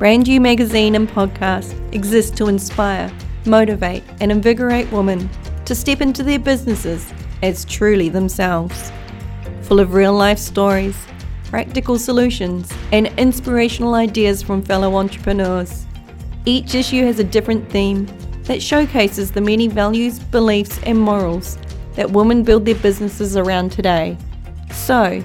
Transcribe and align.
Brand 0.00 0.26
You 0.26 0.40
magazine 0.40 0.94
and 0.94 1.06
podcast 1.06 1.74
exist 1.94 2.34
to 2.38 2.48
inspire, 2.48 3.12
motivate, 3.44 4.02
and 4.22 4.32
invigorate 4.32 4.90
women 4.90 5.28
to 5.66 5.74
step 5.74 6.00
into 6.00 6.22
their 6.22 6.38
businesses 6.38 7.12
as 7.42 7.66
truly 7.66 8.08
themselves. 8.08 8.90
Full 9.60 9.78
of 9.78 9.92
real 9.92 10.14
life 10.14 10.38
stories, 10.38 10.96
practical 11.44 11.98
solutions, 11.98 12.72
and 12.92 13.08
inspirational 13.18 13.92
ideas 13.92 14.42
from 14.42 14.62
fellow 14.62 14.96
entrepreneurs. 14.96 15.84
Each 16.46 16.74
issue 16.74 17.04
has 17.04 17.18
a 17.18 17.24
different 17.24 17.68
theme 17.68 18.06
that 18.44 18.62
showcases 18.62 19.30
the 19.30 19.42
many 19.42 19.68
values, 19.68 20.18
beliefs, 20.18 20.80
and 20.84 20.98
morals 20.98 21.58
that 21.96 22.10
women 22.10 22.42
build 22.42 22.64
their 22.64 22.74
businesses 22.76 23.36
around 23.36 23.70
today. 23.70 24.16
So, 24.72 25.22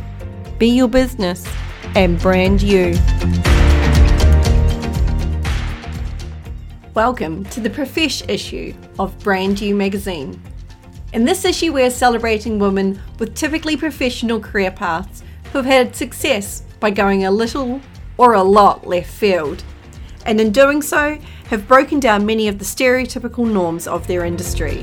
be 0.59 0.67
your 0.67 0.89
business 0.89 1.47
and 1.95 2.19
brand 2.19 2.61
you. 2.61 2.93
Welcome 6.95 7.43
to 7.47 7.59
the 7.59 7.69
Profesh 7.69 8.23
issue 8.29 8.73
of 8.99 9.19
Brand 9.19 9.59
You 9.59 9.75
magazine. 9.75 10.41
In 11.11 11.25
this 11.25 11.43
issue, 11.43 11.73
we're 11.73 11.89
celebrating 11.89 12.57
women 12.57 13.01
with 13.19 13.35
typically 13.35 13.75
professional 13.75 14.39
career 14.39 14.71
paths 14.71 15.21
who've 15.51 15.65
had 15.65 15.93
success 15.93 16.63
by 16.79 16.91
going 16.91 17.25
a 17.25 17.31
little 17.31 17.81
or 18.17 18.35
a 18.35 18.41
lot 18.41 18.87
left 18.87 19.11
field, 19.11 19.61
and 20.25 20.39
in 20.39 20.53
doing 20.53 20.81
so, 20.81 21.19
have 21.47 21.67
broken 21.67 21.99
down 21.99 22.25
many 22.25 22.47
of 22.47 22.59
the 22.59 22.63
stereotypical 22.63 23.45
norms 23.45 23.87
of 23.87 24.07
their 24.07 24.23
industry. 24.23 24.81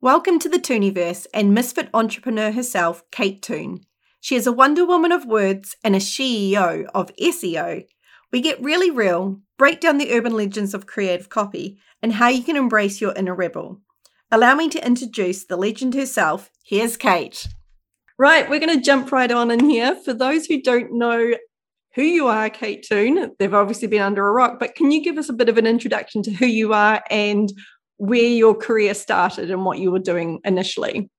Welcome 0.00 0.40
to 0.40 0.48
the 0.48 0.58
Tooniverse 0.58 1.28
and 1.32 1.54
misfit 1.54 1.88
entrepreneur 1.94 2.50
herself, 2.50 3.08
Kate 3.12 3.40
Toon. 3.40 3.86
She 4.22 4.36
is 4.36 4.46
a 4.46 4.52
Wonder 4.52 4.86
Woman 4.86 5.10
of 5.10 5.26
words 5.26 5.74
and 5.82 5.96
a 5.96 5.98
CEO 5.98 6.86
of 6.94 7.10
SEO. 7.16 7.84
We 8.30 8.40
get 8.40 8.62
really 8.62 8.88
real, 8.88 9.40
break 9.58 9.80
down 9.80 9.98
the 9.98 10.12
urban 10.12 10.36
legends 10.36 10.74
of 10.74 10.86
creative 10.86 11.28
copy, 11.28 11.80
and 12.00 12.12
how 12.12 12.28
you 12.28 12.44
can 12.44 12.54
embrace 12.54 13.00
your 13.00 13.12
inner 13.14 13.34
rebel. 13.34 13.80
Allow 14.30 14.54
me 14.54 14.68
to 14.68 14.86
introduce 14.86 15.44
the 15.44 15.56
legend 15.56 15.94
herself. 15.94 16.52
Here's 16.64 16.96
Kate. 16.96 17.48
Right, 18.16 18.48
we're 18.48 18.60
going 18.60 18.78
to 18.78 18.80
jump 18.80 19.10
right 19.10 19.30
on 19.30 19.50
in 19.50 19.68
here. 19.68 19.96
For 19.96 20.14
those 20.14 20.46
who 20.46 20.62
don't 20.62 20.96
know 20.96 21.34
who 21.96 22.02
you 22.02 22.28
are, 22.28 22.48
Kate 22.48 22.86
Toon, 22.88 23.34
they've 23.40 23.52
obviously 23.52 23.88
been 23.88 24.02
under 24.02 24.24
a 24.24 24.30
rock, 24.30 24.60
but 24.60 24.76
can 24.76 24.92
you 24.92 25.02
give 25.02 25.18
us 25.18 25.30
a 25.30 25.34
bit 25.34 25.48
of 25.48 25.58
an 25.58 25.66
introduction 25.66 26.22
to 26.22 26.30
who 26.30 26.46
you 26.46 26.72
are 26.72 27.02
and 27.10 27.52
where 27.96 28.22
your 28.22 28.54
career 28.54 28.94
started 28.94 29.50
and 29.50 29.64
what 29.64 29.80
you 29.80 29.90
were 29.90 29.98
doing 29.98 30.38
initially? 30.44 31.10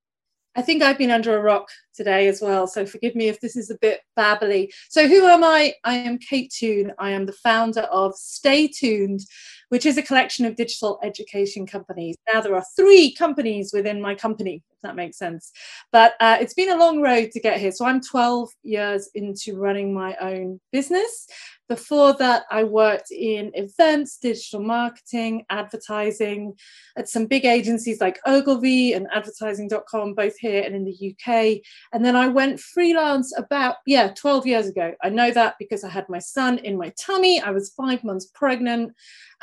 I 0.56 0.62
think 0.62 0.82
I've 0.82 0.98
been 0.98 1.12
under 1.12 1.38
a 1.38 1.42
rock 1.42 1.67
today 1.94 2.27
as 2.27 2.41
well, 2.41 2.67
so 2.67 2.86
forgive 2.86 3.16
me 3.16 3.27
if 3.27 3.39
this 3.39 3.55
is 3.55 3.69
a 3.69 3.77
bit 3.80 4.02
babbly. 4.17 4.69
So, 4.89 5.08
who 5.08 5.25
am 5.25 5.44
I? 5.44 5.73
I 5.83 5.95
am 5.95 6.17
Kate 6.17 6.52
Toon. 6.52 6.91
I 6.99 7.11
am 7.11 7.25
the 7.25 7.33
founder 7.33 7.81
of 7.81 8.16
Stay 8.16 8.67
Tooned, 8.67 9.22
which 9.69 9.86
is 9.86 9.97
a 9.97 10.03
collection 10.03 10.45
of 10.45 10.55
digital 10.55 10.99
education 11.03 11.66
companies. 11.66 12.16
Now, 12.31 12.41
there 12.41 12.55
are 12.55 12.66
three 12.75 13.14
companies 13.14 13.71
within 13.73 14.02
my 14.02 14.16
company, 14.16 14.61
if 14.71 14.81
that 14.81 14.95
makes 14.95 15.17
sense. 15.17 15.52
But 15.91 16.14
uh, 16.19 16.38
it's 16.39 16.53
been 16.53 16.71
a 16.71 16.77
long 16.77 17.02
road 17.02 17.31
to 17.31 17.39
get 17.39 17.59
here. 17.59 17.71
So, 17.71 17.86
I'm 17.86 18.02
12 18.02 18.49
years 18.64 19.09
into 19.16 19.58
running 19.58 19.94
my 19.94 20.16
own 20.21 20.59
business. 20.71 21.27
Before 21.69 22.14
that, 22.14 22.44
I 22.52 22.66
worked 22.66 23.09
in 23.09 23.49
events, 23.53 24.17
digital 24.17 24.59
marketing, 24.59 25.45
advertising 25.49 26.53
at 26.97 27.08
some 27.08 27.25
big 27.25 27.45
agencies 27.45 28.02
like 28.02 28.19
Ogilvy 28.27 28.94
and 28.94 29.08
advertising.com, 29.14 30.14
both 30.14 30.38
here 30.38 30.61
and 30.61 30.75
in 30.75 30.83
the 30.83 31.16
UK. 31.16 31.64
And 31.94 32.03
then 32.03 32.16
I 32.16 32.27
went 32.27 32.59
freelance 32.59 33.38
about, 33.38 33.75
yeah, 33.86 34.11
12 34.16 34.47
years 34.47 34.67
ago. 34.67 34.94
I 35.03 35.09
know 35.09 35.31
that 35.31 35.55
because 35.59 35.83
I 35.83 35.89
had 35.89 36.09
my 36.09 36.19
son 36.19 36.58
in 36.58 36.77
my 36.77 36.92
tummy. 36.99 37.39
I 37.39 37.52
was 37.52 37.73
five 37.77 38.04
months 38.04 38.26
pregnant 38.33 38.93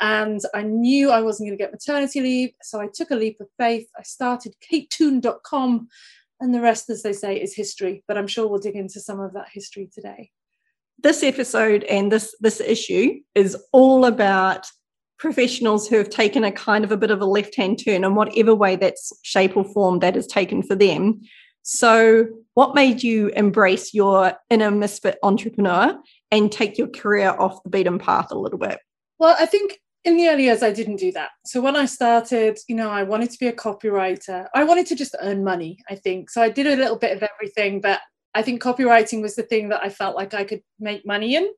and 0.01 0.41
I 0.53 0.63
knew 0.63 1.11
I 1.11 1.21
wasn't 1.21 1.47
going 1.47 1.57
to 1.57 1.63
get 1.63 1.71
maternity 1.71 2.19
leave. 2.19 2.51
So 2.61 2.81
I 2.81 2.89
took 2.93 3.11
a 3.11 3.15
leap 3.15 3.39
of 3.39 3.47
faith. 3.57 3.87
I 3.97 4.03
started 4.03 4.53
katetoon.com. 4.69 5.87
And 6.41 6.53
the 6.53 6.61
rest, 6.61 6.89
as 6.89 7.03
they 7.03 7.13
say, 7.13 7.41
is 7.41 7.55
history. 7.55 8.03
But 8.07 8.17
I'm 8.17 8.27
sure 8.27 8.47
we'll 8.47 8.59
dig 8.59 8.75
into 8.75 8.99
some 8.99 9.19
of 9.19 9.33
that 9.33 9.47
history 9.51 9.89
today 9.93 10.31
this 11.03 11.23
episode 11.23 11.83
and 11.85 12.11
this 12.11 12.35
this 12.41 12.59
issue 12.59 13.19
is 13.33 13.57
all 13.71 14.05
about 14.05 14.67
professionals 15.17 15.87
who 15.87 15.97
have 15.97 16.09
taken 16.09 16.43
a 16.43 16.51
kind 16.51 16.83
of 16.83 16.91
a 16.91 16.97
bit 16.97 17.11
of 17.11 17.21
a 17.21 17.25
left 17.25 17.55
hand 17.55 17.79
turn 17.83 18.03
in 18.03 18.15
whatever 18.15 18.55
way 18.55 18.75
that's 18.75 19.13
shape 19.21 19.55
or 19.55 19.63
form 19.63 19.99
that 19.99 20.17
is 20.17 20.25
taken 20.25 20.63
for 20.63 20.75
them. 20.75 21.21
So, 21.63 22.27
what 22.53 22.75
made 22.75 23.03
you 23.03 23.29
embrace 23.29 23.93
your 23.93 24.33
inner 24.49 24.71
misfit 24.71 25.17
entrepreneur 25.23 25.97
and 26.31 26.51
take 26.51 26.77
your 26.77 26.87
career 26.87 27.29
off 27.29 27.63
the 27.63 27.69
beaten 27.69 27.99
path 27.99 28.31
a 28.31 28.37
little 28.37 28.59
bit? 28.59 28.79
Well, 29.19 29.35
I 29.39 29.45
think 29.45 29.79
in 30.03 30.17
the 30.17 30.29
early 30.29 30.45
years, 30.45 30.63
I 30.63 30.71
didn't 30.71 30.95
do 30.95 31.11
that. 31.11 31.29
So, 31.45 31.61
when 31.61 31.75
I 31.75 31.85
started, 31.85 32.57
you 32.67 32.75
know, 32.75 32.89
I 32.89 33.03
wanted 33.03 33.31
to 33.31 33.39
be 33.39 33.47
a 33.47 33.53
copywriter. 33.53 34.47
I 34.55 34.63
wanted 34.63 34.87
to 34.87 34.95
just 34.95 35.15
earn 35.21 35.43
money, 35.43 35.77
I 35.89 35.95
think. 35.95 36.29
So, 36.29 36.41
I 36.41 36.49
did 36.49 36.67
a 36.67 36.75
little 36.75 36.97
bit 36.97 37.15
of 37.15 37.23
everything, 37.23 37.81
but 37.81 38.01
I 38.33 38.41
think 38.41 38.61
copywriting 38.61 39.21
was 39.21 39.35
the 39.35 39.43
thing 39.43 39.69
that 39.69 39.83
I 39.83 39.89
felt 39.89 40.15
like 40.15 40.33
I 40.33 40.43
could 40.43 40.61
make 40.79 41.05
money 41.05 41.35
in. 41.35 41.49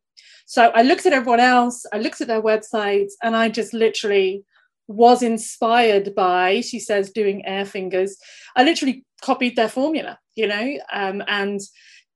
So 0.45 0.71
I 0.75 0.81
looked 0.81 1.05
at 1.05 1.13
everyone 1.13 1.39
else, 1.39 1.85
I 1.93 1.99
looked 1.99 2.21
at 2.21 2.27
their 2.27 2.41
websites, 2.41 3.11
and 3.21 3.35
I 3.35 3.49
just 3.49 3.73
literally 3.73 4.43
was 4.87 5.23
inspired 5.23 6.13
by, 6.15 6.61
she 6.61 6.79
says, 6.79 7.11
doing 7.11 7.45
air 7.45 7.65
fingers. 7.65 8.17
I 8.55 8.63
literally 8.63 9.05
copied 9.21 9.55
their 9.55 9.69
formula, 9.69 10.19
you 10.35 10.47
know, 10.47 10.77
um, 10.91 11.23
and 11.27 11.61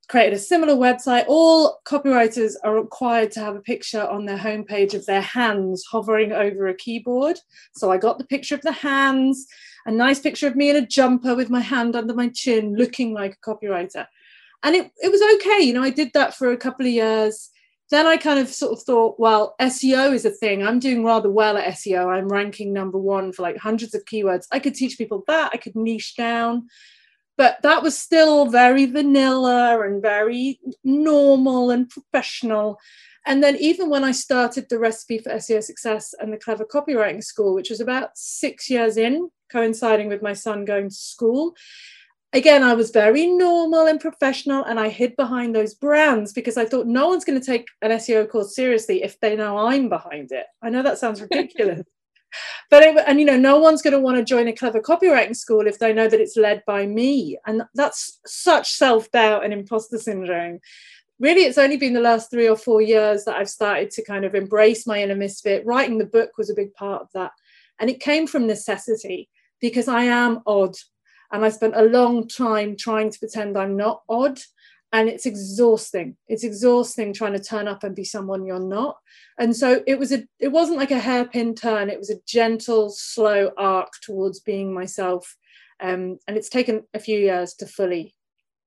created 0.09 0.33
a 0.33 0.39
similar 0.39 0.73
website. 0.73 1.25
All 1.27 1.79
copywriters 1.85 2.53
are 2.63 2.75
required 2.75 3.31
to 3.31 3.39
have 3.39 3.55
a 3.55 3.61
picture 3.61 4.07
on 4.07 4.25
their 4.25 4.37
homepage 4.37 4.93
of 4.93 5.05
their 5.05 5.21
hands 5.21 5.85
hovering 5.89 6.31
over 6.31 6.67
a 6.67 6.75
keyboard. 6.75 7.39
So 7.75 7.91
I 7.91 7.97
got 7.97 8.17
the 8.17 8.25
picture 8.25 8.55
of 8.55 8.61
the 8.61 8.71
hands, 8.71 9.45
a 9.85 9.91
nice 9.91 10.19
picture 10.19 10.47
of 10.47 10.55
me 10.55 10.69
in 10.69 10.75
a 10.75 10.85
jumper 10.85 11.35
with 11.35 11.49
my 11.49 11.61
hand 11.61 11.95
under 11.95 12.13
my 12.13 12.29
chin, 12.29 12.75
looking 12.75 13.13
like 13.13 13.37
a 13.37 13.49
copywriter 13.49 14.05
and 14.63 14.75
it, 14.75 14.91
it 14.97 15.11
was 15.11 15.21
okay 15.35 15.63
you 15.63 15.73
know 15.73 15.83
i 15.83 15.89
did 15.89 16.11
that 16.13 16.33
for 16.33 16.51
a 16.51 16.57
couple 16.57 16.85
of 16.85 16.91
years 16.91 17.49
then 17.89 18.05
i 18.05 18.17
kind 18.17 18.39
of 18.39 18.49
sort 18.49 18.73
of 18.73 18.83
thought 18.83 19.19
well 19.19 19.55
seo 19.61 20.13
is 20.13 20.25
a 20.25 20.29
thing. 20.29 20.65
I'm 20.65 20.79
doing 20.79 21.03
rather 21.03 21.29
well 21.29 21.57
at 21.57 21.73
seo 21.75 22.07
i'm 22.07 22.27
ranking 22.27 22.73
number 22.73 22.97
one 22.97 23.31
for 23.31 23.41
like 23.43 23.57
hundreds 23.57 23.93
of 23.95 24.05
keywords. 24.05 24.47
I 24.51 24.59
could 24.59 24.75
teach 24.75 24.97
people 24.97 25.23
that. 25.27 25.51
I 25.53 25.57
could 25.57 25.75
niche 25.75 26.15
down. 26.15 26.67
But 27.37 27.61
that 27.61 27.83
was 27.83 27.95
still 27.95 28.47
very 28.47 28.87
vanilla 28.87 29.79
and 29.85 30.01
very 30.01 30.59
normal 30.83 31.69
and 31.69 31.87
professional. 31.87 32.79
And 33.27 33.43
then 33.43 33.57
even 33.57 33.89
when 33.89 34.05
i 34.05 34.11
started 34.11 34.67
the 34.69 34.79
recipe 34.79 35.17
for 35.19 35.31
seo 35.33 35.61
success 35.61 36.15
and 36.19 36.31
the 36.31 36.37
clever 36.37 36.65
copywriting 36.65 37.23
school 37.23 37.53
which 37.53 37.69
was 37.69 37.81
about 37.81 38.17
six 38.17 38.69
years 38.69 38.95
in 38.97 39.29
coinciding 39.51 40.07
with 40.07 40.21
my 40.21 40.33
son 40.33 40.65
going 40.65 40.89
to 40.89 40.95
school 40.95 41.53
again, 42.33 42.63
I 42.63 42.73
was 42.73 42.91
very 42.91 43.27
normal 43.27 43.87
and 43.87 43.99
professional, 43.99 44.63
and 44.63 44.79
I 44.79 44.89
hid 44.89 45.15
behind 45.15 45.55
those 45.55 45.73
brands 45.73 46.33
because 46.33 46.57
I 46.57 46.65
thought 46.65 46.87
no 46.87 47.07
one's 47.07 47.25
going 47.25 47.39
to 47.39 47.45
take 47.45 47.67
an 47.81 47.91
SEO 47.91 48.29
course 48.29 48.55
seriously 48.55 49.03
if 49.03 49.19
they 49.19 49.35
know 49.35 49.57
I'm 49.57 49.89
behind 49.89 50.31
it. 50.31 50.45
I 50.61 50.69
know 50.69 50.83
that 50.83 50.97
sounds 50.97 51.21
ridiculous. 51.21 51.81
but 52.69 52.83
it, 52.83 53.03
and 53.07 53.19
you 53.19 53.25
know 53.25 53.37
no 53.37 53.57
one's 53.57 53.81
going 53.81 53.93
to 53.93 53.99
want 53.99 54.17
to 54.17 54.23
join 54.23 54.47
a 54.47 54.53
clever 54.53 54.81
copywriting 54.81 55.35
school 55.35 55.65
if 55.65 55.79
they 55.79 55.93
know 55.93 56.07
that 56.07 56.19
it's 56.19 56.37
led 56.37 56.61
by 56.67 56.85
me 56.85 57.37
and 57.45 57.63
that's 57.73 58.19
such 58.25 58.71
self-doubt 58.71 59.43
and 59.43 59.53
imposter 59.53 59.97
syndrome 59.97 60.59
really 61.19 61.43
it's 61.43 61.57
only 61.57 61.77
been 61.77 61.93
the 61.93 61.99
last 61.99 62.29
three 62.29 62.47
or 62.47 62.57
four 62.57 62.81
years 62.81 63.23
that 63.23 63.37
i've 63.37 63.49
started 63.49 63.89
to 63.89 64.03
kind 64.03 64.25
of 64.25 64.35
embrace 64.35 64.85
my 64.85 65.01
inner 65.01 65.15
misfit 65.15 65.65
writing 65.65 65.97
the 65.97 66.05
book 66.05 66.31
was 66.37 66.49
a 66.49 66.55
big 66.55 66.73
part 66.73 67.01
of 67.01 67.07
that 67.13 67.31
and 67.79 67.89
it 67.89 67.99
came 67.99 68.27
from 68.27 68.45
necessity 68.45 69.29
because 69.61 69.87
i 69.87 70.03
am 70.03 70.41
odd 70.45 70.75
and 71.31 71.43
I 71.43 71.49
spent 71.49 71.75
a 71.75 71.83
long 71.83 72.27
time 72.27 72.75
trying 72.77 73.11
to 73.11 73.19
pretend 73.19 73.57
I'm 73.57 73.77
not 73.77 74.03
odd. 74.09 74.39
And 74.93 75.09
it's 75.09 75.25
exhausting. 75.25 76.15
It's 76.29 76.45
exhausting 76.45 77.13
trying 77.13 77.33
to 77.33 77.43
turn 77.43 77.67
up 77.67 77.83
and 77.83 77.93
be 77.93 78.05
someone 78.05 78.45
you're 78.45 78.57
not. 78.57 78.97
And 79.37 79.53
so 79.53 79.83
it 79.85 79.99
was 79.99 80.13
a 80.13 80.23
it 80.39 80.47
wasn't 80.47 80.77
like 80.77 80.91
a 80.91 80.99
hairpin 80.99 81.55
turn, 81.55 81.89
it 81.89 81.99
was 81.99 82.09
a 82.09 82.21
gentle, 82.25 82.89
slow 82.89 83.51
arc 83.57 83.91
towards 84.01 84.39
being 84.39 84.73
myself. 84.73 85.35
Um, 85.81 86.19
and 86.25 86.37
it's 86.37 86.49
taken 86.49 86.83
a 86.93 86.99
few 86.99 87.19
years 87.19 87.53
to 87.55 87.65
fully 87.67 88.15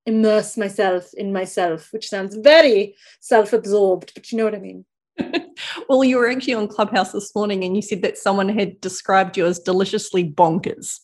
immerse 0.05 0.57
myself 0.57 1.13
in 1.15 1.33
myself, 1.33 1.89
which 1.91 2.09
sounds 2.09 2.35
very 2.35 2.95
self-absorbed, 3.19 4.13
but 4.13 4.31
you 4.31 4.37
know 4.37 4.45
what 4.45 4.55
I 4.55 4.59
mean. 4.59 4.85
well, 5.89 6.03
you 6.03 6.17
were 6.17 6.29
actually 6.29 6.53
on 6.53 6.67
Clubhouse 6.67 7.11
this 7.11 7.33
morning 7.35 7.63
and 7.63 7.75
you 7.75 7.81
said 7.81 8.01
that 8.01 8.17
someone 8.17 8.49
had 8.49 8.81
described 8.81 9.37
you 9.37 9.45
as 9.45 9.59
deliciously 9.59 10.23
bonkers. 10.29 10.99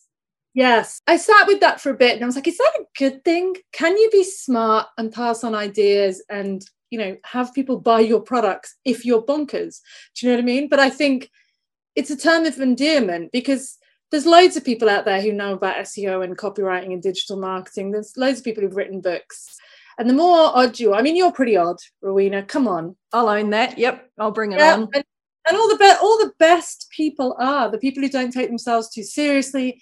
Yes. 0.58 1.00
I 1.06 1.18
sat 1.18 1.46
with 1.46 1.60
that 1.60 1.80
for 1.80 1.90
a 1.90 1.96
bit 1.96 2.16
and 2.16 2.24
I 2.24 2.26
was 2.26 2.34
like, 2.34 2.48
is 2.48 2.58
that 2.58 2.80
a 2.80 2.84
good 2.98 3.24
thing? 3.24 3.54
Can 3.70 3.96
you 3.96 4.10
be 4.10 4.24
smart 4.24 4.88
and 4.98 5.12
pass 5.12 5.44
on 5.44 5.54
ideas 5.54 6.20
and, 6.28 6.64
you 6.90 6.98
know, 6.98 7.16
have 7.24 7.54
people 7.54 7.78
buy 7.78 8.00
your 8.00 8.20
products 8.20 8.74
if 8.84 9.04
you're 9.04 9.22
bonkers? 9.22 9.78
Do 10.16 10.26
you 10.26 10.32
know 10.32 10.38
what 10.38 10.42
I 10.42 10.46
mean? 10.46 10.68
But 10.68 10.80
I 10.80 10.90
think 10.90 11.30
it's 11.94 12.10
a 12.10 12.16
term 12.16 12.44
of 12.44 12.58
endearment 12.58 13.30
because 13.30 13.78
there's 14.10 14.26
loads 14.26 14.56
of 14.56 14.64
people 14.64 14.88
out 14.88 15.04
there 15.04 15.22
who 15.22 15.32
know 15.32 15.52
about 15.52 15.76
SEO 15.76 16.24
and 16.24 16.36
copywriting 16.36 16.92
and 16.92 17.00
digital 17.00 17.38
marketing. 17.38 17.92
There's 17.92 18.16
loads 18.16 18.40
of 18.40 18.44
people 18.44 18.64
who've 18.64 18.74
written 18.74 19.00
books. 19.00 19.60
And 19.96 20.10
the 20.10 20.14
more 20.14 20.50
odd 20.56 20.80
you 20.80 20.92
are, 20.92 20.98
I 20.98 21.02
mean, 21.02 21.14
you're 21.14 21.30
pretty 21.30 21.56
odd, 21.56 21.76
Rowena. 22.02 22.42
Come 22.42 22.66
on. 22.66 22.96
I'll 23.12 23.28
own 23.28 23.50
that. 23.50 23.78
Yep, 23.78 24.10
I'll 24.18 24.32
bring 24.32 24.50
it 24.50 24.58
yeah, 24.58 24.74
on. 24.74 24.88
And, 24.92 25.04
and 25.48 25.56
all 25.56 25.68
the 25.68 25.76
be- 25.76 26.02
all 26.02 26.18
the 26.18 26.32
best 26.40 26.88
people 26.90 27.36
are 27.38 27.70
the 27.70 27.78
people 27.78 28.02
who 28.02 28.08
don't 28.08 28.32
take 28.32 28.48
themselves 28.48 28.90
too 28.90 29.04
seriously. 29.04 29.80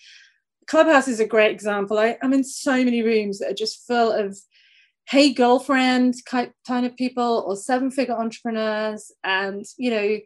Clubhouse 0.66 1.08
is 1.08 1.20
a 1.20 1.26
great 1.26 1.52
example. 1.52 1.98
I, 1.98 2.16
I'm 2.22 2.32
in 2.32 2.44
so 2.44 2.84
many 2.84 3.02
rooms 3.02 3.38
that 3.38 3.50
are 3.50 3.54
just 3.54 3.86
full 3.86 4.10
of 4.10 4.36
hey 5.08 5.32
girlfriend 5.32 6.14
kind 6.26 6.52
of 6.84 6.96
people 6.96 7.44
or 7.46 7.54
seven 7.54 7.90
figure 7.90 8.16
entrepreneurs 8.16 9.12
and 9.22 9.64
you 9.76 9.90
know 9.90 10.18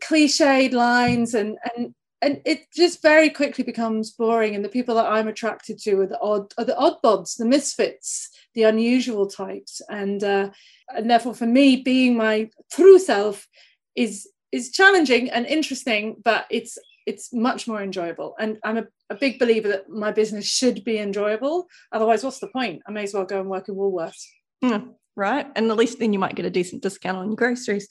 cliched 0.00 0.72
lines 0.72 1.34
and 1.34 1.58
and 1.76 1.94
and 2.22 2.40
it 2.46 2.60
just 2.74 3.02
very 3.02 3.28
quickly 3.28 3.64
becomes 3.64 4.12
boring 4.12 4.54
and 4.54 4.64
the 4.64 4.68
people 4.68 4.94
that 4.94 5.06
i'm 5.06 5.28
attracted 5.28 5.78
to 5.78 6.00
are 6.00 6.06
the 6.06 6.20
odd 6.20 6.52
are 6.58 6.64
the 6.64 6.74
oddbods 6.74 7.36
the 7.36 7.44
misfits 7.44 8.30
the 8.54 8.62
unusual 8.62 9.26
types 9.26 9.82
and 9.90 10.22
uh, 10.22 10.48
and 10.94 11.10
therefore 11.10 11.34
for 11.34 11.46
me 11.46 11.76
being 11.76 12.16
my 12.16 12.48
true 12.72 12.98
self 12.98 13.48
is 13.96 14.28
is 14.52 14.70
challenging 14.70 15.28
and 15.30 15.46
interesting 15.46 16.16
but 16.24 16.46
it's 16.50 16.78
it's 17.06 17.32
much 17.32 17.66
more 17.68 17.82
enjoyable. 17.82 18.34
And 18.38 18.58
i'm 18.64 18.78
a, 18.78 18.84
a 19.10 19.14
big 19.14 19.38
believer 19.38 19.68
that 19.68 19.88
my 19.88 20.12
business 20.12 20.46
should 20.46 20.84
be 20.84 20.98
enjoyable. 20.98 21.66
Otherwise 21.92 22.24
what's 22.24 22.38
the 22.38 22.48
point? 22.48 22.82
I 22.86 22.92
may 22.92 23.04
as 23.04 23.14
well 23.14 23.24
go 23.24 23.40
and 23.40 23.48
work 23.48 23.68
in 23.68 23.74
woolworths. 23.74 24.24
Mm, 24.62 24.94
right? 25.16 25.46
And 25.56 25.70
at 25.70 25.76
least 25.76 25.98
then 25.98 26.12
you 26.12 26.18
might 26.18 26.36
get 26.36 26.46
a 26.46 26.50
decent 26.50 26.82
discount 26.82 27.18
on 27.18 27.26
your 27.26 27.36
groceries. 27.36 27.88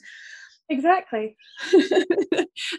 Exactly. 0.68 1.36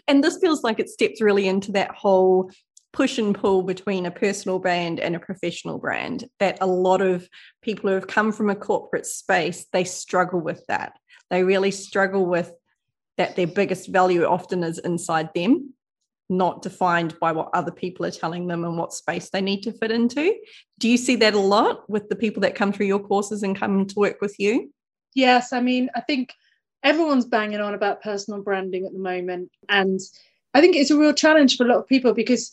And 0.08 0.22
this 0.22 0.38
feels 0.38 0.62
like 0.62 0.80
it 0.80 0.88
steps 0.88 1.20
really 1.20 1.48
into 1.48 1.72
that 1.72 1.90
whole 1.90 2.50
push 2.92 3.18
and 3.18 3.34
pull 3.34 3.62
between 3.62 4.06
a 4.06 4.10
personal 4.10 4.58
brand 4.58 5.00
and 5.00 5.14
a 5.14 5.20
professional 5.20 5.78
brand 5.78 6.24
that 6.38 6.58
a 6.60 6.66
lot 6.66 7.02
of 7.02 7.28
people 7.60 7.90
who 7.90 7.94
have 7.94 8.06
come 8.06 8.32
from 8.32 8.48
a 8.48 8.54
corporate 8.54 9.04
space 9.04 9.66
they 9.72 9.84
struggle 9.84 10.40
with 10.40 10.64
that. 10.68 10.94
They 11.28 11.44
really 11.44 11.70
struggle 11.70 12.24
with 12.24 12.52
that 13.18 13.36
their 13.36 13.46
biggest 13.46 13.88
value 13.88 14.24
often 14.24 14.62
is 14.62 14.78
inside 14.78 15.30
them 15.34 15.74
not 16.28 16.62
defined 16.62 17.18
by 17.20 17.32
what 17.32 17.50
other 17.54 17.70
people 17.70 18.04
are 18.04 18.10
telling 18.10 18.46
them 18.46 18.64
and 18.64 18.76
what 18.76 18.92
space 18.92 19.30
they 19.30 19.40
need 19.40 19.62
to 19.62 19.72
fit 19.72 19.90
into. 19.90 20.34
Do 20.78 20.88
you 20.88 20.96
see 20.96 21.16
that 21.16 21.34
a 21.34 21.38
lot 21.38 21.88
with 21.88 22.08
the 22.08 22.16
people 22.16 22.40
that 22.42 22.54
come 22.54 22.72
through 22.72 22.86
your 22.86 22.98
courses 22.98 23.42
and 23.42 23.56
come 23.56 23.86
to 23.86 23.98
work 23.98 24.20
with 24.20 24.34
you? 24.38 24.72
Yes, 25.14 25.52
I 25.52 25.60
mean, 25.60 25.88
I 25.94 26.00
think 26.00 26.34
everyone's 26.82 27.24
banging 27.24 27.60
on 27.60 27.74
about 27.74 28.02
personal 28.02 28.42
branding 28.42 28.86
at 28.86 28.92
the 28.92 28.98
moment. 28.98 29.50
And 29.68 30.00
I 30.54 30.60
think 30.60 30.76
it's 30.76 30.90
a 30.90 30.98
real 30.98 31.12
challenge 31.12 31.56
for 31.56 31.64
a 31.64 31.68
lot 31.68 31.78
of 31.78 31.86
people 31.86 32.12
because, 32.12 32.52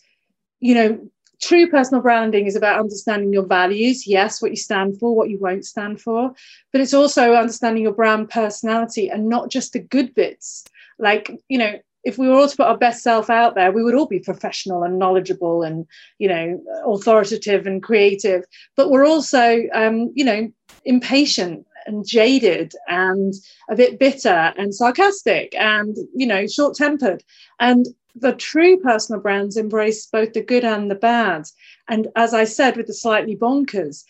you 0.59 0.75
know, 0.75 1.09
true 1.41 1.69
personal 1.69 2.01
branding 2.01 2.45
is 2.45 2.55
about 2.55 2.79
understanding 2.79 3.33
your 3.33 3.45
values 3.45 4.07
yes 4.07 4.41
what 4.41 4.51
you 4.51 4.55
stand 4.55 4.97
for 4.97 5.13
what 5.13 5.29
you 5.29 5.37
won't 5.39 5.65
stand 5.65 5.99
for 5.99 6.33
but 6.71 6.79
it's 6.79 6.93
also 6.93 7.33
understanding 7.33 7.83
your 7.83 7.91
brand 7.91 8.29
personality 8.29 9.09
and 9.09 9.27
not 9.27 9.49
just 9.49 9.73
the 9.73 9.79
good 9.79 10.13
bits 10.13 10.63
like 10.99 11.31
you 11.49 11.57
know 11.57 11.77
if 12.03 12.17
we 12.17 12.27
were 12.27 12.35
all 12.35 12.47
to 12.47 12.55
put 12.55 12.67
our 12.67 12.77
best 12.77 13.01
self 13.01 13.29
out 13.29 13.55
there, 13.55 13.71
we 13.71 13.83
would 13.83 13.95
all 13.95 14.07
be 14.07 14.19
professional 14.19 14.83
and 14.83 14.99
knowledgeable 14.99 15.63
and, 15.63 15.85
you 16.19 16.27
know, 16.27 16.61
authoritative 16.85 17.65
and 17.65 17.81
creative. 17.81 18.43
But 18.75 18.89
we're 18.89 19.05
also, 19.05 19.63
um, 19.73 20.11
you 20.13 20.25
know, 20.25 20.51
impatient 20.85 21.65
and 21.85 22.05
jaded 22.05 22.73
and 22.87 23.33
a 23.69 23.75
bit 23.75 23.99
bitter 23.99 24.53
and 24.57 24.73
sarcastic 24.73 25.55
and, 25.55 25.95
you 26.13 26.27
know, 26.27 26.45
short 26.47 26.75
tempered. 26.75 27.23
And 27.59 27.87
the 28.15 28.33
true 28.33 28.77
personal 28.79 29.21
brands 29.21 29.57
embrace 29.57 30.05
both 30.05 30.33
the 30.33 30.43
good 30.43 30.63
and 30.63 30.91
the 30.91 30.95
bad. 30.95 31.45
And 31.87 32.07
as 32.15 32.33
I 32.33 32.43
said, 32.43 32.77
with 32.77 32.87
the 32.87 32.93
slightly 32.93 33.35
bonkers, 33.35 34.03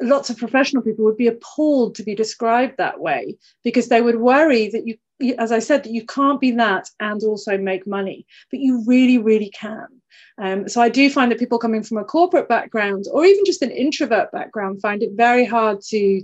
lots 0.00 0.30
of 0.30 0.38
professional 0.38 0.82
people 0.82 1.04
would 1.04 1.16
be 1.16 1.26
appalled 1.26 1.94
to 1.94 2.02
be 2.02 2.14
described 2.14 2.76
that 2.78 3.00
way 3.00 3.36
because 3.62 3.88
they 3.88 4.00
would 4.00 4.16
worry 4.16 4.68
that 4.70 4.86
you 4.86 4.96
as 5.38 5.52
I 5.52 5.58
said, 5.58 5.84
that 5.84 5.92
you 5.92 6.04
can't 6.04 6.40
be 6.40 6.50
that 6.52 6.88
and 7.00 7.22
also 7.22 7.56
make 7.56 7.86
money, 7.86 8.26
but 8.50 8.60
you 8.60 8.84
really, 8.86 9.18
really 9.18 9.50
can. 9.50 9.86
Um, 10.38 10.68
so 10.68 10.80
I 10.80 10.88
do 10.88 11.08
find 11.10 11.30
that 11.30 11.38
people 11.38 11.58
coming 11.58 11.82
from 11.82 11.98
a 11.98 12.04
corporate 12.04 12.48
background 12.48 13.06
or 13.12 13.24
even 13.24 13.44
just 13.44 13.62
an 13.62 13.70
introvert 13.70 14.30
background 14.32 14.82
find 14.82 15.02
it 15.02 15.12
very 15.14 15.44
hard 15.44 15.80
to 15.88 16.22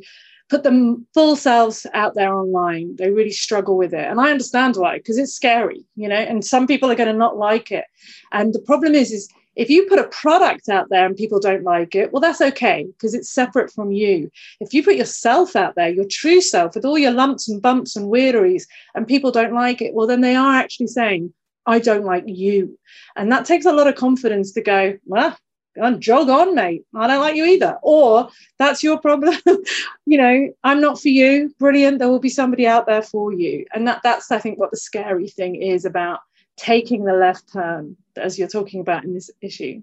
put 0.51 0.65
them 0.65 1.07
full 1.15 1.35
selves 1.35 1.87
out 1.95 2.15
there 2.15 2.35
online. 2.35 2.95
They 2.97 3.11
really 3.11 3.31
struggle 3.31 3.79
with 3.79 3.95
it. 3.95 4.05
And 4.05 4.21
I 4.21 4.31
understand 4.31 4.77
why, 4.77 4.99
because 4.99 5.17
it's 5.17 5.33
scary, 5.33 5.87
you 5.97 6.09
know, 6.09 6.17
and 6.17 6.45
some 6.45 6.67
people 6.67 6.91
are 6.91 6.95
going 6.95 7.11
to 7.11 7.17
not 7.17 7.39
like 7.39 7.73
it. 7.73 7.87
And 8.33 8.53
the 8.53 8.61
problem 8.61 8.95
is, 8.95 9.13
is 9.13 9.31
if 9.55 9.69
you 9.69 9.87
put 9.87 9.99
a 9.99 10.09
product 10.09 10.69
out 10.69 10.89
there 10.89 11.07
and 11.07 11.17
people 11.17 11.39
don't 11.39 11.65
like 11.65 11.95
it, 11.95 12.13
well, 12.13 12.21
that's 12.21 12.41
okay 12.41 12.87
because 12.87 13.15
it's 13.15 13.31
separate 13.31 13.71
from 13.73 13.93
you. 13.93 14.31
If 14.61 14.73
you 14.73 14.83
put 14.83 14.97
yourself 14.97 15.57
out 15.57 15.75
there, 15.75 15.89
your 15.89 16.07
true 16.11 16.41
self, 16.41 16.75
with 16.75 16.85
all 16.85 16.99
your 16.99 17.13
lumps 17.13 17.49
and 17.49 17.61
bumps 17.61 17.97
and 17.97 18.11
weirderies, 18.11 18.65
and 18.95 19.07
people 19.07 19.31
don't 19.31 19.55
like 19.55 19.83
it, 19.83 19.95
well, 19.95 20.07
then 20.07 20.21
they 20.21 20.35
are 20.35 20.55
actually 20.55 20.87
saying, 20.87 21.33
I 21.67 21.79
don't 21.79 22.05
like 22.05 22.25
you. 22.27 22.79
And 23.17 23.31
that 23.31 23.45
takes 23.45 23.67
a 23.67 23.73
lot 23.73 23.87
of 23.87 23.95
confidence 23.95 24.53
to 24.53 24.63
go, 24.63 24.99
well, 25.05 25.37
on, 25.81 26.01
jog 26.01 26.29
on, 26.29 26.55
mate. 26.55 26.85
I 26.95 27.07
don't 27.07 27.21
like 27.21 27.37
you 27.37 27.45
either. 27.47 27.79
Or 27.83 28.29
that's 28.59 28.83
your 28.83 28.99
problem. 28.99 29.35
you 30.07 30.19
know, 30.19 30.53
I'm 30.65 30.81
not 30.81 31.01
for 31.01 31.09
you. 31.09 31.55
Brilliant. 31.59 31.99
There 31.99 32.09
will 32.09 32.19
be 32.19 32.29
somebody 32.29 32.67
out 32.67 32.87
there 32.87 33.03
for 33.03 33.33
you. 33.33 33.65
And 33.75 33.87
that 33.89 34.01
that's 34.03 34.31
I 34.31 34.39
think 34.39 34.59
what 34.59 34.71
the 34.71 34.77
scary 34.77 35.29
thing 35.29 35.57
is 35.57 35.85
about 35.85 36.21
taking 36.57 37.05
the 37.05 37.15
left 37.15 37.53
turn, 37.53 37.97
as 38.17 38.39
you're 38.39 38.49
talking 38.49 38.81
about 38.81 39.05
in 39.05 39.15
this 39.15 39.31
issue? 39.41 39.83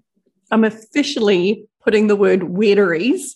I'm 0.50 0.64
officially 0.64 1.66
putting 1.82 2.06
the 2.06 2.16
word 2.16 2.40
weirderies 2.40 3.34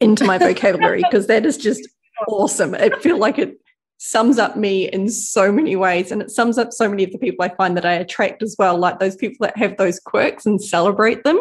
into 0.00 0.24
my 0.24 0.38
vocabulary 0.38 1.02
because 1.02 1.26
that 1.26 1.46
is 1.46 1.56
just 1.56 1.88
awesome. 2.28 2.74
I 2.74 2.90
feel 3.00 3.18
like 3.18 3.38
it 3.38 3.60
sums 3.98 4.38
up 4.38 4.56
me 4.56 4.88
in 4.88 5.10
so 5.10 5.52
many 5.52 5.76
ways 5.76 6.10
and 6.10 6.22
it 6.22 6.30
sums 6.30 6.56
up 6.56 6.72
so 6.72 6.88
many 6.88 7.04
of 7.04 7.12
the 7.12 7.18
people 7.18 7.44
I 7.44 7.54
find 7.54 7.76
that 7.76 7.84
I 7.84 7.92
attract 7.92 8.42
as 8.42 8.56
well. 8.58 8.78
Like 8.78 8.98
those 8.98 9.16
people 9.16 9.44
that 9.46 9.56
have 9.58 9.76
those 9.76 10.00
quirks 10.00 10.46
and 10.46 10.62
celebrate 10.62 11.22
them 11.22 11.38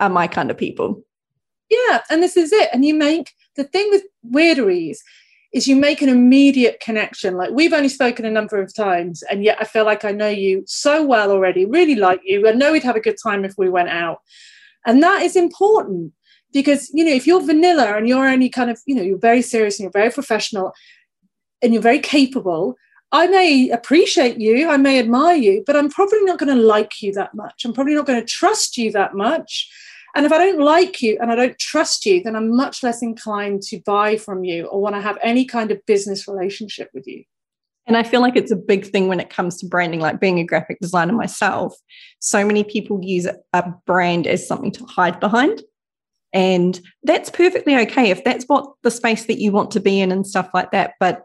are 0.00 0.10
my 0.10 0.26
kind 0.26 0.50
of 0.50 0.58
people. 0.58 1.02
Yeah, 1.70 2.02
and 2.10 2.22
this 2.22 2.36
is 2.36 2.52
it. 2.52 2.68
And 2.72 2.84
you 2.84 2.94
make 2.94 3.32
the 3.56 3.64
thing 3.64 3.88
with 3.90 4.02
weirderies 4.30 4.98
is 5.54 5.68
you 5.68 5.76
make 5.76 6.02
an 6.02 6.08
immediate 6.08 6.80
connection. 6.80 7.36
Like 7.36 7.50
we've 7.50 7.72
only 7.72 7.88
spoken 7.88 8.24
a 8.24 8.30
number 8.30 8.60
of 8.60 8.74
times, 8.74 9.22
and 9.30 9.44
yet 9.44 9.56
I 9.60 9.64
feel 9.64 9.84
like 9.84 10.04
I 10.04 10.10
know 10.10 10.28
you 10.28 10.64
so 10.66 11.04
well 11.04 11.30
already, 11.30 11.64
really 11.64 11.94
like 11.94 12.20
you. 12.24 12.46
I 12.46 12.52
know 12.52 12.72
we'd 12.72 12.82
have 12.82 12.96
a 12.96 13.00
good 13.00 13.16
time 13.22 13.44
if 13.44 13.54
we 13.56 13.70
went 13.70 13.88
out. 13.88 14.18
And 14.84 15.02
that 15.02 15.22
is 15.22 15.36
important 15.36 16.12
because, 16.52 16.90
you 16.92 17.04
know, 17.04 17.12
if 17.12 17.26
you're 17.26 17.40
vanilla 17.40 17.96
and 17.96 18.08
you're 18.08 18.28
only 18.28 18.50
kind 18.50 18.68
of, 18.68 18.80
you 18.84 18.96
know, 18.96 19.02
you're 19.02 19.16
very 19.16 19.42
serious 19.42 19.78
and 19.78 19.84
you're 19.84 19.92
very 19.92 20.10
professional 20.10 20.72
and 21.62 21.72
you're 21.72 21.80
very 21.80 22.00
capable, 22.00 22.74
I 23.12 23.28
may 23.28 23.70
appreciate 23.70 24.40
you, 24.40 24.68
I 24.68 24.76
may 24.76 24.98
admire 24.98 25.36
you, 25.36 25.62
but 25.64 25.76
I'm 25.76 25.88
probably 25.88 26.22
not 26.22 26.38
going 26.38 26.54
to 26.54 26.60
like 26.60 27.00
you 27.00 27.12
that 27.12 27.32
much. 27.32 27.64
I'm 27.64 27.72
probably 27.72 27.94
not 27.94 28.06
going 28.06 28.20
to 28.20 28.26
trust 28.26 28.76
you 28.76 28.90
that 28.90 29.14
much. 29.14 29.70
And 30.14 30.24
if 30.24 30.32
I 30.32 30.38
don't 30.38 30.60
like 30.60 31.02
you 31.02 31.18
and 31.20 31.30
I 31.30 31.34
don't 31.34 31.58
trust 31.58 32.06
you, 32.06 32.22
then 32.22 32.36
I'm 32.36 32.54
much 32.54 32.82
less 32.82 33.02
inclined 33.02 33.62
to 33.62 33.80
buy 33.84 34.16
from 34.16 34.44
you 34.44 34.66
or 34.66 34.80
want 34.80 34.94
to 34.94 35.00
have 35.00 35.18
any 35.22 35.44
kind 35.44 35.70
of 35.70 35.84
business 35.86 36.28
relationship 36.28 36.90
with 36.94 37.06
you. 37.06 37.24
And 37.86 37.96
I 37.96 38.02
feel 38.02 38.20
like 38.20 38.36
it's 38.36 38.52
a 38.52 38.56
big 38.56 38.86
thing 38.86 39.08
when 39.08 39.20
it 39.20 39.28
comes 39.28 39.58
to 39.58 39.66
branding, 39.66 40.00
like 40.00 40.20
being 40.20 40.38
a 40.38 40.44
graphic 40.44 40.78
designer 40.80 41.12
myself. 41.12 41.74
So 42.18 42.46
many 42.46 42.64
people 42.64 43.02
use 43.02 43.26
a 43.52 43.72
brand 43.86 44.26
as 44.26 44.46
something 44.46 44.72
to 44.72 44.84
hide 44.84 45.20
behind. 45.20 45.62
And 46.32 46.80
that's 47.02 47.30
perfectly 47.30 47.76
okay 47.76 48.10
if 48.10 48.24
that's 48.24 48.44
what 48.46 48.72
the 48.82 48.90
space 48.90 49.26
that 49.26 49.40
you 49.40 49.52
want 49.52 49.70
to 49.72 49.80
be 49.80 50.00
in 50.00 50.10
and 50.10 50.26
stuff 50.26 50.48
like 50.54 50.70
that. 50.70 50.94
But 50.98 51.24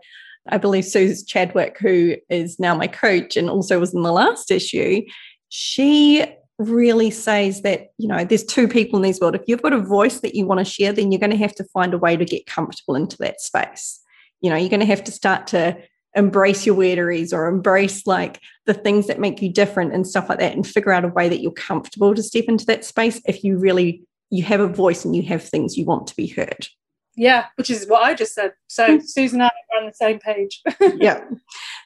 I 0.50 0.58
believe 0.58 0.86
Suze 0.86 1.24
Chadwick, 1.24 1.78
who 1.80 2.16
is 2.30 2.60
now 2.60 2.76
my 2.76 2.88
coach 2.88 3.38
and 3.38 3.50
also 3.50 3.80
was 3.80 3.94
in 3.94 4.04
the 4.04 4.12
last 4.12 4.52
issue, 4.52 5.02
she 5.50 6.26
really 6.60 7.10
says 7.10 7.62
that 7.62 7.92
you 7.98 8.08
know 8.08 8.24
there's 8.26 8.44
two 8.44 8.68
people 8.68 8.98
in 8.98 9.04
this 9.04 9.20
world. 9.20 9.36
If 9.36 9.44
you've 9.48 9.62
got 9.62 9.74
a 9.74 9.80
voice 9.80 10.20
that 10.20 10.36
you 10.36 10.46
want 10.46 10.60
to 10.60 10.66
share 10.66 10.92
then 10.92 11.12
you're 11.12 11.20
going 11.20 11.32
to 11.32 11.38
have 11.38 11.56
to 11.56 11.64
find 11.64 11.94
a 11.94 11.98
way 11.98 12.18
to 12.18 12.26
get 12.26 12.46
comfortable 12.46 12.96
into 12.96 13.18
that 13.20 13.40
space. 13.40 14.00
You 14.42 14.50
know 14.50 14.58
you're 14.58 14.70
going 14.70 14.82
to 14.82 14.86
have 14.86 15.04
to 15.06 15.12
start 15.12 15.48
to 15.48 15.78
embrace 16.16 16.66
your 16.66 16.76
weirderies 16.76 17.34
or 17.34 17.48
embrace 17.48 18.06
like 18.06 18.42
the 18.66 18.74
things 18.74 19.08
that 19.08 19.20
make 19.20 19.42
you 19.42 19.52
different 19.52 19.94
and 19.94 20.08
stuff 20.08 20.28
like 20.28 20.40
that 20.40 20.56
and 20.56 20.66
figure 20.66 20.92
out 20.92 21.06
a 21.06 21.10
way 21.10 21.30
that 21.30 21.40
you're 21.40 21.52
comfortable 21.52 22.16
to 22.16 22.24
step 22.24 22.46
into 22.48 22.66
that 22.66 22.84
space 22.84 23.22
if 23.26 23.44
you 23.44 23.58
really 23.58 24.04
you 24.32 24.44
have 24.44 24.60
a 24.60 24.68
voice 24.68 25.06
and 25.06 25.16
you 25.16 25.24
have 25.24 25.44
things 25.44 25.78
you 25.78 25.86
want 25.86 26.08
to 26.08 26.16
be 26.16 26.28
heard. 26.28 26.68
Yeah 27.16 27.46
which 27.56 27.70
is 27.70 27.88
what 27.88 28.04
i 28.04 28.14
just 28.14 28.34
said. 28.34 28.54
So 28.68 28.98
hmm. 28.98 29.06
susan 29.06 29.42
and 29.42 29.50
i 29.50 29.76
are 29.76 29.82
on 29.82 29.88
the 29.88 29.94
same 29.94 30.20
page. 30.20 30.62
Yeah. 30.98 31.24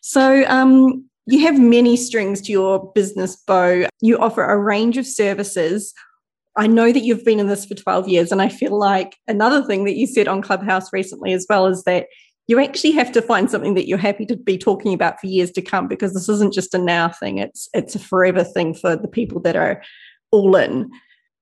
So 0.01 0.45
um 0.47 1.09
you 1.25 1.39
have 1.41 1.59
many 1.59 1.97
strings 1.97 2.41
to 2.41 2.51
your 2.51 2.91
business 2.93 3.35
bow. 3.35 3.87
You 4.01 4.17
offer 4.17 4.43
a 4.43 4.57
range 4.57 4.97
of 4.97 5.07
services. 5.07 5.93
I 6.57 6.67
know 6.67 6.91
that 6.91 7.03
you've 7.03 7.25
been 7.25 7.39
in 7.39 7.47
this 7.47 7.65
for 7.65 7.75
12 7.75 8.09
years, 8.09 8.31
and 8.31 8.41
I 8.41 8.49
feel 8.49 8.77
like 8.77 9.17
another 9.27 9.63
thing 9.63 9.85
that 9.85 9.95
you 9.95 10.05
said 10.05 10.27
on 10.27 10.41
Clubhouse 10.41 10.93
recently 10.93 11.33
as 11.33 11.45
well 11.49 11.65
is 11.67 11.83
that 11.85 12.07
you 12.47 12.59
actually 12.59 12.91
have 12.91 13.11
to 13.13 13.21
find 13.21 13.49
something 13.49 13.73
that 13.75 13.87
you're 13.87 13.97
happy 13.97 14.25
to 14.25 14.35
be 14.35 14.57
talking 14.57 14.93
about 14.93 15.19
for 15.19 15.27
years 15.27 15.49
to 15.51 15.61
come 15.61 15.87
because 15.87 16.13
this 16.13 16.27
isn't 16.29 16.53
just 16.53 16.73
a 16.73 16.77
now 16.77 17.09
thing, 17.09 17.37
it's 17.39 17.69
it's 17.73 17.95
a 17.95 17.99
forever 17.99 18.43
thing 18.43 18.73
for 18.73 18.95
the 18.95 19.07
people 19.07 19.39
that 19.41 19.55
are 19.55 19.81
all 20.31 20.55
in. 20.57 20.91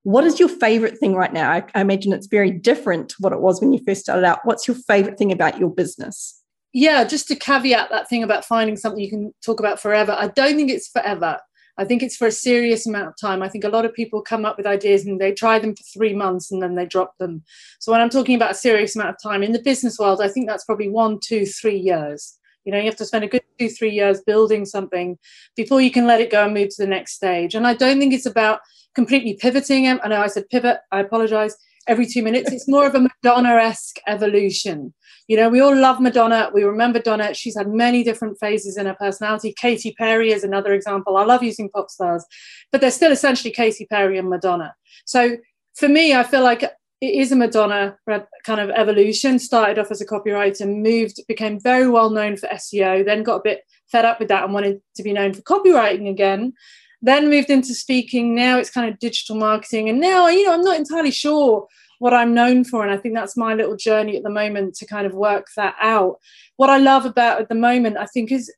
what 0.04 0.24
is 0.24 0.40
your 0.40 0.50
favorite 0.50 0.98
thing 0.98 1.16
right 1.16 1.34
now? 1.34 1.52
I, 1.52 1.64
I 1.76 1.82
imagine 1.82 2.14
it's 2.14 2.28
very 2.28 2.52
different 2.52 3.10
to 3.10 3.16
what 3.20 3.34
it 3.34 3.42
was 3.42 3.62
when 3.62 3.74
you 3.74 3.80
first 3.86 4.02
started 4.02 4.26
out. 4.26 4.40
What's 4.46 4.68
your 4.68 4.76
favorite 4.76 5.18
thing 5.18 5.32
about 5.32 5.60
your 5.60 5.70
business? 5.70 6.41
Yeah, 6.74 7.04
just 7.04 7.28
to 7.28 7.36
caveat 7.36 7.90
that 7.90 8.08
thing 8.10 8.24
about 8.24 8.46
finding 8.46 8.78
something 8.78 9.02
you 9.02 9.10
can 9.10 9.34
talk 9.44 9.60
about 9.60 9.80
forever. 9.80 10.16
I 10.18 10.28
don't 10.30 10.56
think 10.56 10.70
it's 10.70 10.88
forever. 10.88 11.40
I 11.78 11.86
think 11.86 12.04
it's 12.04 12.16
for 12.16 12.28
a 12.28 12.32
serious 12.32 12.86
amount 12.86 13.08
of 13.08 13.16
time. 13.20 13.42
I 13.42 13.50
think 13.50 13.64
a 13.64 13.70
lot 13.70 13.86
of 13.86 13.94
people 13.94 14.22
come 14.22 14.46
up 14.46 14.58
with 14.58 14.68
ideas 14.68 15.06
and 15.06 15.20
they 15.20 15.34
try 15.34 15.58
them 15.58 15.76
for 15.76 15.84
three 15.84 16.14
months 16.14 16.52
and 16.52 16.62
then 16.62 16.76
they 16.76 16.86
drop 16.86 17.18
them. 17.18 17.44
So 17.80 17.92
when 17.92 18.02
I'm 18.02 18.10
talking 18.10 18.36
about 18.36 18.52
a 18.52 18.56
serious 18.56 18.96
amount 18.96 19.10
of 19.10 19.22
time 19.22 19.42
in 19.42 19.52
the 19.52 19.62
business 19.62 19.98
world, 19.98 20.22
I 20.22 20.28
think 20.28 20.48
that's 20.48 20.66
probably 20.66 20.90
one, 20.90 21.20
two, 21.20 21.46
three 21.46 21.78
years. 21.78 22.38
You 22.66 22.72
know, 22.72 22.78
you 22.78 22.86
have 22.86 22.98
to 22.98 23.06
spend 23.06 23.24
a 23.24 23.28
good 23.28 23.42
two, 23.58 23.70
three 23.70 23.92
years 23.92 24.22
building 24.22 24.66
something 24.66 25.18
before 25.56 25.82
you 25.82 25.92
can 25.92 26.06
let 26.06 26.22
it 26.22 26.32
go 26.32 26.46
and 26.46 26.54
move 26.54 26.70
to 26.70 26.84
the 26.84 26.88
next 26.88 27.14
stage. 27.14 27.56
And 27.56 27.66
I 27.66 27.74
don't 27.74 28.00
think 28.00 28.14
it's 28.14 28.28
about 28.28 28.60
completely 28.94 29.34
pivoting. 29.34 29.88
I 29.88 30.08
know 30.08 30.22
I 30.22 30.28
said 30.28 30.50
pivot, 30.50 30.78
I 30.92 31.00
apologize, 31.00 31.56
every 31.88 32.06
two 32.06 32.24
minutes. 32.24 32.52
It's 32.52 32.68
more 32.68 32.86
of 32.86 32.96
a 32.96 33.02
Madonna 33.02 33.56
esque 33.56 33.98
evolution. 34.08 34.94
You 35.28 35.38
know, 35.38 35.50
we 35.50 35.62
all 35.62 35.76
love 35.76 36.00
Madonna. 36.02 36.50
We 36.54 36.64
remember 36.64 37.00
Donna. 37.00 37.34
She's 37.34 37.56
had 37.56 37.70
many 37.70 38.04
different 38.04 38.38
phases 38.40 38.78
in 38.78 38.86
her 38.86 38.96
personality. 38.96 39.54
Katy 39.58 39.94
Perry 39.98 40.32
is 40.32 40.44
another 40.44 40.74
example. 40.74 41.18
I 41.18 41.24
love 41.24 41.44
using 41.44 41.70
pop 41.70 41.90
stars, 41.90 42.26
but 42.72 42.82
they're 42.82 42.92
still 42.92 43.12
essentially 43.12 43.52
Katy 43.52 43.86
Perry 43.86 44.18
and 44.18 44.30
Madonna. 44.30 44.76
So 45.06 45.38
for 45.76 45.88
me, 45.88 46.14
I 46.14 46.24
feel 46.24 46.44
like 46.44 46.64
it 46.64 46.72
is 47.02 47.32
a 47.32 47.36
Madonna 47.36 47.98
kind 48.44 48.62
of 48.62 48.70
evolution. 48.72 49.40
Started 49.40 49.80
off 49.80 49.90
as 49.90 50.02
a 50.02 50.06
copywriter, 50.06 50.68
moved, 50.68 51.20
became 51.28 51.60
very 51.60 51.90
well 51.90 52.10
known 52.10 52.38
for 52.38 52.48
SEO, 52.50 53.06
then 53.06 53.24
got 53.24 53.38
a 53.38 53.44
bit 53.44 53.62
fed 53.92 54.06
up 54.06 54.20
with 54.20 54.30
that 54.30 54.44
and 54.44 54.54
wanted 54.54 54.82
to 54.96 55.04
be 55.04 55.14
known 55.14 55.34
for 55.34 55.42
copywriting 55.42 56.10
again. 56.10 56.54
Then 57.02 57.30
moved 57.30 57.50
into 57.50 57.74
speaking. 57.74 58.36
Now 58.36 58.58
it's 58.58 58.70
kind 58.70 58.92
of 58.92 59.00
digital 59.00 59.36
marketing. 59.36 59.90
And 59.90 60.00
now, 60.00 60.28
you 60.28 60.46
know, 60.46 60.54
I'm 60.54 60.62
not 60.62 60.78
entirely 60.78 61.12
sure 61.12 61.68
what 62.00 62.14
I'm 62.14 62.34
known 62.34 62.64
for. 62.64 62.84
And 62.84 62.92
I 62.92 62.98
think 62.98 63.16
that's 63.16 63.38
my 63.38 63.54
little 63.54 63.76
journey 63.76 64.18
at 64.18 64.24
the 64.24 64.30
moment 64.30 64.76
to 64.76 64.86
kind 64.86 65.06
of 65.06 65.14
work 65.14 65.48
that 65.56 65.76
out. 65.80 66.18
What 66.58 66.70
I 66.70 66.78
love 66.78 67.06
about 67.06 67.42
at 67.42 67.50
the 67.50 67.56
moment, 67.56 67.98
I 67.98 68.06
think, 68.06 68.32
is 68.32 68.52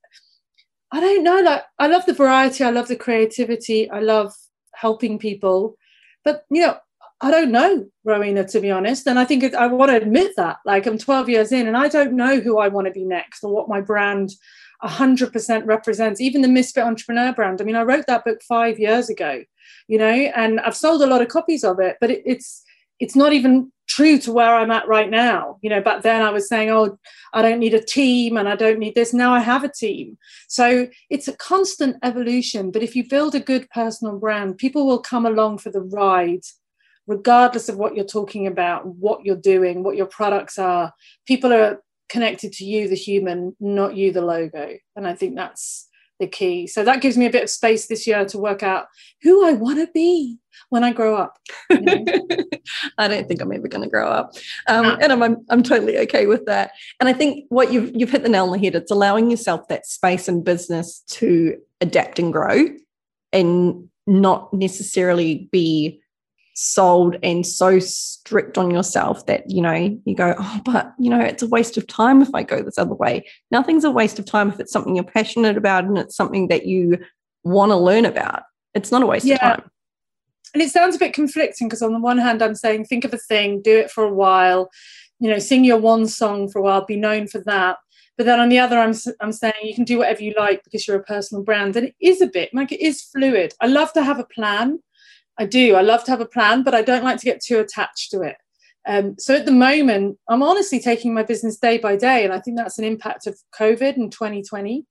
I 0.92 1.00
don't 1.00 1.24
know, 1.24 1.42
like 1.42 1.64
I 1.80 1.88
love 1.88 2.06
the 2.06 2.14
variety, 2.14 2.64
I 2.64 2.70
love 2.70 2.88
the 2.88 2.96
creativity, 2.96 3.90
I 3.90 4.00
love 4.00 4.32
helping 4.76 5.18
people. 5.18 5.76
But 6.24 6.46
you 6.52 6.62
know, 6.62 6.78
I 7.20 7.32
don't 7.32 7.52
know, 7.52 7.88
Rowena, 8.04 8.48
to 8.50 8.60
be 8.60 8.70
honest. 8.70 9.08
And 9.08 9.18
I 9.18 9.26
think 9.26 9.56
I 9.56 9.68
want 9.68 9.90
to 9.92 9.98
admit 9.98 10.34
that. 10.38 10.58
Like 10.66 10.86
I'm 10.86 10.98
12 10.98 11.30
years 11.30 11.52
in 11.52 11.68
and 11.68 11.76
I 11.76 11.88
don't 11.88 12.14
know 12.14 12.40
who 12.40 12.60
I 12.60 12.68
want 12.68 12.86
to 12.88 12.92
be 12.92 13.06
next 13.06 13.44
or 13.44 13.54
what 13.54 13.70
my 13.70 13.82
brand 13.82 14.32
100% 14.84 15.66
represents, 15.66 16.22
even 16.22 16.42
the 16.42 16.48
Misfit 16.48 16.84
Entrepreneur 16.84 17.34
brand. 17.34 17.62
I 17.62 17.64
mean, 17.64 17.76
I 17.76 17.84
wrote 17.84 18.06
that 18.08 18.26
book 18.26 18.42
five 18.42 18.80
years 18.80 19.10
ago, 19.10 19.44
you 19.88 19.98
know, 19.98 20.12
and 20.12 20.60
I've 20.60 20.76
sold 20.76 21.02
a 21.02 21.08
lot 21.08 21.22
of 21.22 21.30
copies 21.30 21.64
of 21.64 21.80
it, 21.80 21.98
but 22.02 22.12
it, 22.12 22.24
it's 22.26 22.64
it's 23.00 23.16
not 23.16 23.34
even 23.34 23.72
true 23.88 24.18
to 24.18 24.32
where 24.32 24.56
I'm 24.56 24.72
at 24.72 24.88
right 24.88 25.10
now. 25.10 25.58
You 25.62 25.70
know, 25.70 25.82
back 25.82 26.04
then 26.04 26.22
I 26.22 26.30
was 26.30 26.48
saying, 26.48 26.70
oh, 26.70 26.98
I 27.34 27.42
don't 27.42 27.60
need 27.60 27.74
a 27.74 27.84
team 27.84 28.38
and 28.38 28.48
I 28.48 28.56
don't 28.56 28.80
need 28.80 28.96
this. 28.96 29.14
Now 29.14 29.34
I 29.34 29.40
have 29.40 29.64
a 29.64 29.72
team. 29.72 30.18
So 30.48 30.88
it's 31.10 31.28
a 31.28 31.36
constant 31.36 31.98
evolution. 32.02 32.72
But 32.72 32.84
if 32.84 32.96
you 32.96 33.08
build 33.08 33.36
a 33.36 33.42
good 33.42 33.70
personal 33.72 34.20
brand, 34.20 34.58
people 34.58 34.86
will 34.86 35.00
come 35.00 35.26
along 35.26 35.58
for 35.58 35.70
the 35.70 35.82
ride 35.82 36.44
regardless 37.08 37.68
of 37.68 37.78
what 37.78 37.96
you're 37.96 38.06
talking 38.06 38.48
about, 38.48 38.86
what 38.86 39.26
you're 39.26 39.36
doing, 39.36 39.84
what 39.84 39.98
your 39.98 40.06
products 40.06 40.58
are. 40.58 40.94
People 41.28 41.52
are 41.52 41.83
connected 42.10 42.54
to 42.54 42.66
you, 42.66 42.88
the 42.88 42.96
human, 42.96 43.56
not 43.60 43.96
you, 43.96 44.12
the 44.12 44.22
logo. 44.22 44.78
And 44.96 45.08
I 45.08 45.16
think 45.16 45.36
that's 45.36 45.88
the 46.20 46.28
key. 46.28 46.68
So 46.68 46.84
that 46.84 47.02
gives 47.02 47.18
me 47.18 47.26
a 47.26 47.32
bit 47.32 47.44
of 47.44 47.50
space 47.50 47.88
this 47.88 48.06
year 48.06 48.26
to 48.26 48.38
work 48.38 48.64
out 48.64 48.88
who 49.22 49.46
I 49.46 49.54
want 49.54 49.80
to 49.80 49.92
be 49.94 50.38
when 50.70 50.84
I 50.84 50.92
grow 50.92 51.16
up. 51.16 51.38
You 51.70 51.82
know? 51.82 52.06
I 52.98 53.08
don't 53.08 53.28
think 53.28 53.42
I'm 53.42 53.52
ever 53.52 53.68
going 53.68 53.84
to 53.84 53.90
grow 53.90 54.08
up, 54.08 54.34
um, 54.68 54.84
no. 54.84 54.98
and 55.02 55.12
I'm, 55.12 55.24
I'm, 55.24 55.38
I'm 55.50 55.64
totally 55.64 55.98
okay 56.00 56.26
with 56.26 56.46
that. 56.46 56.72
And 57.00 57.10
I 57.10 57.14
think 57.14 57.46
what 57.50 57.72
you've 57.72 57.92
you've 57.96 58.12
hit 58.12 58.24
the 58.24 58.30
nail 58.30 58.46
on 58.46 58.52
the 58.52 58.60
head. 58.60 58.76
It's 58.76 58.92
allowing 58.92 59.30
yourself 59.30 59.68
that 59.68 59.86
space 59.86 60.28
in 60.28 60.44
business 60.44 61.04
to 61.10 61.58
adapt 61.82 62.20
and 62.20 62.32
grow, 62.32 62.70
and 63.32 63.90
not 64.06 64.54
necessarily 64.54 65.50
be 65.52 66.02
sold 66.54 67.18
and 67.24 67.46
so 67.46 67.80
strict 67.80 68.58
on 68.58 68.70
yourself 68.70 69.26
that 69.26 69.50
you 69.50 69.62
know 69.62 69.98
you 70.06 70.16
go 70.16 70.36
oh 70.38 70.62
but 70.64 70.94
you 71.00 71.10
know 71.10 71.20
it's 71.20 71.42
a 71.42 71.48
waste 71.48 71.78
of 71.78 71.88
time 71.88 72.22
if 72.22 72.30
i 72.36 72.44
go 72.44 72.62
this 72.62 72.78
other 72.78 72.94
way. 72.94 73.26
Nothing's 73.52 73.84
a 73.84 73.92
waste 73.92 74.20
of 74.20 74.26
time 74.26 74.50
if 74.50 74.60
it's 74.60 74.72
something 74.72 74.96
you're 74.96 75.04
passionate 75.04 75.58
about 75.58 75.86
and 75.86 75.98
it's 75.98 76.16
something 76.16 76.48
that 76.50 76.66
you 76.66 77.00
want 77.44 77.72
to 77.72 77.78
learn 77.78 78.06
about. 78.06 78.44
It's 78.74 78.92
not 78.92 79.04
a 79.04 79.06
waste 79.06 79.26
yeah. 79.26 79.36
of 79.36 79.40
time. 79.42 79.72
And 80.54 80.62
it 80.62 80.70
sounds 80.70 80.96
a 80.96 81.00
bit 81.00 81.14
conflicting 81.14 81.68
because 81.68 81.82
on 81.82 81.94
the 81.94 82.00
one 82.00 82.20
hand 82.20 82.44
i'm 82.44 82.56
saying 82.56 82.86
think 82.86 83.06
of 83.06 83.14
a 83.14 83.18
thing 83.18 83.62
do 83.62 83.76
it 83.76 83.90
for 83.90 84.04
a 84.04 84.14
while 84.14 84.70
you 85.20 85.30
know 85.30 85.40
sing 85.40 85.64
your 85.64 85.78
one 85.78 86.06
song 86.06 86.48
for 86.48 86.60
a 86.60 86.62
while 86.62 86.86
be 86.86 86.98
known 86.98 87.28
for 87.28 87.40
that. 87.46 87.78
But 88.16 88.28
then 88.28 88.40
on 88.40 88.50
the 88.50 88.60
other 88.60 88.78
I'm, 88.78 88.94
I'm 89.22 89.32
saying 89.32 89.54
you 89.64 89.74
can 89.74 89.86
do 89.86 89.98
whatever 89.98 90.22
you 90.22 90.36
like 90.38 90.64
because 90.64 90.88
you're 90.88 91.00
a 91.00 91.04
personal 91.04 91.44
brand. 91.44 91.76
And 91.76 91.88
it 91.88 91.96
is 92.00 92.22
a 92.22 92.28
bit 92.28 92.54
like 92.54 92.72
it 92.72 92.80
is 92.80 93.02
fluid. 93.02 93.56
I 93.60 93.66
love 93.66 93.92
to 93.94 94.04
have 94.04 94.20
a 94.20 94.26
plan 94.26 94.80
I 95.38 95.46
do. 95.46 95.76
I 95.76 95.82
love 95.82 96.04
to 96.06 96.12
have 96.12 96.22
a 96.22 96.26
plan, 96.26 96.64
but 96.64 96.76
I 96.76 96.82
don't 96.82 97.04
like 97.04 97.20
to 97.20 97.26
get 97.26 97.42
too 97.42 97.60
attached 97.60 98.12
to 98.12 98.22
it. 98.22 98.36
Um, 98.88 99.16
so 99.18 99.36
at 99.36 99.46
the 99.46 99.52
moment, 99.52 100.18
I'm 100.28 100.44
honestly 100.44 100.80
taking 100.80 101.14
my 101.14 101.24
business 101.24 101.58
day 101.58 101.78
by 101.78 101.96
day, 101.96 102.24
and 102.24 102.34
I 102.34 102.40
think 102.40 102.58
that's 102.58 102.78
an 102.78 102.86
impact 102.86 103.28
of 103.28 103.38
COVID 103.58 103.98
in 103.98 104.10
2020. 104.10 104.86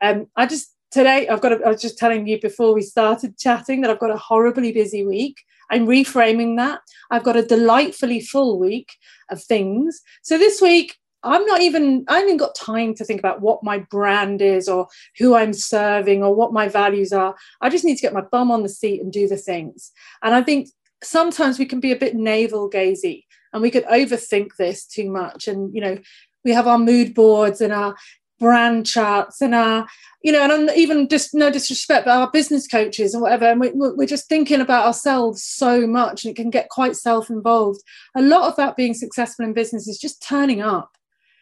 Um, 0.00 0.26
I 0.36 0.46
just 0.46 0.74
today 0.90 1.28
I've 1.28 1.40
got. 1.40 1.52
A, 1.52 1.64
I 1.64 1.68
was 1.68 1.82
just 1.82 1.98
telling 1.98 2.26
you 2.26 2.38
before 2.40 2.74
we 2.74 2.82
started 2.82 3.38
chatting 3.38 3.80
that 3.80 3.90
I've 3.90 3.98
got 3.98 4.10
a 4.10 4.16
horribly 4.16 4.72
busy 4.72 5.04
week. 5.04 5.36
I'm 5.70 5.86
reframing 5.86 6.56
that. 6.56 6.80
I've 7.10 7.24
got 7.24 7.36
a 7.36 7.42
delightfully 7.42 8.20
full 8.20 8.58
week 8.58 8.90
of 9.30 9.42
things. 9.42 10.00
So 10.22 10.38
this 10.38 10.60
week 10.60 10.96
I'm 11.22 11.44
not 11.46 11.60
even, 11.60 12.04
I 12.08 12.20
haven't 12.20 12.36
got 12.36 12.54
time 12.54 12.94
to 12.94 13.04
think 13.04 13.18
about 13.18 13.40
what 13.40 13.64
my 13.64 13.78
brand 13.78 14.40
is 14.40 14.68
or 14.68 14.88
who 15.18 15.34
I'm 15.34 15.52
serving 15.52 16.22
or 16.22 16.34
what 16.34 16.52
my 16.52 16.68
values 16.68 17.12
are. 17.12 17.34
I 17.60 17.68
just 17.68 17.84
need 17.84 17.96
to 17.96 18.02
get 18.02 18.12
my 18.12 18.20
bum 18.20 18.50
on 18.50 18.62
the 18.62 18.68
seat 18.68 19.00
and 19.02 19.12
do 19.12 19.26
the 19.26 19.36
things. 19.36 19.90
And 20.22 20.34
I 20.34 20.42
think 20.42 20.68
sometimes 21.02 21.58
we 21.58 21.66
can 21.66 21.80
be 21.80 21.92
a 21.92 21.96
bit 21.96 22.14
navel 22.14 22.70
gazy 22.70 23.24
and 23.52 23.62
we 23.62 23.70
could 23.70 23.84
overthink 23.86 24.50
this 24.58 24.86
too 24.86 25.10
much. 25.10 25.48
And, 25.48 25.74
you 25.74 25.80
know, 25.80 25.98
we 26.44 26.52
have 26.52 26.68
our 26.68 26.78
mood 26.78 27.14
boards 27.14 27.60
and 27.60 27.72
our 27.72 27.96
brand 28.38 28.86
charts 28.86 29.40
and 29.40 29.56
our, 29.56 29.88
you 30.22 30.30
know, 30.30 30.42
and 30.42 30.70
even 30.76 31.08
just 31.08 31.34
no 31.34 31.50
disrespect, 31.50 32.04
but 32.04 32.16
our 32.16 32.30
business 32.30 32.68
coaches 32.68 33.12
and 33.12 33.22
whatever. 33.22 33.46
And 33.46 33.60
we, 33.60 33.70
we're 33.74 34.06
just 34.06 34.28
thinking 34.28 34.60
about 34.60 34.86
ourselves 34.86 35.42
so 35.42 35.84
much 35.86 36.24
and 36.24 36.30
it 36.30 36.36
can 36.36 36.50
get 36.50 36.68
quite 36.68 36.94
self 36.94 37.28
involved. 37.28 37.80
A 38.16 38.22
lot 38.22 38.48
of 38.48 38.54
that 38.56 38.76
being 38.76 38.94
successful 38.94 39.44
in 39.44 39.52
business 39.52 39.88
is 39.88 39.98
just 39.98 40.22
turning 40.22 40.60
up 40.60 40.92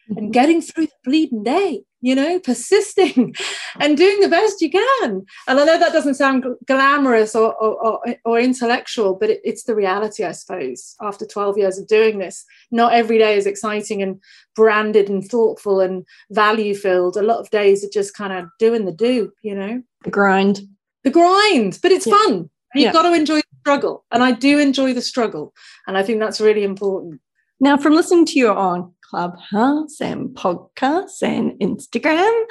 and 0.09 0.19
mm-hmm. 0.19 0.31
getting 0.31 0.61
through 0.61 0.87
the 0.87 0.93
bleeding 1.05 1.43
day, 1.43 1.83
you 2.01 2.15
know, 2.15 2.39
persisting 2.39 3.35
and 3.81 3.97
doing 3.97 4.21
the 4.21 4.29
best 4.29 4.61
you 4.61 4.71
can. 4.71 5.27
And 5.49 5.61
I 5.61 5.65
know 5.65 5.79
that 5.79 5.93
doesn't 5.93 6.15
sound 6.15 6.45
glamorous 6.67 7.35
or, 7.35 7.55
or, 7.55 7.85
or, 7.85 8.17
or 8.25 8.39
intellectual, 8.39 9.15
but 9.15 9.31
it, 9.31 9.41
it's 9.45 9.65
the 9.65 9.75
reality, 9.75 10.25
I 10.25 10.33
suppose, 10.33 10.95
after 11.01 11.27
12 11.27 11.59
years 11.59 11.79
of 11.79 11.89
doing 11.89 12.19
this. 12.19 12.45
Not 12.71 12.93
every 12.93 13.19
day 13.19 13.37
is 13.37 13.47
exciting 13.47 14.03
and 14.03 14.21
branded 14.55 15.09
and 15.09 15.25
thoughtful 15.25 15.81
and 15.81 16.05
value 16.31 16.75
filled. 16.75 17.17
A 17.17 17.23
lot 17.23 17.41
of 17.41 17.51
days 17.51 17.85
are 17.85 17.91
just 17.93 18.15
kind 18.15 18.33
of 18.33 18.47
doing 18.59 18.85
the 18.85 18.93
do, 18.93 19.33
you 19.43 19.55
know. 19.55 19.83
The 20.05 20.11
grind. 20.11 20.61
The 21.05 21.11
grind, 21.11 21.79
but 21.83 21.93
it's 21.93 22.07
yeah. 22.07 22.15
fun. 22.15 22.51
You've 22.75 22.85
yeah. 22.85 22.93
got 22.93 23.03
to 23.03 23.15
enjoy 23.15 23.37
the 23.37 23.59
struggle. 23.61 24.05
And 24.11 24.23
I 24.23 24.33
do 24.33 24.59
enjoy 24.59 24.93
the 24.93 25.03
struggle. 25.03 25.55
And 25.87 25.97
I 25.97 26.03
think 26.03 26.21
that's 26.21 26.41
really 26.41 26.65
important. 26.65 27.21
Now, 27.59 27.79
from 27.79 27.95
listening 27.95 28.27
to 28.27 28.39
you 28.39 28.51
on 28.51 28.93
Clubhouse 29.11 30.01
and 30.01 30.31
podcasts 30.31 31.23
and 31.23 31.53
Instagram. 31.61 32.45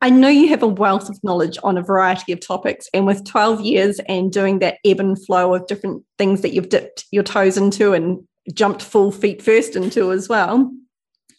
I 0.00 0.10
know 0.10 0.28
you 0.28 0.48
have 0.48 0.62
a 0.62 0.68
wealth 0.68 1.08
of 1.08 1.22
knowledge 1.22 1.58
on 1.62 1.78
a 1.78 1.82
variety 1.82 2.32
of 2.32 2.40
topics, 2.40 2.88
and 2.92 3.06
with 3.06 3.24
12 3.24 3.60
years 3.60 4.00
and 4.08 4.32
doing 4.32 4.58
that 4.58 4.78
ebb 4.84 4.98
and 4.98 5.22
flow 5.24 5.54
of 5.54 5.66
different 5.66 6.02
things 6.18 6.40
that 6.40 6.52
you've 6.52 6.70
dipped 6.70 7.04
your 7.12 7.22
toes 7.22 7.56
into 7.56 7.92
and 7.92 8.26
jumped 8.52 8.82
full 8.82 9.12
feet 9.12 9.40
first 9.40 9.76
into 9.76 10.10
as 10.10 10.28
well, 10.28 10.72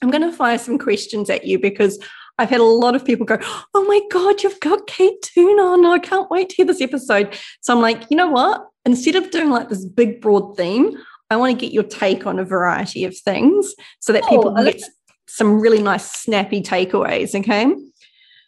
I'm 0.01 0.10
going 0.10 0.22
to 0.22 0.31
fire 0.31 0.57
some 0.57 0.77
questions 0.77 1.29
at 1.29 1.45
you 1.45 1.60
because 1.60 2.00
I've 2.38 2.50
had 2.50 2.62
a 2.62 2.63
lot 2.63 2.95
of 2.95 3.05
people 3.05 3.25
go, 3.25 3.38
Oh 3.74 3.86
my 3.86 4.01
God, 4.12 4.43
you've 4.43 4.60
got 4.60 4.88
Kate 4.88 5.22
Toon 5.22 5.60
on. 5.60 5.86
I 5.86 6.00
can't 6.00 6.31
wait 6.31 6.50
to 6.50 6.55
hear 6.55 6.65
this 6.65 6.81
episode. 6.81 7.38
So 7.62 7.74
I'm 7.74 7.81
like, 7.81 8.03
you 8.10 8.17
know 8.17 8.29
what? 8.29 8.65
Instead 8.86 9.15
of 9.15 9.29
doing 9.31 9.50
like 9.50 9.69
this 9.69 9.86
big, 9.86 10.22
broad 10.22 10.57
theme, 10.57 10.98
I 11.34 11.38
want 11.38 11.58
to 11.58 11.66
get 11.66 11.74
your 11.74 11.84
take 11.84 12.25
on 12.25 12.40
a 12.40 12.46
variety 12.46 13.04
of 13.06 13.18
things 13.18 13.74
so 14.00 14.13
that 14.13 14.24
oh, 14.25 14.30
people 14.30 14.63
get 14.63 14.82
some 15.28 15.60
really 15.60 15.82
nice, 15.82 16.10
snappy 16.10 16.62
takeaways. 16.62 17.36
Okay. 17.36 17.74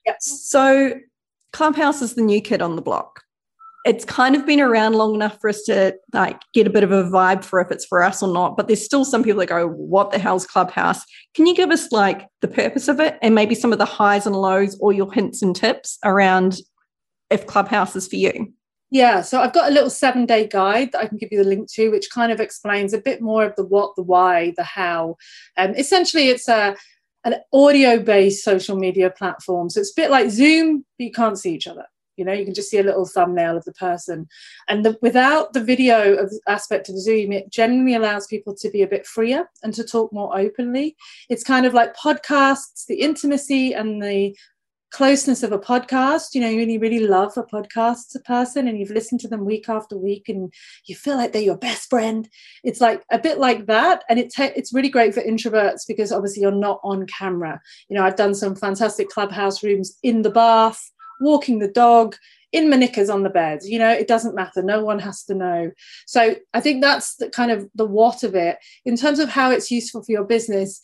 Yep. 0.05 0.15
So, 0.19 0.93
Clubhouse 1.51 2.01
is 2.01 2.15
the 2.15 2.21
new 2.21 2.41
kid 2.41 2.61
on 2.61 2.75
the 2.75 2.81
block. 2.81 3.21
It's 3.85 4.05
kind 4.05 4.35
of 4.35 4.45
been 4.45 4.59
around 4.59 4.93
long 4.93 5.13
enough 5.13 5.39
for 5.39 5.49
us 5.49 5.61
to 5.63 5.95
like 6.11 6.41
get 6.53 6.65
a 6.65 6.71
bit 6.71 6.83
of 6.83 6.91
a 6.91 7.03
vibe 7.03 7.43
for 7.43 7.61
if 7.61 7.71
it's 7.71 7.85
for 7.85 8.01
us 8.01 8.23
or 8.23 8.31
not. 8.31 8.57
But 8.57 8.67
there's 8.67 8.83
still 8.83 9.05
some 9.05 9.23
people 9.23 9.39
that 9.39 9.49
go, 9.49 9.67
"What 9.67 10.11
the 10.11 10.19
hell's 10.19 10.45
Clubhouse?" 10.45 11.01
Can 11.35 11.45
you 11.45 11.55
give 11.55 11.69
us 11.69 11.91
like 11.91 12.27
the 12.41 12.47
purpose 12.47 12.87
of 12.87 12.99
it 12.99 13.17
and 13.21 13.35
maybe 13.35 13.55
some 13.55 13.71
of 13.71 13.77
the 13.77 13.85
highs 13.85 14.25
and 14.25 14.35
lows, 14.35 14.77
or 14.79 14.91
your 14.91 15.11
hints 15.11 15.41
and 15.41 15.55
tips 15.55 15.99
around 16.03 16.57
if 17.29 17.45
Clubhouse 17.45 17.95
is 17.95 18.07
for 18.07 18.15
you? 18.15 18.53
Yeah, 18.91 19.21
so 19.21 19.41
I've 19.41 19.53
got 19.53 19.69
a 19.69 19.73
little 19.73 19.89
seven 19.89 20.25
day 20.25 20.47
guide 20.47 20.91
that 20.91 21.01
I 21.01 21.07
can 21.07 21.17
give 21.17 21.29
you 21.31 21.43
the 21.43 21.49
link 21.49 21.69
to, 21.73 21.89
which 21.89 22.11
kind 22.11 22.31
of 22.31 22.39
explains 22.39 22.93
a 22.93 23.01
bit 23.01 23.21
more 23.21 23.43
of 23.43 23.55
the 23.55 23.65
what, 23.65 23.95
the 23.95 24.03
why, 24.03 24.53
the 24.57 24.63
how. 24.63 25.17
And 25.57 25.71
um, 25.71 25.77
essentially, 25.77 26.29
it's 26.29 26.47
a 26.47 26.75
an 27.25 27.35
audio 27.51 27.99
based 27.99 28.43
social 28.43 28.77
media 28.77 29.09
platform. 29.09 29.69
So 29.69 29.79
it's 29.79 29.91
a 29.91 29.99
bit 29.99 30.11
like 30.11 30.29
Zoom, 30.29 30.85
but 30.97 31.05
you 31.05 31.11
can't 31.11 31.39
see 31.39 31.53
each 31.53 31.67
other. 31.67 31.85
You 32.17 32.23
know, 32.23 32.31
you 32.31 32.45
can 32.45 32.53
just 32.53 32.69
see 32.69 32.77
a 32.77 32.83
little 32.83 33.05
thumbnail 33.05 33.57
of 33.57 33.65
the 33.65 33.73
person. 33.73 34.27
And 34.69 34.85
the, 34.85 34.97
without 35.01 35.51
the 35.53 35.63
video 35.63 36.15
of 36.15 36.31
aspect 36.47 36.87
of 36.87 36.97
Zoom, 36.97 37.33
it 37.33 37.51
generally 37.51 37.95
allows 37.95 38.27
people 38.27 38.55
to 38.55 38.69
be 38.69 38.83
a 38.83 38.87
bit 38.87 39.05
freer 39.05 39.49
and 39.63 39.73
to 39.73 39.83
talk 39.83 40.13
more 40.13 40.37
openly. 40.37 40.95
It's 41.29 41.43
kind 41.43 41.65
of 41.65 41.73
like 41.73 41.95
podcasts, 41.95 42.85
the 42.87 43.01
intimacy 43.01 43.73
and 43.73 44.01
the 44.01 44.37
closeness 44.91 45.43
of 45.43 45.51
a 45.51 45.59
podcast. 45.59 46.33
You 46.33 46.41
know 46.41 46.49
you 46.49 46.79
really 46.79 47.05
love 47.05 47.33
a 47.37 47.43
podcast 47.43 48.21
person 48.23 48.67
and 48.67 48.79
you've 48.79 48.91
listened 48.91 49.19
to 49.21 49.27
them 49.27 49.45
week 49.45 49.69
after 49.69 49.97
week 49.97 50.29
and 50.29 50.53
you 50.85 50.95
feel 50.95 51.17
like 51.17 51.33
they're 51.33 51.41
your 51.41 51.57
best 51.57 51.89
friend. 51.89 52.29
It's 52.63 52.81
like 52.81 53.03
a 53.11 53.19
bit 53.19 53.39
like 53.39 53.65
that. 53.67 54.03
And 54.09 54.19
it 54.19 54.33
it's 54.37 54.73
really 54.73 54.89
great 54.89 55.13
for 55.13 55.21
introverts 55.21 55.81
because 55.87 56.11
obviously 56.11 56.41
you're 56.41 56.51
not 56.51 56.79
on 56.83 57.05
camera. 57.07 57.59
You 57.89 57.97
know 57.97 58.03
i've 58.03 58.15
done 58.15 58.35
some 58.35 58.55
fantastic 58.55 59.09
clubhouse 59.09 59.63
rooms 59.63 59.97
in 60.03 60.21
the 60.21 60.29
bath 60.31 60.91
walking 61.21 61.59
the 61.59 61.67
dog 61.67 62.15
in 62.51 62.69
my 62.69 62.77
knickers 62.77 63.09
on 63.09 63.23
the 63.23 63.29
bed. 63.29 63.59
You 63.63 63.79
know 63.79 63.91
it 63.91 64.07
doesn't 64.07 64.35
matter. 64.35 64.63
No 64.63 64.83
one 64.83 64.99
has 64.99 65.23
to 65.25 65.35
know. 65.35 65.71
So 66.07 66.35
i 66.53 66.61
think 66.61 66.81
that's 66.81 67.15
the 67.17 67.29
kind 67.29 67.51
of 67.51 67.69
the 67.75 67.85
what 67.85 68.23
of 68.23 68.35
it. 68.35 68.57
In 68.85 68.95
terms 68.95 69.19
of 69.19 69.29
how 69.29 69.51
it's 69.51 69.71
useful 69.71 70.03
for 70.03 70.11
your 70.11 70.23
business 70.23 70.79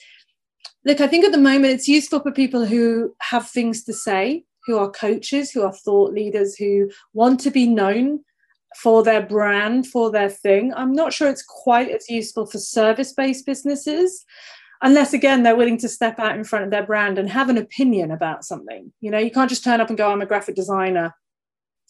look, 0.86 1.02
I 1.02 1.08
think 1.08 1.26
at 1.26 1.32
the 1.32 1.38
moment 1.38 1.74
it's 1.74 1.88
useful 1.88 2.20
for 2.20 2.32
people 2.32 2.66
who 2.66 3.16
have 3.22 3.50
things 3.50 3.84
to 3.86 3.94
say, 3.94 4.44
who 4.66 4.78
are 4.78 4.90
coaches, 4.90 5.52
who 5.52 5.64
are 5.64 5.74
thought 5.74 6.14
leaders, 6.14 6.56
who 6.56 6.90
want 7.14 7.40
to 7.42 7.52
be 7.52 7.68
known 7.68 8.22
for 8.78 9.04
their 9.04 9.22
brand, 9.22 9.88
for 9.88 10.12
their 10.12 10.30
thing. 10.30 10.74
I'm 10.74 10.94
not 10.94 11.14
sure 11.14 11.30
it's 11.30 11.44
quite 11.44 11.90
as 11.90 12.10
useful 12.10 12.46
for 12.46 12.58
service 12.58 13.14
based 13.14 13.46
businesses. 13.46 14.26
Unless 14.84 15.14
again 15.14 15.44
they're 15.44 15.56
willing 15.56 15.78
to 15.80 15.90
step 15.90 16.18
out 16.18 16.36
in 16.36 16.44
front 16.44 16.66
of 16.66 16.72
their 16.72 16.86
brand 16.86 17.20
and 17.20 17.30
have 17.30 17.50
an 17.50 17.58
opinion 17.58 18.10
about 18.12 18.44
something. 18.44 18.92
You 19.02 19.12
know, 19.12 19.20
you 19.20 19.30
can't 19.30 19.50
just 19.50 19.64
turn 19.64 19.82
up 19.82 19.90
and 19.90 19.98
go, 19.98 20.12
I'm 20.12 20.22
a 20.22 20.26
graphic 20.26 20.56
designer 20.56 21.14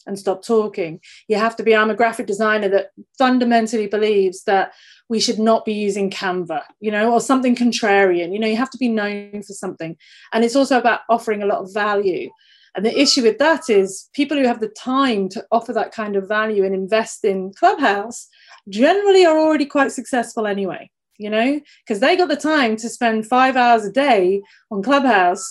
and 0.06 0.18
stop 0.18 0.44
talking. 0.44 1.00
You 1.28 1.36
have 1.36 1.56
to 1.56 1.62
be, 1.62 1.74
I'm 1.74 1.90
a 1.90 1.94
graphic 1.94 2.26
designer 2.26 2.68
that 2.68 2.90
fundamentally 3.18 3.86
believes 3.86 4.44
that 4.44 4.72
we 5.08 5.20
should 5.20 5.38
not 5.38 5.64
be 5.64 5.72
using 5.72 6.10
Canva, 6.10 6.62
you 6.80 6.90
know, 6.90 7.12
or 7.12 7.20
something 7.20 7.54
contrarian. 7.54 8.32
You 8.32 8.38
know, 8.38 8.46
you 8.46 8.56
have 8.56 8.70
to 8.70 8.78
be 8.78 8.88
known 8.88 9.42
for 9.42 9.52
something. 9.52 9.96
And 10.32 10.44
it's 10.44 10.56
also 10.56 10.78
about 10.78 11.00
offering 11.08 11.42
a 11.42 11.46
lot 11.46 11.58
of 11.58 11.72
value. 11.72 12.30
And 12.74 12.86
the 12.86 12.98
issue 12.98 13.22
with 13.22 13.38
that 13.38 13.68
is 13.68 14.08
people 14.14 14.36
who 14.36 14.46
have 14.46 14.60
the 14.60 14.68
time 14.68 15.28
to 15.30 15.44
offer 15.52 15.72
that 15.74 15.92
kind 15.92 16.16
of 16.16 16.28
value 16.28 16.64
and 16.64 16.74
invest 16.74 17.24
in 17.24 17.52
Clubhouse 17.52 18.28
generally 18.68 19.26
are 19.26 19.38
already 19.38 19.66
quite 19.66 19.92
successful 19.92 20.46
anyway, 20.46 20.90
you 21.18 21.28
know, 21.28 21.60
because 21.84 22.00
they 22.00 22.16
got 22.16 22.28
the 22.28 22.36
time 22.36 22.76
to 22.76 22.88
spend 22.88 23.26
five 23.26 23.56
hours 23.56 23.84
a 23.84 23.92
day 23.92 24.40
on 24.70 24.82
Clubhouse. 24.82 25.46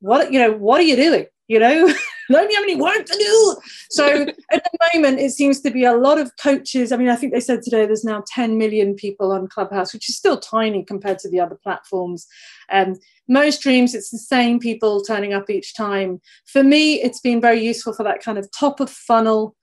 What, 0.00 0.32
you 0.32 0.38
know, 0.38 0.52
what 0.52 0.80
are 0.80 0.84
you 0.84 0.96
doing? 0.96 1.26
You 1.48 1.58
know, 1.58 1.86
don't 2.30 2.50
you 2.50 2.56
have 2.56 2.64
any 2.64 2.76
work 2.76 3.04
to 3.04 3.16
do? 3.18 3.56
So 3.90 4.22
at 4.52 4.64
the 4.64 4.78
moment, 4.94 5.20
it 5.20 5.32
seems 5.32 5.60
to 5.62 5.70
be 5.70 5.84
a 5.84 5.94
lot 5.94 6.18
of 6.18 6.30
coaches. 6.36 6.92
I 6.92 6.96
mean, 6.96 7.08
I 7.08 7.16
think 7.16 7.32
they 7.32 7.40
said 7.40 7.62
today 7.62 7.84
there's 7.86 8.04
now 8.04 8.22
10 8.28 8.56
million 8.58 8.94
people 8.94 9.32
on 9.32 9.48
Clubhouse, 9.48 9.92
which 9.92 10.08
is 10.08 10.16
still 10.16 10.38
tiny 10.38 10.84
compared 10.84 11.18
to 11.20 11.30
the 11.30 11.40
other 11.40 11.58
platforms. 11.62 12.26
Um, 12.70 12.96
most 13.28 13.60
streams, 13.60 13.94
it's 13.94 14.10
the 14.10 14.18
same 14.18 14.58
people 14.58 15.02
turning 15.02 15.32
up 15.32 15.50
each 15.50 15.74
time. 15.74 16.20
For 16.46 16.62
me, 16.62 17.02
it's 17.02 17.20
been 17.20 17.40
very 17.40 17.62
useful 17.62 17.92
for 17.92 18.02
that 18.04 18.22
kind 18.22 18.38
of 18.38 18.48
top 18.50 18.80
of 18.80 18.90
funnel 18.90 19.56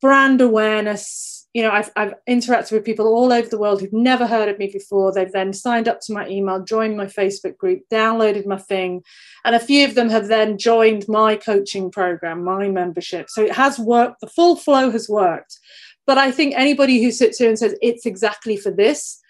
brand 0.00 0.40
awareness 0.40 1.39
you 1.52 1.62
know, 1.62 1.70
I've, 1.70 1.90
I've 1.96 2.14
interacted 2.28 2.70
with 2.72 2.84
people 2.84 3.08
all 3.08 3.32
over 3.32 3.48
the 3.48 3.58
world 3.58 3.80
who've 3.80 3.92
never 3.92 4.26
heard 4.26 4.48
of 4.48 4.58
me 4.58 4.68
before. 4.72 5.12
They've 5.12 5.32
then 5.32 5.52
signed 5.52 5.88
up 5.88 6.00
to 6.02 6.12
my 6.12 6.28
email, 6.28 6.62
joined 6.62 6.96
my 6.96 7.06
Facebook 7.06 7.56
group, 7.56 7.82
downloaded 7.92 8.46
my 8.46 8.56
thing, 8.56 9.02
and 9.44 9.56
a 9.56 9.60
few 9.60 9.84
of 9.84 9.96
them 9.96 10.08
have 10.10 10.28
then 10.28 10.58
joined 10.58 11.08
my 11.08 11.34
coaching 11.34 11.90
program, 11.90 12.44
my 12.44 12.68
membership. 12.68 13.30
So 13.30 13.42
it 13.42 13.52
has 13.52 13.78
worked, 13.80 14.20
the 14.20 14.28
full 14.28 14.54
flow 14.54 14.90
has 14.90 15.08
worked. 15.08 15.58
But 16.06 16.18
I 16.18 16.30
think 16.30 16.54
anybody 16.56 17.02
who 17.02 17.10
sits 17.10 17.38
here 17.38 17.48
and 17.48 17.58
says 17.58 17.74
it's 17.82 18.06
exactly 18.06 18.56
for 18.56 18.70
this, 18.70 19.20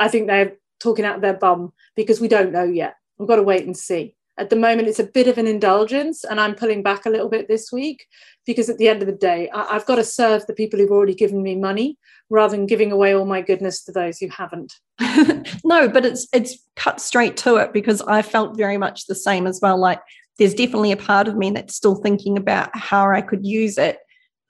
I 0.00 0.08
think 0.08 0.26
they're 0.26 0.54
talking 0.80 1.04
out 1.04 1.20
their 1.20 1.34
bum 1.34 1.72
because 1.94 2.20
we 2.20 2.28
don't 2.28 2.52
know 2.52 2.64
yet. 2.64 2.94
We've 3.18 3.28
got 3.28 3.36
to 3.36 3.42
wait 3.42 3.66
and 3.66 3.76
see 3.76 4.16
at 4.38 4.50
the 4.50 4.56
moment 4.56 4.88
it's 4.88 4.98
a 4.98 5.04
bit 5.04 5.26
of 5.26 5.36
an 5.36 5.46
indulgence 5.46 6.24
and 6.24 6.40
i'm 6.40 6.54
pulling 6.54 6.82
back 6.82 7.04
a 7.04 7.10
little 7.10 7.28
bit 7.28 7.48
this 7.48 7.70
week 7.72 8.06
because 8.46 8.70
at 8.70 8.78
the 8.78 8.88
end 8.88 9.02
of 9.02 9.06
the 9.06 9.14
day 9.14 9.50
I, 9.52 9.74
have 9.74 9.84
got 9.84 9.96
to 9.96 10.04
serve 10.04 10.46
the 10.46 10.54
people 10.54 10.78
who've 10.78 10.90
already 10.90 11.14
given 11.14 11.42
me 11.42 11.54
money 11.54 11.98
rather 12.30 12.56
than 12.56 12.66
giving 12.66 12.90
away 12.92 13.14
all 13.14 13.26
my 13.26 13.42
goodness 13.42 13.84
to 13.84 13.92
those 13.92 14.18
who 14.18 14.28
haven't. 14.28 14.74
No 15.64 15.88
but 15.88 16.06
it's 16.06 16.26
it's 16.32 16.58
cut 16.76 17.00
straight 17.00 17.36
to 17.38 17.56
it 17.56 17.72
because 17.72 18.00
i 18.02 18.22
felt 18.22 18.56
very 18.56 18.78
much 18.78 19.06
the 19.06 19.14
same 19.14 19.46
as 19.46 19.60
well. 19.60 19.78
Like 19.78 20.00
there's 20.38 20.54
definitely 20.54 20.92
a 20.92 20.96
part 20.96 21.28
of 21.28 21.36
me 21.36 21.50
that's 21.50 21.74
still 21.74 21.96
thinking 21.96 22.38
about 22.38 22.74
how 22.76 23.10
i 23.10 23.20
could 23.20 23.44
use 23.44 23.76
it 23.76 23.98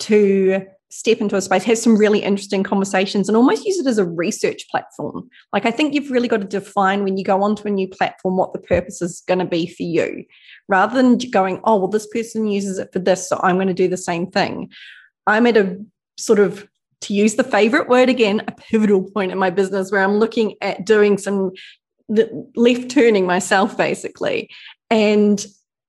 to 0.01 0.65
step 0.91 1.21
into 1.21 1.37
a 1.37 1.41
space, 1.41 1.65
have 1.65 1.77
some 1.77 1.99
really 1.99 2.21
interesting 2.21 2.63
conversations, 2.63 3.29
and 3.29 3.37
almost 3.37 3.65
use 3.65 3.79
it 3.79 3.87
as 3.87 3.99
a 3.99 4.07
research 4.07 4.67
platform. 4.71 5.29
Like, 5.53 5.67
I 5.67 5.71
think 5.71 5.93
you've 5.93 6.11
really 6.11 6.29
got 6.29 6.41
to 6.41 6.47
define 6.47 7.05
when 7.05 7.17
you 7.17 7.25
go 7.25 7.43
onto 7.43 7.69
a 7.69 7.71
new 7.71 7.89
platform 7.89 8.37
what 8.37 8.53
the 8.53 8.59
purpose 8.59 9.03
is 9.03 9.23
going 9.29 9.41
to 9.41 9.45
be 9.45 9.67
for 9.67 9.83
you, 9.83 10.25
rather 10.69 10.95
than 10.95 11.19
going, 11.31 11.61
oh, 11.65 11.77
well, 11.77 11.89
this 11.89 12.07
person 12.07 12.47
uses 12.47 12.79
it 12.79 12.89
for 12.93 13.01
this, 13.01 13.29
so 13.29 13.39
I'm 13.43 13.57
going 13.57 13.69
to 13.69 13.75
do 13.75 13.89
the 13.89 13.97
same 13.97 14.31
thing. 14.31 14.71
I'm 15.27 15.47
at 15.47 15.57
a 15.57 15.79
sort 16.17 16.39
of, 16.39 16.67
to 17.03 17.15
use 17.15 17.35
the 17.35 17.45
favorite 17.45 17.89
word 17.89 18.09
again, 18.09 18.43
a 18.49 18.53
pivotal 18.53 19.03
point 19.11 19.31
in 19.31 19.39
my 19.39 19.51
business 19.51 19.93
where 19.93 20.03
I'm 20.03 20.19
looking 20.19 20.55
at 20.63 20.87
doing 20.87 21.19
some 21.19 21.53
left 22.09 22.91
turning 22.91 23.27
myself, 23.27 23.77
basically. 23.77 24.49
And 24.91 25.45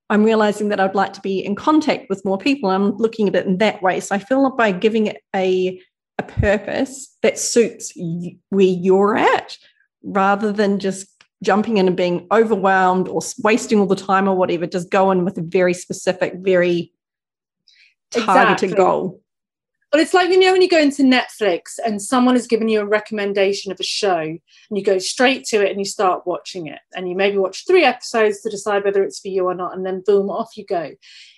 I'm 0.09 0.23
realizing 0.23 0.69
that 0.69 0.79
I'd 0.79 0.95
like 0.95 1.13
to 1.13 1.21
be 1.21 1.39
in 1.39 1.55
contact 1.55 2.09
with 2.09 2.25
more 2.25 2.37
people. 2.37 2.69
I'm 2.69 2.95
looking 2.97 3.27
at 3.27 3.35
it 3.35 3.45
in 3.45 3.57
that 3.57 3.81
way. 3.81 3.99
So 3.99 4.15
I 4.15 4.19
feel 4.19 4.41
like 4.43 4.57
by 4.57 4.71
giving 4.71 5.07
it 5.07 5.21
a, 5.35 5.79
a 6.17 6.23
purpose 6.23 7.15
that 7.21 7.37
suits 7.37 7.95
you, 7.95 8.37
where 8.49 8.65
you're 8.65 9.15
at, 9.15 9.57
rather 10.03 10.51
than 10.51 10.79
just 10.79 11.07
jumping 11.43 11.77
in 11.77 11.87
and 11.87 11.95
being 11.95 12.27
overwhelmed 12.31 13.07
or 13.07 13.21
wasting 13.43 13.79
all 13.79 13.85
the 13.85 13.95
time 13.95 14.27
or 14.27 14.35
whatever, 14.35 14.65
just 14.65 14.89
go 14.89 15.11
in 15.11 15.25
with 15.25 15.37
a 15.37 15.41
very 15.41 15.73
specific, 15.73 16.33
very 16.37 16.91
targeted 18.11 18.71
exactly. 18.71 18.75
goal. 18.75 19.21
But 19.91 20.01
it's 20.01 20.13
like, 20.13 20.29
you 20.29 20.39
know, 20.39 20.51
when 20.51 20.61
you 20.61 20.69
go 20.69 20.79
into 20.79 21.01
Netflix 21.01 21.79
and 21.83 22.01
someone 22.01 22.35
has 22.35 22.45
given 22.45 22.69
you 22.69 22.79
a 22.79 22.85
recommendation 22.85 23.71
of 23.71 23.79
a 23.79 23.83
show 23.83 24.19
and 24.19 24.39
you 24.69 24.83
go 24.83 24.99
straight 24.99 25.45
to 25.45 25.65
it 25.65 25.71
and 25.71 25.79
you 25.79 25.85
start 25.85 26.27
watching 26.27 26.67
it 26.67 26.79
and 26.93 27.09
you 27.09 27.15
maybe 27.15 27.37
watch 27.37 27.65
three 27.65 27.83
episodes 27.83 28.41
to 28.41 28.49
decide 28.51 28.83
whether 28.83 29.03
it's 29.03 29.19
for 29.19 29.29
you 29.29 29.45
or 29.45 29.55
not, 29.55 29.75
and 29.75 29.85
then 29.85 30.03
boom, 30.05 30.29
off 30.29 30.55
you 30.55 30.65
go. 30.65 30.91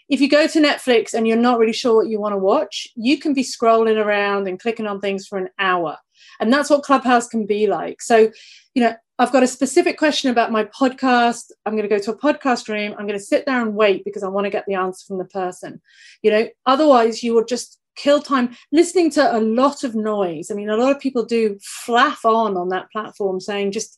If 0.10 0.20
you 0.20 0.28
go 0.28 0.48
to 0.48 0.60
Netflix 0.60 1.14
and 1.14 1.26
you're 1.26 1.38
not 1.38 1.60
really 1.60 1.72
sure 1.72 1.96
what 1.96 2.10
you 2.10 2.20
want 2.20 2.34
to 2.34 2.38
watch, 2.38 2.90
you 2.96 3.18
can 3.18 3.34
be 3.34 3.44
scrolling 3.44 4.04
around 4.04 4.50
and 4.50 4.60
clicking 4.60 4.88
on 4.88 5.00
things 5.00 5.26
for 5.26 5.38
an 5.38 5.50
hour. 5.58 5.98
And 6.42 6.52
that's 6.52 6.70
what 6.70 6.84
Clubhouse 6.84 7.28
can 7.28 7.46
be 7.46 7.68
like. 7.68 8.02
So, 8.02 8.32
you 8.74 8.84
know, 8.84 8.94
I've 9.18 9.32
got 9.32 9.44
a 9.44 9.48
specific 9.48 9.98
question 9.98 10.32
about 10.32 10.52
my 10.52 10.66
podcast. 10.66 11.52
I'm 11.66 11.74
going 11.74 11.88
to 11.88 11.96
go 11.96 12.00
to 12.00 12.12
a 12.12 12.18
podcast 12.18 12.68
room. 12.68 12.96
I'm 12.98 13.06
going 13.06 13.20
to 13.20 13.24
sit 13.24 13.46
there 13.46 13.62
and 13.62 13.76
wait 13.76 14.04
because 14.04 14.24
I 14.24 14.30
want 14.30 14.46
to 14.46 14.50
get 14.50 14.66
the 14.66 14.74
answer 14.74 15.06
from 15.06 15.20
the 15.20 15.26
person. 15.26 15.80
You 16.24 16.32
know, 16.32 16.48
otherwise 16.66 17.22
you 17.22 17.34
will 17.34 17.46
just 17.46 17.78
kill 17.96 18.22
time 18.22 18.56
listening 18.72 19.10
to 19.12 19.38
a 19.38 19.40
lot 19.40 19.84
of 19.84 19.96
noise. 19.96 20.50
I 20.52 20.54
mean 20.54 20.70
a 20.70 20.78
lot 20.78 20.96
of 20.96 21.02
people 21.02 21.26
do 21.26 21.58
flaff 21.86 22.26
on 22.26 22.58
on 22.58 22.70
that 22.70 22.92
platform 22.92 23.40
saying 23.40 23.72
just 23.72 23.98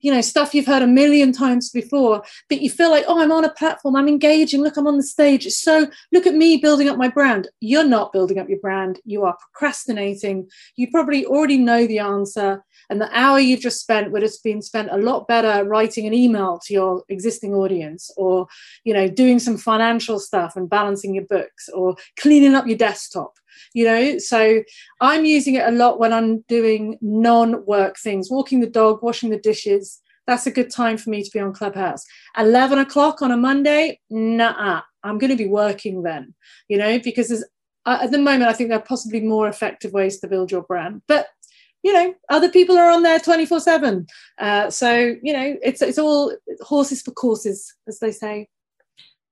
you 0.00 0.12
know 0.12 0.20
stuff 0.20 0.54
you've 0.54 0.66
heard 0.66 0.82
a 0.82 0.86
million 0.86 1.32
times 1.32 1.70
before 1.70 2.22
but 2.48 2.60
you 2.60 2.70
feel 2.70 2.90
like 2.90 3.04
oh 3.08 3.20
i'm 3.20 3.32
on 3.32 3.44
a 3.44 3.50
platform 3.50 3.96
i'm 3.96 4.08
engaging 4.08 4.62
look 4.62 4.76
i'm 4.76 4.86
on 4.86 4.96
the 4.96 5.02
stage. 5.02 5.46
So 5.46 5.86
look 6.12 6.26
at 6.26 6.34
me 6.34 6.56
building 6.56 6.88
up 6.88 6.98
my 6.98 7.08
brand. 7.08 7.48
You're 7.60 7.84
not 7.84 8.12
building 8.12 8.38
up 8.38 8.48
your 8.48 8.58
brand. 8.58 9.00
You 9.04 9.24
are 9.24 9.36
procrastinating. 9.36 10.48
You 10.76 10.90
probably 10.90 11.26
already 11.26 11.58
know 11.58 11.86
the 11.86 11.98
answer 11.98 12.64
and 12.88 13.00
the 13.00 13.10
hour 13.16 13.38
you've 13.38 13.60
just 13.60 13.80
spent 13.80 14.10
would 14.10 14.22
have 14.22 14.32
been 14.42 14.62
spent 14.62 14.90
a 14.90 14.96
lot 14.96 15.28
better 15.28 15.64
writing 15.64 16.06
an 16.06 16.14
email 16.14 16.58
to 16.66 16.74
your 16.74 17.04
existing 17.08 17.54
audience 17.54 18.10
or 18.16 18.46
you 18.84 18.94
know 18.94 19.08
doing 19.08 19.38
some 19.38 19.56
financial 19.56 20.18
stuff 20.18 20.56
and 20.56 20.70
balancing 20.70 21.14
your 21.14 21.24
books 21.24 21.68
or 21.68 21.96
cleaning 22.18 22.54
up 22.54 22.66
your 22.66 22.78
desktop 22.78 23.34
you 23.74 23.84
know? 23.84 24.18
So 24.18 24.62
i'm 25.00 25.24
using 25.24 25.54
it 25.54 25.66
a 25.66 25.72
lot 25.72 25.98
when 25.98 26.12
i'm 26.12 26.40
doing 26.42 26.98
non-work 27.00 27.98
things 27.98 28.30
walking 28.30 28.60
the 28.60 28.66
dog 28.66 29.02
washing 29.02 29.30
the 29.30 29.38
dishes. 29.38 30.00
That's 30.26 30.46
a 30.46 30.52
good 30.52 30.70
time 30.70 30.96
for 30.96 31.10
me 31.10 31.24
to 31.24 31.30
be 31.32 31.40
on 31.40 31.52
clubhouse. 31.52 32.04
11 32.38 32.78
o'clock 32.78 33.22
on 33.22 33.32
a 33.32 33.36
monday? 33.36 34.00
Nah 34.10 34.82
i'm 35.02 35.18
going 35.18 35.30
to 35.30 35.36
be 35.36 35.48
working 35.48 36.02
then 36.02 36.34
you 36.68 36.78
know? 36.78 36.98
Because 36.98 37.28
there's 37.28 37.44
uh, 37.86 37.98
at 38.02 38.10
the 38.10 38.18
moment 38.18 38.42
i 38.44 38.52
think 38.52 38.68
there 38.68 38.78
are 38.78 38.82
possibly 38.82 39.20
more 39.20 39.48
effective 39.48 39.92
ways 39.92 40.20
to 40.20 40.28
build 40.28 40.50
your 40.50 40.62
brand 40.62 41.02
but 41.08 41.26
you 41.82 41.92
know 41.92 42.14
other 42.28 42.50
people 42.50 42.76
are 42.78 42.90
on 42.90 43.02
there 43.02 43.18
24 43.18 43.56
uh, 43.56 43.60
7 43.60 44.06
so 44.70 45.14
you 45.22 45.32
know 45.32 45.56
it's 45.62 45.82
it's 45.82 45.98
all 45.98 46.34
horses 46.60 47.02
for 47.02 47.12
courses 47.12 47.74
as 47.88 47.98
they 47.98 48.12
say. 48.12 48.48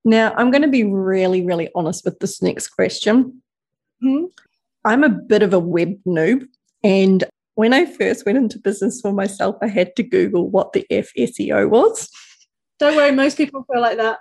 Now 0.05 0.33
i'm 0.37 0.51
going 0.51 0.63
to 0.63 0.69
be 0.69 0.85
really 0.85 1.45
really 1.45 1.69
honest 1.75 2.05
with 2.05 2.19
this 2.21 2.41
next 2.41 2.69
question 2.69 3.43
mm-hmm. 4.03 4.27
I'm 4.85 5.05
a 5.05 5.09
bit 5.09 5.43
of 5.43 5.53
a 5.53 5.59
web 5.59 5.95
noob. 6.07 6.47
And 6.83 7.25
when 7.55 7.75
I 7.75 7.87
first 7.87 8.25
went 8.25 8.39
into 8.39 8.59
business 8.59 9.01
for 9.01 9.13
myself, 9.13 9.57
I 9.61 9.67
had 9.67 9.97
to 9.97 10.03
Google 10.03 10.49
what 10.49 10.73
the 10.73 10.87
F 10.91 11.11
SEO 11.19 11.69
was. 11.69 12.09
Don't 12.79 12.97
worry, 12.97 13.11
most 13.11 13.37
people 13.37 13.65
feel 13.71 13.83
like 13.83 13.97
that. 13.97 14.19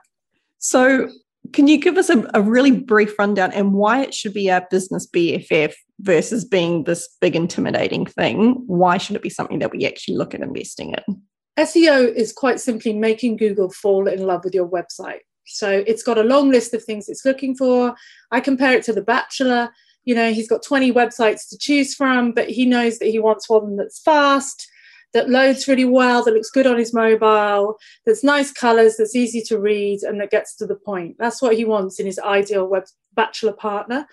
So, 0.58 1.10
can 1.54 1.68
you 1.68 1.80
give 1.80 1.98
us 1.98 2.10
a, 2.10 2.28
a 2.34 2.42
really 2.42 2.72
brief 2.72 3.18
rundown 3.18 3.52
and 3.54 3.74
why 3.74 4.02
it 4.02 4.14
should 4.14 4.34
be 4.34 4.52
our 4.52 4.68
business 4.70 5.08
BFF 5.08 5.74
versus 6.02 6.44
being 6.44 6.84
this 6.84 7.08
big, 7.22 7.36
intimidating 7.36 8.06
thing? 8.06 8.64
Why 8.66 8.98
should 8.98 9.16
it 9.16 9.22
be 9.22 9.30
something 9.30 9.60
that 9.60 9.72
we 9.72 9.86
actually 9.86 10.18
look 10.18 10.34
at 10.34 10.42
investing 10.42 10.94
in? 10.94 11.22
SEO 11.58 12.14
is 12.14 12.34
quite 12.34 12.60
simply 12.60 12.94
making 12.94 13.38
Google 13.38 13.70
fall 13.70 14.08
in 14.08 14.26
love 14.26 14.44
with 14.44 14.54
your 14.54 14.68
website. 14.68 15.20
So 15.48 15.84
it's 15.88 16.04
got 16.04 16.18
a 16.18 16.24
long 16.24 16.52
list 16.52 16.74
of 16.74 16.84
things 16.84 17.10
it's 17.10 17.26
looking 17.26 17.56
for. 17.56 17.96
I 18.32 18.40
compare 18.40 18.74
it 18.74 18.84
to 18.86 18.94
The 18.94 19.02
Bachelor. 19.02 19.72
You 20.06 20.16
know, 20.16 20.32
he's 20.32 20.48
got 20.48 20.64
20 20.64 20.94
websites 20.94 21.50
to 21.50 21.58
choose 21.58 21.94
from, 21.94 22.32
but 22.32 22.50
he 22.50 22.66
knows 22.66 23.00
that 23.00 23.10
he 23.10 23.20
wants 23.20 23.50
one 23.50 23.76
that's 23.76 24.00
fast, 24.00 24.70
that 25.14 25.30
loads 25.30 25.68
really 25.68 25.86
well, 25.86 26.24
that 26.24 26.34
looks 26.34 26.50
good 26.50 26.68
on 26.68 26.78
his 26.78 26.94
mobile, 26.94 27.78
that's 28.06 28.24
nice 28.24 28.52
colors, 28.52 28.96
that's 28.98 29.16
easy 29.16 29.42
to 29.42 29.60
read, 29.60 30.04
and 30.04 30.20
that 30.22 30.32
gets 30.32 30.56
to 30.56 30.66
the 30.66 30.76
point. 30.76 31.16
That's 31.20 31.42
what 31.42 31.56
he 31.56 31.66
wants 31.66 32.00
in 32.00 32.06
his 32.06 32.20
ideal 32.20 32.68
web 32.68 32.84
bachelor 33.16 33.54
partner. 33.54 34.08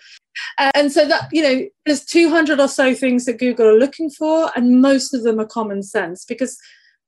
Uh, 0.57 0.71
and 0.75 0.91
so 0.91 1.07
that, 1.07 1.29
you 1.31 1.41
know, 1.41 1.65
there's 1.85 2.03
200 2.03 2.59
or 2.59 2.67
so 2.67 2.93
things 2.93 3.25
that 3.25 3.39
Google 3.39 3.67
are 3.67 3.77
looking 3.77 4.09
for, 4.09 4.51
and 4.55 4.81
most 4.81 5.13
of 5.13 5.23
them 5.23 5.39
are 5.39 5.45
common 5.45 5.83
sense 5.83 6.25
because 6.25 6.57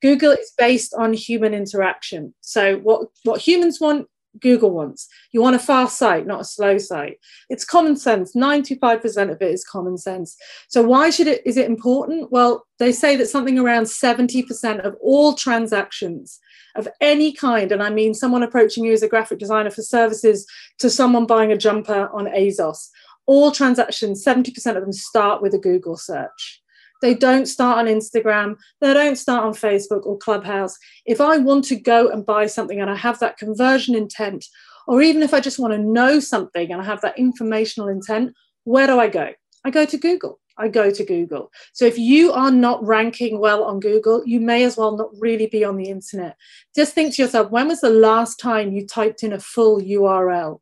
Google 0.01 0.31
is 0.31 0.53
based 0.57 0.93
on 0.93 1.13
human 1.13 1.53
interaction. 1.53 2.33
So 2.41 2.77
what, 2.77 3.07
what 3.23 3.41
humans 3.41 3.79
want, 3.81 4.07
Google 4.39 4.71
wants. 4.71 5.07
You 5.31 5.41
want 5.41 5.55
a 5.55 5.59
fast 5.59 5.97
site, 5.97 6.27
not 6.27 6.41
a 6.41 6.45
slow 6.45 6.77
site. 6.77 7.19
It's 7.49 7.65
common 7.65 7.95
sense. 7.95 8.35
95% 8.35 9.31
of 9.31 9.41
it 9.41 9.51
is 9.51 9.63
common 9.63 9.97
sense. 9.97 10.35
So 10.67 10.81
why 10.81 11.09
should 11.09 11.27
it 11.27 11.41
is 11.45 11.57
it 11.57 11.69
important? 11.69 12.31
Well, 12.31 12.65
they 12.79 12.91
say 12.91 13.15
that 13.15 13.27
something 13.27 13.57
around 13.57 13.85
70% 13.85 14.85
of 14.85 14.95
all 15.01 15.33
transactions 15.33 16.39
of 16.75 16.87
any 17.01 17.33
kind, 17.33 17.71
and 17.71 17.81
I 17.81 17.89
mean 17.89 18.13
someone 18.13 18.43
approaching 18.43 18.85
you 18.85 18.93
as 18.93 19.03
a 19.03 19.07
graphic 19.07 19.39
designer 19.39 19.71
for 19.71 19.81
services 19.81 20.45
to 20.79 20.89
someone 20.89 21.25
buying 21.25 21.51
a 21.51 21.57
jumper 21.57 22.09
on 22.13 22.25
ASOS, 22.25 22.89
all 23.25 23.51
transactions, 23.51 24.23
70% 24.23 24.75
of 24.75 24.83
them 24.83 24.93
start 24.93 25.41
with 25.41 25.53
a 25.53 25.59
Google 25.59 25.97
search. 25.97 26.61
They 27.01 27.13
don't 27.13 27.45
start 27.45 27.77
on 27.79 27.85
Instagram. 27.85 28.55
They 28.81 28.93
don't 28.93 29.17
start 29.17 29.43
on 29.43 29.53
Facebook 29.53 30.05
or 30.05 30.17
Clubhouse. 30.17 30.77
If 31.05 31.21
I 31.21 31.37
want 31.37 31.65
to 31.65 31.75
go 31.75 32.09
and 32.09 32.25
buy 32.25 32.47
something 32.47 32.81
and 32.81 32.89
I 32.89 32.95
have 32.95 33.19
that 33.19 33.37
conversion 33.37 33.95
intent, 33.95 34.45
or 34.87 35.01
even 35.01 35.21
if 35.21 35.33
I 35.33 35.39
just 35.39 35.59
want 35.59 35.73
to 35.73 35.79
know 35.79 36.19
something 36.19 36.71
and 36.71 36.81
I 36.81 36.85
have 36.85 37.01
that 37.01 37.19
informational 37.19 37.89
intent, 37.89 38.33
where 38.63 38.87
do 38.87 38.99
I 38.99 39.07
go? 39.09 39.29
I 39.65 39.69
go 39.69 39.85
to 39.85 39.97
Google. 39.97 40.39
I 40.57 40.69
go 40.69 40.89
to 40.89 41.05
Google. 41.05 41.51
So 41.73 41.85
if 41.85 41.99
you 41.99 42.31
are 42.31 42.51
not 42.51 42.83
ranking 42.83 43.39
well 43.39 43.63
on 43.63 43.79
Google, 43.79 44.23
you 44.25 44.39
may 44.39 44.63
as 44.63 44.75
well 44.75 44.97
not 44.97 45.09
really 45.19 45.47
be 45.47 45.63
on 45.63 45.77
the 45.77 45.89
internet. 45.89 46.35
Just 46.75 46.93
think 46.93 47.13
to 47.13 47.21
yourself, 47.21 47.51
when 47.51 47.67
was 47.67 47.81
the 47.81 47.89
last 47.89 48.39
time 48.39 48.71
you 48.71 48.87
typed 48.87 49.23
in 49.23 49.33
a 49.33 49.39
full 49.39 49.79
URL? 49.79 50.59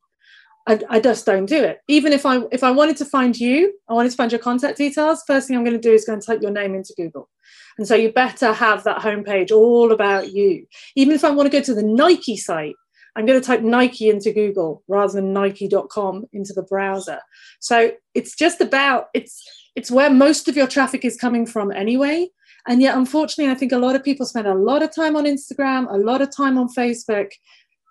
I, 0.68 0.80
I, 0.90 1.00
just 1.00 1.26
don't 1.26 1.46
do 1.46 1.64
it. 1.64 1.80
Even 1.88 2.12
if 2.12 2.26
I 2.26 2.42
if 2.52 2.64
I 2.64 2.72
wanted 2.72 2.98
to 2.98 3.06
find 3.06 3.38
you, 3.38 3.74
I 3.88 3.94
wanted 3.94 4.10
to 4.10 4.18
find 4.18 4.32
your 4.32 4.40
contact 4.40 4.78
details. 4.78 5.24
First 5.28 5.48
thing 5.48 5.56
I'm 5.56 5.64
going 5.64 5.80
to 5.80 5.82
do 5.82 5.94
is 5.94 6.06
go 6.06 6.14
and 6.14 6.22
type 6.26 6.42
your 6.42 6.52
name 6.52 6.74
into 6.74 6.94
Google. 6.98 7.30
And 7.78 7.88
so 7.88 7.94
you 7.94 8.12
better 8.12 8.54
have 8.54 8.84
that 8.84 9.02
homepage 9.02 9.52
all 9.52 9.92
about 9.92 10.34
you. 10.34 10.66
Even 10.96 11.14
if 11.14 11.24
I 11.24 11.30
want 11.30 11.52
to 11.52 11.56
go 11.56 11.64
to 11.64 11.74
the 11.74 11.84
Nike 11.84 12.38
site, 12.38 12.76
I'm 13.16 13.26
going 13.26 13.40
to 13.40 13.46
type 13.46 13.62
Nike 13.62 14.10
into 14.10 14.32
Google 14.32 14.84
rather 14.88 15.14
than 15.14 15.34
Nike.com 15.34 16.26
into 16.34 16.54
the 16.54 16.64
browser. 16.64 17.20
So 17.60 17.92
it's 18.14 18.36
just 18.36 18.60
about 18.60 19.08
it's 19.14 19.44
it's 19.76 19.92
where 19.92 20.10
most 20.10 20.48
of 20.48 20.56
your 20.56 20.68
traffic 20.68 21.06
is 21.06 21.18
coming 21.18 21.46
from 21.46 21.72
anyway. 21.72 22.30
And 22.68 22.82
yet, 22.82 22.98
unfortunately, 22.98 23.52
I 23.52 23.56
think 23.56 23.72
a 23.72 23.78
lot 23.78 23.96
of 23.96 24.04
people 24.04 24.26
spend 24.26 24.48
a 24.48 24.56
lot 24.56 24.82
of 24.82 24.94
time 24.94 25.16
on 25.16 25.26
Instagram, 25.26 25.86
a 25.92 25.98
lot 25.98 26.22
of 26.22 26.36
time 26.36 26.58
on 26.58 26.68
Facebook, 26.68 27.30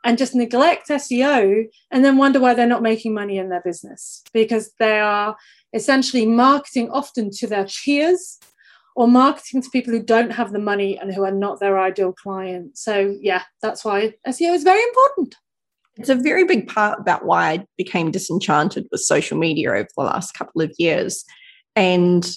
and 0.05 0.19
just 0.19 0.35
neglect 0.35 0.89
SEO 0.89 1.65
and 1.91 2.05
then 2.05 2.19
wonder 2.19 2.39
why 2.39 2.55
they're 2.55 2.67
not 2.67 2.83
making 2.83 3.15
money 3.15 3.39
in 3.39 3.49
their 3.49 3.63
business 3.63 4.23
because 4.33 4.73
they 4.79 5.01
are 5.01 5.37
essentially 5.73 6.27
marketing 6.27 6.91
often 6.91 7.31
to 7.31 7.47
their 7.47 7.67
peers 7.67 8.39
or 8.95 9.09
marketing 9.09 9.63
to 9.63 9.71
people 9.71 9.93
who 9.93 10.03
don't 10.03 10.31
have 10.31 10.53
the 10.53 10.59
money 10.59 10.99
and 10.99 11.13
who 11.13 11.25
are 11.25 11.33
not 11.33 11.59
their 11.59 11.79
ideal 11.81 12.13
client. 12.13 12.77
So, 12.79 13.17
yeah, 13.21 13.43
that's 13.61 13.85
why 13.85 14.15
SEO 14.27 14.55
is 14.55 14.63
very 14.63 14.83
important. 14.83 15.35
It's 15.97 16.11
a 16.11 16.15
very 16.15 16.45
big 16.45 16.69
part 16.69 17.01
about 17.01 17.25
why 17.25 17.53
I 17.53 17.67
became 17.77 18.11
disenchanted 18.11 18.87
with 18.93 19.01
social 19.01 19.39
media 19.39 19.71
over 19.71 19.89
the 19.97 20.05
last 20.05 20.33
couple 20.35 20.61
of 20.61 20.73
years. 20.79 21.25
And 21.75 22.29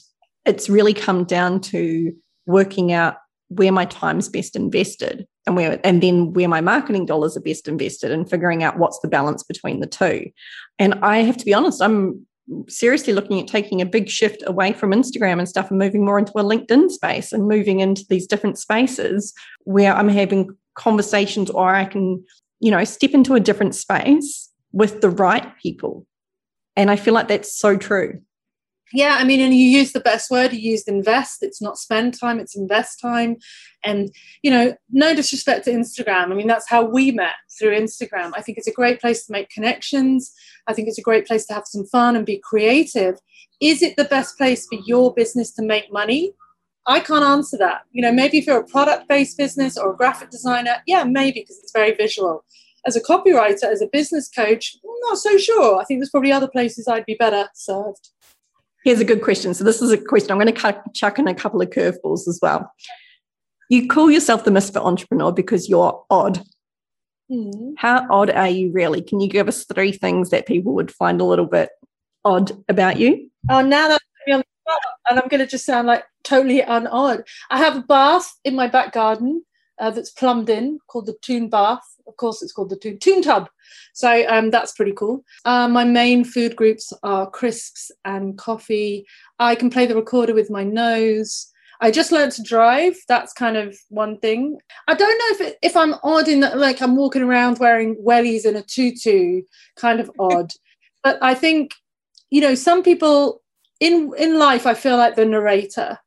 it's 0.45 0.69
really 0.69 0.93
come 0.93 1.25
down 1.25 1.59
to 1.61 2.15
working 2.45 2.91
out 2.91 3.17
where 3.49 3.71
my 3.71 3.85
time 3.85 4.19
is 4.19 4.29
best 4.29 4.55
invested 4.55 5.27
and 5.47 5.55
where 5.55 5.79
and 5.83 6.03
then 6.03 6.33
where 6.33 6.47
my 6.47 6.61
marketing 6.61 7.05
dollars 7.05 7.35
are 7.35 7.41
best 7.41 7.67
invested 7.67 8.11
and 8.11 8.29
figuring 8.29 8.63
out 8.63 8.77
what's 8.77 8.99
the 8.99 9.07
balance 9.07 9.41
between 9.41 9.79
the 9.79 9.87
two. 9.87 10.29
And 10.77 10.93
i 11.01 11.19
have 11.19 11.37
to 11.37 11.45
be 11.45 11.53
honest 11.53 11.81
i'm 11.81 12.25
seriously 12.67 13.13
looking 13.13 13.39
at 13.39 13.47
taking 13.47 13.81
a 13.81 13.85
big 13.85 14.09
shift 14.09 14.43
away 14.45 14.73
from 14.73 14.91
instagram 14.91 15.39
and 15.39 15.49
stuff 15.49 15.69
and 15.69 15.79
moving 15.79 16.05
more 16.05 16.19
into 16.19 16.31
a 16.33 16.43
linkedin 16.43 16.89
space 16.89 17.33
and 17.33 17.47
moving 17.47 17.79
into 17.81 18.05
these 18.09 18.27
different 18.27 18.57
spaces 18.57 19.33
where 19.63 19.93
i'm 19.93 20.07
having 20.07 20.49
conversations 20.75 21.49
or 21.49 21.73
i 21.73 21.83
can 21.83 22.23
you 22.59 22.71
know 22.71 22.83
step 22.83 23.11
into 23.11 23.33
a 23.33 23.39
different 23.39 23.75
space 23.75 24.51
with 24.73 25.01
the 25.01 25.09
right 25.09 25.57
people. 25.61 26.05
And 26.75 26.91
i 26.91 26.95
feel 26.95 27.13
like 27.13 27.27
that's 27.27 27.57
so 27.57 27.75
true 27.75 28.21
yeah 28.93 29.17
i 29.19 29.23
mean 29.23 29.39
and 29.39 29.53
you 29.53 29.65
use 29.65 29.91
the 29.91 29.99
best 29.99 30.31
word 30.31 30.53
you 30.53 30.59
used 30.59 30.87
invest 30.87 31.43
it's 31.43 31.61
not 31.61 31.77
spend 31.77 32.17
time 32.17 32.39
it's 32.39 32.55
invest 32.55 32.99
time. 32.99 33.37
And 33.83 34.11
you 34.43 34.51
know 34.51 34.75
no 34.89 35.15
disrespect 35.15 35.65
to 35.65 35.71
instagram 35.71 36.31
i 36.31 36.33
mean 36.33 36.47
that's 36.47 36.69
how 36.69 36.83
we 36.83 37.11
met 37.11 37.35
through 37.57 37.77
instagram. 37.77 38.31
I 38.35 38.41
think 38.41 38.57
it's 38.57 38.67
a 38.67 38.73
great 38.73 38.99
place 38.99 39.25
to 39.25 39.31
make 39.31 39.49
connections. 39.49 40.31
I 40.67 40.73
think 40.73 40.87
it's 40.87 40.97
a 40.97 41.03
great 41.03 41.25
place 41.25 41.45
to 41.47 41.53
have 41.53 41.65
some 41.65 41.85
fun 41.85 42.15
and 42.15 42.25
be 42.25 42.39
creative. 42.43 43.19
Is 43.61 43.81
it 43.81 43.95
the 43.95 44.05
best 44.05 44.37
place 44.37 44.67
for 44.67 44.79
your 44.85 45.13
business 45.13 45.51
to 45.53 45.63
make 45.63 45.91
money? 45.91 46.33
I 46.85 46.99
can't 46.99 47.23
answer 47.23 47.57
that. 47.57 47.81
You 47.91 48.01
know 48.01 48.11
maybe 48.11 48.37
if 48.37 48.47
you're 48.47 48.59
a 48.59 48.67
product 48.67 49.07
based 49.07 49.37
business 49.37 49.77
or 49.77 49.93
a 49.93 49.97
graphic 49.97 50.29
designer 50.29 50.77
yeah 50.85 51.03
maybe 51.03 51.41
because 51.41 51.59
it's 51.59 51.73
very 51.73 51.93
visual. 51.93 52.43
As 52.85 52.95
a 52.95 53.01
copywriter 53.01 53.65
as 53.65 53.81
a 53.81 53.87
business 53.91 54.29
coach 54.29 54.77
I'm 54.83 55.09
not 55.09 55.17
so 55.17 55.37
sure. 55.37 55.79
I 55.79 55.83
think 55.83 55.99
there's 55.99 56.09
probably 56.09 56.31
other 56.31 56.47
places 56.47 56.87
i'd 56.87 57.05
be 57.05 57.15
better 57.15 57.47
served 57.53 58.09
Here's 58.87 59.01
a 59.01 59.03
good 59.03 59.21
question. 59.21 59.53
So, 59.53 59.65
this 59.65 59.81
is 59.81 59.91
a 59.91 59.97
question 59.97 60.31
I'm 60.31 60.39
going 60.39 60.55
to 60.55 60.83
chuck 60.93 61.19
in 61.19 61.27
a 61.27 61.35
couple 61.35 61.61
of 61.61 61.71
curveballs 61.71 62.25
as 62.25 62.39
well. 62.41 62.71
You 63.69 63.85
call 63.85 64.09
yourself 64.09 64.45
the 64.45 64.51
misfit 64.51 64.81
entrepreneur 64.81 65.33
because 65.33 65.67
you're 65.67 66.05
odd. 66.09 66.41
Mm. 67.29 67.73
How 67.77 68.07
odd 68.09 68.29
are 68.29 68.47
you 68.47 68.71
really? 68.71 69.01
Can 69.01 69.19
you 69.19 69.27
give 69.27 69.49
us 69.49 69.65
three 69.65 69.91
things 69.91 70.29
that 70.29 70.45
people 70.45 70.73
would 70.75 70.89
find 70.89 71.19
a 71.19 71.25
little 71.25 71.47
bit 71.47 71.67
odd 72.23 72.53
about 72.69 72.97
you? 72.97 73.29
Oh, 73.51 73.59
now 73.59 73.89
that 73.89 74.01
and 74.29 75.19
I'm 75.19 75.27
going 75.27 75.41
to 75.41 75.47
just 75.47 75.65
sound 75.65 75.87
like 75.87 76.05
totally 76.23 76.61
unodd. 76.61 77.23
I 77.49 77.57
have 77.57 77.75
a 77.75 77.81
bath 77.81 78.31
in 78.45 78.55
my 78.55 78.67
back 78.67 78.93
garden 78.93 79.43
uh, 79.79 79.91
that's 79.91 80.11
plumbed 80.11 80.49
in 80.49 80.79
called 80.87 81.07
the 81.07 81.17
Toon 81.21 81.49
Bath 81.49 81.83
of 82.07 82.15
course, 82.17 82.41
it's 82.41 82.53
called 82.53 82.69
the 82.69 82.75
Toon, 82.75 82.99
toon 82.99 83.21
Tub. 83.21 83.49
So 83.93 84.25
um, 84.27 84.49
that's 84.49 84.73
pretty 84.73 84.93
cool. 84.93 85.23
Uh, 85.45 85.67
my 85.67 85.83
main 85.83 86.23
food 86.23 86.55
groups 86.55 86.93
are 87.03 87.29
crisps 87.29 87.91
and 88.05 88.37
coffee. 88.37 89.05
I 89.39 89.55
can 89.55 89.69
play 89.69 89.85
the 89.85 89.95
recorder 89.95 90.33
with 90.33 90.49
my 90.49 90.63
nose. 90.63 91.51
I 91.79 91.91
just 91.91 92.11
learned 92.11 92.31
to 92.33 92.43
drive. 92.43 92.95
That's 93.07 93.33
kind 93.33 93.55
of 93.55 93.77
one 93.89 94.17
thing. 94.19 94.59
I 94.87 94.95
don't 94.95 95.17
know 95.17 95.45
if 95.45 95.51
it, 95.51 95.57
if 95.61 95.77
I'm 95.77 95.95
odd 96.03 96.27
in 96.27 96.39
that, 96.39 96.57
like 96.57 96.81
I'm 96.81 96.95
walking 96.95 97.21
around 97.21 97.59
wearing 97.59 97.95
wellies 98.03 98.45
and 98.45 98.57
a 98.57 98.63
tutu, 98.63 99.43
kind 99.75 99.99
of 99.99 100.09
odd. 100.19 100.51
but 101.03 101.21
I 101.21 101.33
think, 101.35 101.73
you 102.29 102.41
know, 102.41 102.55
some 102.55 102.83
people 102.83 103.41
in 103.79 104.11
in 104.17 104.39
life, 104.39 104.65
I 104.65 104.73
feel 104.73 104.97
like 104.97 105.15
the 105.15 105.25
narrator. 105.25 105.99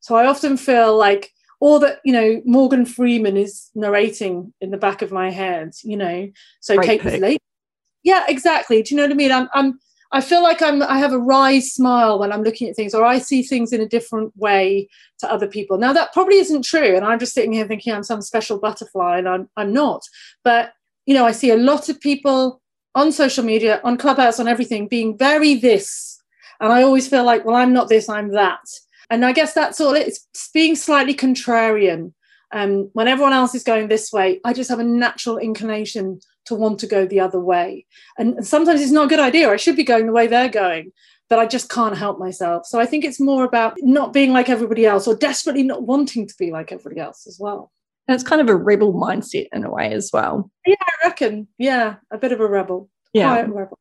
So 0.00 0.16
I 0.16 0.26
often 0.26 0.56
feel 0.56 0.96
like 0.96 1.30
or 1.60 1.80
that 1.80 2.00
you 2.04 2.12
know 2.12 2.42
Morgan 2.44 2.86
Freeman 2.86 3.36
is 3.36 3.70
narrating 3.74 4.52
in 4.60 4.70
the 4.70 4.76
back 4.76 5.02
of 5.02 5.12
my 5.12 5.30
head, 5.30 5.72
you 5.82 5.96
know. 5.96 6.30
So 6.60 6.76
Great 6.76 6.86
Kate 6.86 7.00
pick. 7.02 7.12
was 7.12 7.20
late. 7.20 7.42
Yeah, 8.02 8.24
exactly. 8.28 8.82
Do 8.82 8.94
you 8.94 8.96
know 8.96 9.04
what 9.04 9.12
I 9.12 9.16
mean? 9.16 9.32
I'm, 9.32 9.48
I'm 9.54 9.78
I 10.10 10.20
feel 10.20 10.42
like 10.42 10.62
I'm 10.62 10.82
I 10.82 10.98
have 10.98 11.12
a 11.12 11.18
wry 11.18 11.58
smile 11.58 12.18
when 12.18 12.32
I'm 12.32 12.42
looking 12.42 12.68
at 12.68 12.76
things, 12.76 12.94
or 12.94 13.04
I 13.04 13.18
see 13.18 13.42
things 13.42 13.72
in 13.72 13.80
a 13.80 13.88
different 13.88 14.32
way 14.36 14.88
to 15.18 15.30
other 15.30 15.46
people. 15.46 15.78
Now 15.78 15.92
that 15.92 16.12
probably 16.12 16.36
isn't 16.36 16.64
true, 16.64 16.96
and 16.96 17.04
I'm 17.04 17.18
just 17.18 17.34
sitting 17.34 17.52
here 17.52 17.66
thinking 17.66 17.92
I'm 17.92 18.04
some 18.04 18.22
special 18.22 18.58
butterfly, 18.58 19.18
and 19.18 19.28
I'm 19.28 19.48
I'm 19.56 19.72
not. 19.72 20.02
But 20.44 20.72
you 21.06 21.14
know, 21.14 21.26
I 21.26 21.32
see 21.32 21.50
a 21.50 21.56
lot 21.56 21.88
of 21.88 22.00
people 22.00 22.60
on 22.94 23.12
social 23.12 23.44
media, 23.44 23.80
on 23.84 23.98
Clubhouse, 23.98 24.40
on 24.40 24.48
everything, 24.48 24.88
being 24.88 25.16
very 25.16 25.54
this, 25.54 26.22
and 26.60 26.72
I 26.72 26.82
always 26.82 27.08
feel 27.08 27.24
like, 27.24 27.44
well, 27.44 27.56
I'm 27.56 27.72
not 27.72 27.88
this, 27.88 28.08
I'm 28.08 28.32
that. 28.32 28.64
And 29.10 29.24
I 29.24 29.32
guess 29.32 29.54
that's 29.54 29.80
all 29.80 29.94
it's 29.94 30.26
being 30.52 30.76
slightly 30.76 31.14
contrarian. 31.14 32.12
Um, 32.52 32.90
when 32.94 33.08
everyone 33.08 33.32
else 33.34 33.54
is 33.54 33.62
going 33.62 33.88
this 33.88 34.12
way, 34.12 34.40
I 34.44 34.52
just 34.52 34.70
have 34.70 34.78
a 34.78 34.84
natural 34.84 35.38
inclination 35.38 36.20
to 36.46 36.54
want 36.54 36.78
to 36.80 36.86
go 36.86 37.06
the 37.06 37.20
other 37.20 37.40
way. 37.40 37.84
And 38.18 38.46
sometimes 38.46 38.80
it's 38.80 38.90
not 38.92 39.06
a 39.06 39.08
good 39.08 39.20
idea. 39.20 39.50
I 39.50 39.56
should 39.56 39.76
be 39.76 39.84
going 39.84 40.06
the 40.06 40.12
way 40.12 40.26
they're 40.26 40.48
going. 40.48 40.92
but 41.28 41.38
I 41.38 41.46
just 41.46 41.68
can't 41.68 41.96
help 41.96 42.18
myself. 42.18 42.66
So 42.66 42.80
I 42.80 42.86
think 42.86 43.04
it's 43.04 43.20
more 43.20 43.44
about 43.44 43.76
not 43.82 44.12
being 44.12 44.32
like 44.32 44.48
everybody 44.48 44.86
else 44.86 45.06
or 45.06 45.14
desperately 45.14 45.62
not 45.62 45.82
wanting 45.82 46.26
to 46.26 46.34
be 46.38 46.50
like 46.50 46.72
everybody 46.72 47.00
else 47.00 47.26
as 47.26 47.38
well. 47.38 47.70
And 48.06 48.14
it's 48.14 48.24
kind 48.24 48.40
of 48.40 48.48
a 48.48 48.56
rebel 48.56 48.94
mindset 48.94 49.48
in 49.52 49.64
a 49.64 49.70
way 49.70 49.92
as 49.92 50.10
well. 50.12 50.50
Yeah, 50.66 50.76
I 50.80 51.08
reckon. 51.08 51.48
Yeah, 51.58 51.96
a 52.10 52.16
bit 52.16 52.32
of 52.32 52.40
a 52.40 52.46
rebel. 52.46 52.88
Yeah. 53.12 53.42
Rebel. 53.42 53.78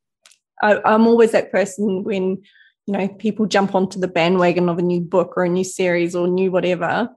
I, 0.62 0.82
I'm 0.84 1.08
always 1.08 1.32
that 1.32 1.52
person 1.52 2.04
when, 2.04 2.42
you 2.88 2.94
know, 2.94 3.08
people 3.08 3.46
jump 3.46 3.76
onto 3.76 4.00
the 4.00 4.08
bandwagon 4.08 4.70
of 4.70 4.80
a 4.80 4.82
new 4.82 5.02
book 5.02 5.34
or 5.38 5.44
a 5.44 5.50
new 5.50 5.64
series 5.64 6.16
or 6.16 6.28
new 6.28 6.52
whatever. 6.52 7.10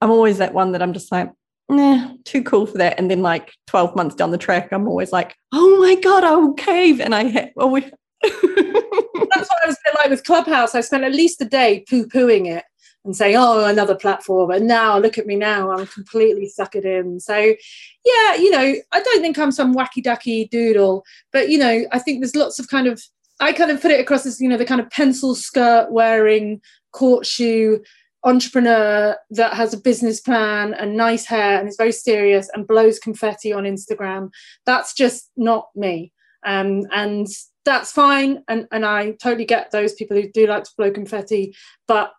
I'm 0.00 0.10
always 0.10 0.38
that 0.38 0.54
one 0.54 0.72
that 0.72 0.82
I'm 0.82 0.92
just 0.92 1.12
like, 1.12 1.30
nah, 1.68 2.12
too 2.24 2.42
cool 2.42 2.66
for 2.66 2.78
that. 2.78 2.98
And 2.98 3.10
then 3.10 3.22
like 3.22 3.52
12 3.66 3.96
months 3.96 4.14
down 4.14 4.30
the 4.30 4.38
track, 4.38 4.68
I'm 4.72 4.86
always 4.86 5.12
like, 5.12 5.36
oh 5.52 5.78
my 5.80 5.96
God, 5.96 6.24
I 6.24 6.36
will 6.36 6.54
cave. 6.54 7.00
And 7.00 7.14
I 7.14 7.28
ha- 7.28 7.50
always 7.56 7.84
That's 8.22 9.48
what 9.48 9.64
I 9.64 9.66
was 9.66 9.78
like 9.96 10.10
with 10.10 10.24
Clubhouse. 10.24 10.74
I 10.74 10.80
spent 10.80 11.04
at 11.04 11.12
least 11.12 11.40
a 11.42 11.44
day 11.44 11.84
poo 11.88 12.06
pooing 12.06 12.46
it 12.46 12.64
and 13.04 13.16
saying, 13.16 13.36
oh, 13.36 13.64
another 13.64 13.94
platform. 13.94 14.50
And 14.50 14.66
now 14.66 14.98
look 14.98 15.18
at 15.18 15.26
me 15.26 15.36
now. 15.36 15.70
I'm 15.70 15.86
completely 15.86 16.50
suckered 16.58 16.84
in. 16.84 17.20
So, 17.20 17.36
yeah, 17.36 18.34
you 18.34 18.50
know, 18.50 18.74
I 18.92 19.02
don't 19.02 19.20
think 19.22 19.38
I'm 19.38 19.52
some 19.52 19.74
wacky 19.74 20.02
ducky 20.02 20.48
doodle, 20.48 21.04
but, 21.32 21.48
you 21.48 21.58
know, 21.58 21.84
I 21.92 21.98
think 21.98 22.20
there's 22.20 22.36
lots 22.36 22.58
of 22.58 22.68
kind 22.68 22.86
of, 22.86 23.02
I 23.40 23.52
kind 23.52 23.70
of 23.70 23.82
put 23.82 23.90
it 23.90 24.00
across 24.00 24.26
as, 24.26 24.40
you 24.40 24.48
know, 24.48 24.56
the 24.56 24.64
kind 24.64 24.80
of 24.80 24.90
pencil 24.90 25.34
skirt 25.34 25.90
wearing, 25.90 26.60
court 26.92 27.26
shoe 27.26 27.82
entrepreneur 28.24 29.16
that 29.30 29.54
has 29.54 29.72
a 29.72 29.80
business 29.80 30.20
plan 30.20 30.74
and 30.74 30.96
nice 30.96 31.24
hair 31.26 31.60
and 31.60 31.68
is 31.68 31.76
very 31.76 31.92
serious 31.92 32.50
and 32.52 32.66
blows 32.66 32.98
confetti 32.98 33.52
on 33.52 33.64
Instagram. 33.64 34.30
That's 34.66 34.94
just 34.94 35.30
not 35.36 35.68
me. 35.76 36.12
Um, 36.44 36.82
and 36.92 37.26
that's 37.64 37.92
fine. 37.92 38.42
And, 38.48 38.66
and 38.72 38.84
I 38.84 39.12
totally 39.22 39.44
get 39.44 39.70
those 39.70 39.94
people 39.94 40.16
who 40.16 40.30
do 40.30 40.46
like 40.46 40.64
to 40.64 40.70
blow 40.76 40.90
confetti. 40.90 41.54
But 41.86 42.12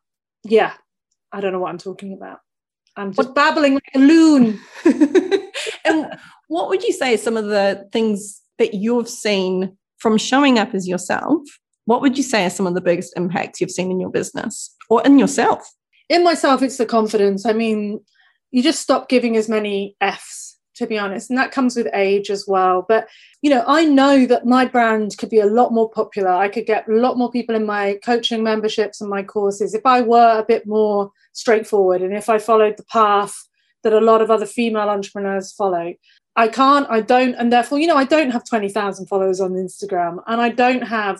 yeah, 0.43 0.73
I 1.31 1.41
don't 1.41 1.51
know 1.51 1.59
what 1.59 1.69
I'm 1.69 1.77
talking 1.77 2.13
about. 2.13 2.39
I'm 2.95 3.11
just 3.11 3.29
what? 3.29 3.35
babbling 3.35 3.73
like 3.73 3.91
a 3.93 3.99
loon. 3.99 4.59
and 5.85 6.17
what 6.47 6.69
would 6.69 6.83
you 6.83 6.93
say 6.93 7.17
some 7.17 7.35
of 7.35 7.45
the 7.45 7.87
things 7.91 8.41
that 8.59 8.73
you've 8.73 9.09
seen 9.09 9.77
from 9.97 10.17
showing 10.17 10.59
up 10.59 10.73
as 10.73 10.87
yourself? 10.87 11.41
What 11.85 12.01
would 12.01 12.17
you 12.17 12.23
say 12.23 12.45
are 12.45 12.49
some 12.49 12.67
of 12.67 12.73
the 12.73 12.81
biggest 12.81 13.13
impacts 13.15 13.61
you've 13.61 13.71
seen 13.71 13.91
in 13.91 13.99
your 13.99 14.11
business 14.11 14.75
or 14.89 15.01
in 15.05 15.19
yourself? 15.19 15.69
In 16.09 16.23
myself, 16.23 16.61
it's 16.61 16.77
the 16.77 16.85
confidence. 16.85 17.45
I 17.45 17.53
mean, 17.53 17.99
you 18.51 18.63
just 18.63 18.81
stop 18.81 19.09
giving 19.09 19.35
as 19.37 19.49
many 19.49 19.95
F's 20.01 20.57
to 20.77 20.87
be 20.87 20.97
honest. 20.97 21.29
And 21.29 21.37
that 21.37 21.51
comes 21.51 21.75
with 21.75 21.87
age 21.93 22.29
as 22.29 22.45
well. 22.47 22.85
But, 22.87 23.07
you 23.41 23.49
know, 23.49 23.63
I 23.67 23.85
know 23.85 24.25
that 24.25 24.45
my 24.45 24.65
brand 24.65 25.17
could 25.17 25.29
be 25.29 25.39
a 25.39 25.45
lot 25.45 25.73
more 25.73 25.89
popular. 25.89 26.29
I 26.29 26.49
could 26.49 26.65
get 26.65 26.87
a 26.87 26.93
lot 26.93 27.17
more 27.17 27.31
people 27.31 27.55
in 27.55 27.65
my 27.65 27.99
coaching 28.05 28.43
memberships 28.43 29.01
and 29.01 29.09
my 29.09 29.23
courses 29.23 29.73
if 29.73 29.85
I 29.85 30.01
were 30.01 30.39
a 30.39 30.45
bit 30.45 30.67
more 30.67 31.11
straightforward 31.33 32.01
and 32.01 32.13
if 32.13 32.29
I 32.29 32.37
followed 32.37 32.77
the 32.77 32.83
path 32.83 33.35
that 33.83 33.93
a 33.93 33.99
lot 33.99 34.21
of 34.21 34.31
other 34.31 34.45
female 34.45 34.89
entrepreneurs 34.89 35.51
follow. 35.51 35.93
I 36.37 36.47
can't, 36.47 36.87
I 36.89 37.01
don't, 37.01 37.33
and 37.33 37.51
therefore, 37.51 37.79
you 37.79 37.87
know, 37.87 37.97
I 37.97 38.05
don't 38.05 38.29
have 38.29 38.45
20,000 38.45 39.07
followers 39.07 39.41
on 39.41 39.53
Instagram 39.53 40.19
and 40.27 40.39
I 40.39 40.49
don't 40.49 40.83
have 40.83 41.19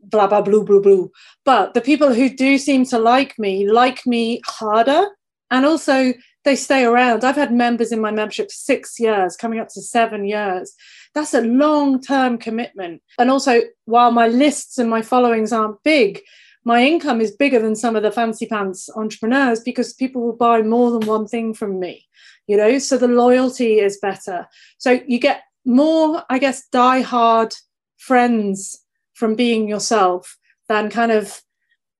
blah, 0.00 0.26
blah, 0.26 0.42
blue, 0.42 0.64
blue, 0.64 0.82
blue. 0.82 1.12
But 1.44 1.74
the 1.74 1.80
people 1.80 2.12
who 2.12 2.28
do 2.28 2.58
seem 2.58 2.84
to 2.86 2.98
like 2.98 3.38
me 3.38 3.70
like 3.70 4.04
me 4.06 4.42
harder 4.44 5.06
and 5.52 5.64
also 5.64 6.12
they 6.44 6.56
stay 6.56 6.84
around. 6.84 7.24
I've 7.24 7.36
had 7.36 7.52
members 7.52 7.92
in 7.92 8.00
my 8.00 8.10
membership 8.10 8.50
six 8.50 8.98
years, 8.98 9.36
coming 9.36 9.60
up 9.60 9.68
to 9.70 9.82
seven 9.82 10.24
years. 10.24 10.74
That's 11.14 11.34
a 11.34 11.42
long 11.42 12.00
term 12.00 12.36
commitment. 12.38 13.02
And 13.18 13.30
also, 13.30 13.62
while 13.84 14.12
my 14.12 14.28
lists 14.28 14.78
and 14.78 14.90
my 14.90 15.02
followings 15.02 15.52
aren't 15.52 15.82
big, 15.82 16.20
my 16.66 16.84
income 16.84 17.20
is 17.20 17.30
bigger 17.30 17.60
than 17.60 17.76
some 17.76 17.94
of 17.94 18.02
the 18.02 18.10
fancy 18.10 18.44
pants 18.44 18.90
entrepreneurs 18.96 19.60
because 19.60 19.94
people 19.94 20.20
will 20.20 20.36
buy 20.36 20.60
more 20.62 20.90
than 20.90 21.06
one 21.06 21.24
thing 21.24 21.54
from 21.54 21.78
me, 21.78 22.04
you 22.48 22.56
know, 22.56 22.76
so 22.80 22.98
the 22.98 23.06
loyalty 23.06 23.78
is 23.78 23.98
better. 24.02 24.48
So 24.78 25.00
you 25.06 25.20
get 25.20 25.42
more, 25.64 26.24
I 26.28 26.40
guess, 26.40 26.66
die 26.66 27.02
hard 27.02 27.54
friends 27.98 28.84
from 29.14 29.36
being 29.36 29.68
yourself 29.68 30.36
than 30.68 30.90
kind 30.90 31.12
of, 31.12 31.40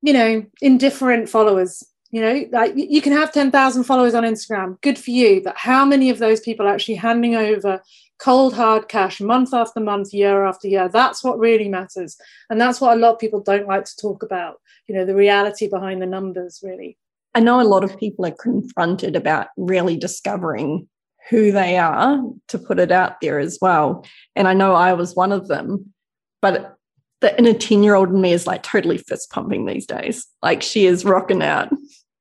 you 0.02 0.12
know, 0.12 0.44
indifferent 0.60 1.28
followers 1.28 1.84
you 2.12 2.20
know 2.20 2.46
like 2.52 2.72
you 2.76 3.02
can 3.02 3.12
have 3.12 3.32
10,000 3.32 3.82
followers 3.82 4.14
on 4.14 4.22
Instagram 4.22 4.80
good 4.80 4.96
for 4.96 5.10
you 5.10 5.42
but 5.42 5.56
how 5.56 5.84
many 5.84 6.08
of 6.08 6.18
those 6.20 6.38
people 6.38 6.64
are 6.64 6.72
actually 6.72 6.94
handing 6.94 7.34
over 7.34 7.82
cold 8.18 8.54
hard 8.54 8.88
cash 8.88 9.20
month 9.20 9.52
after 9.52 9.80
month 9.80 10.12
year 10.12 10.44
after 10.44 10.68
year 10.68 10.88
that's 10.88 11.22
what 11.22 11.38
really 11.38 11.68
matters 11.68 12.16
and 12.50 12.60
that's 12.60 12.80
what 12.80 12.96
a 12.96 13.00
lot 13.00 13.14
of 13.14 13.18
people 13.18 13.40
don't 13.40 13.68
like 13.68 13.84
to 13.84 13.96
talk 13.96 14.22
about 14.22 14.60
you 14.86 14.94
know 14.94 15.04
the 15.04 15.14
reality 15.14 15.68
behind 15.68 16.00
the 16.00 16.06
numbers 16.06 16.60
really 16.62 16.96
i 17.34 17.40
know 17.40 17.60
a 17.60 17.62
lot 17.62 17.84
of 17.84 17.98
people 17.98 18.24
are 18.24 18.36
confronted 18.40 19.16
about 19.16 19.48
really 19.56 19.96
discovering 19.96 20.88
who 21.28 21.50
they 21.50 21.76
are 21.76 22.22
to 22.48 22.58
put 22.58 22.78
it 22.78 22.92
out 22.92 23.20
there 23.20 23.38
as 23.38 23.58
well 23.60 24.04
and 24.34 24.48
i 24.48 24.54
know 24.54 24.74
i 24.74 24.92
was 24.92 25.14
one 25.14 25.32
of 25.32 25.48
them 25.48 25.92
but 26.40 26.76
the 27.20 27.38
inner 27.38 27.54
10 27.54 27.82
year 27.82 27.94
old 27.94 28.10
in 28.10 28.20
me 28.20 28.32
is 28.32 28.46
like 28.46 28.62
totally 28.62 28.98
fist 28.98 29.30
pumping 29.30 29.66
these 29.66 29.86
days. 29.86 30.26
Like 30.42 30.62
she 30.62 30.86
is 30.86 31.04
rocking 31.04 31.42
out. 31.42 31.72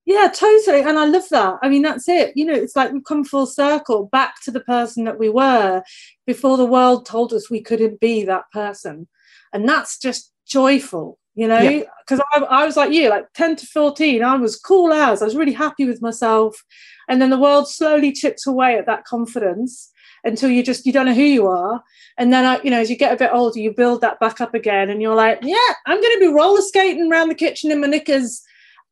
Yeah, 0.06 0.28
totally. 0.28 0.82
And 0.82 1.00
I 1.00 1.06
love 1.06 1.28
that. 1.30 1.58
I 1.64 1.70
mean, 1.70 1.82
that's 1.82 2.08
it. 2.08 2.38
You 2.38 2.46
know, 2.46 2.54
it's 2.54 2.76
like 2.76 2.92
we've 2.92 3.04
come 3.04 3.24
full 3.24 3.48
circle 3.48 4.08
back 4.12 4.36
to 4.44 4.52
the 4.52 4.60
person 4.60 5.04
that 5.06 5.18
we 5.18 5.30
were 5.30 5.82
before 6.28 6.58
the 6.58 6.66
world 6.66 7.08
told 7.08 7.34
us 7.34 7.50
we 7.50 7.62
couldn't 7.62 8.00
be 8.00 8.24
that 8.24 8.46
person. 8.52 9.08
And 9.52 9.68
that's 9.68 9.98
just 9.98 10.32
joyful, 10.46 11.18
you 11.34 11.48
know, 11.48 11.84
because 12.04 12.22
yeah. 12.36 12.46
I, 12.46 12.62
I 12.62 12.66
was 12.66 12.78
like 12.78 12.92
you, 12.92 13.10
like 13.10 13.26
10 13.34 13.56
to 13.58 13.66
14, 13.66 14.24
I 14.24 14.36
was 14.36 14.60
cool 14.60 14.94
as 14.94 15.24
I 15.24 15.26
was 15.26 15.36
really 15.36 15.54
happy 15.54 15.86
with 15.86 16.04
myself. 16.04 16.64
And 17.10 17.20
then 17.20 17.32
the 17.32 17.40
world 17.40 17.68
slowly 17.68 18.12
chips 18.12 18.46
away 18.46 18.78
at 18.78 18.86
that 18.86 19.06
confidence 19.06 19.92
until 20.24 20.50
you 20.50 20.64
just 20.64 20.86
you 20.86 20.92
don't 20.92 21.06
know 21.06 21.14
who 21.14 21.22
you 21.22 21.48
are 21.48 21.84
and 22.18 22.34
then 22.34 22.46
I, 22.46 22.60
you 22.64 22.72
know 22.72 22.80
as 22.80 22.90
you 22.90 22.98
get 22.98 23.14
a 23.14 23.18
bit 23.18 23.30
older 23.32 23.60
you 23.60 23.72
build 23.72 24.02
that 24.02 24.20
back 24.20 24.42
up 24.42 24.56
again 24.56 24.90
and 24.90 25.00
you're 25.00 25.14
like 25.14 25.38
yeah 25.44 25.74
i'm 25.86 26.02
going 26.02 26.14
to 26.14 26.20
be 26.20 26.34
roller 26.34 26.62
skating 26.62 27.12
around 27.12 27.30
the 27.30 27.36
kitchen 27.36 27.72
in 27.72 27.80
my 27.80 27.86
knickers 27.86 28.42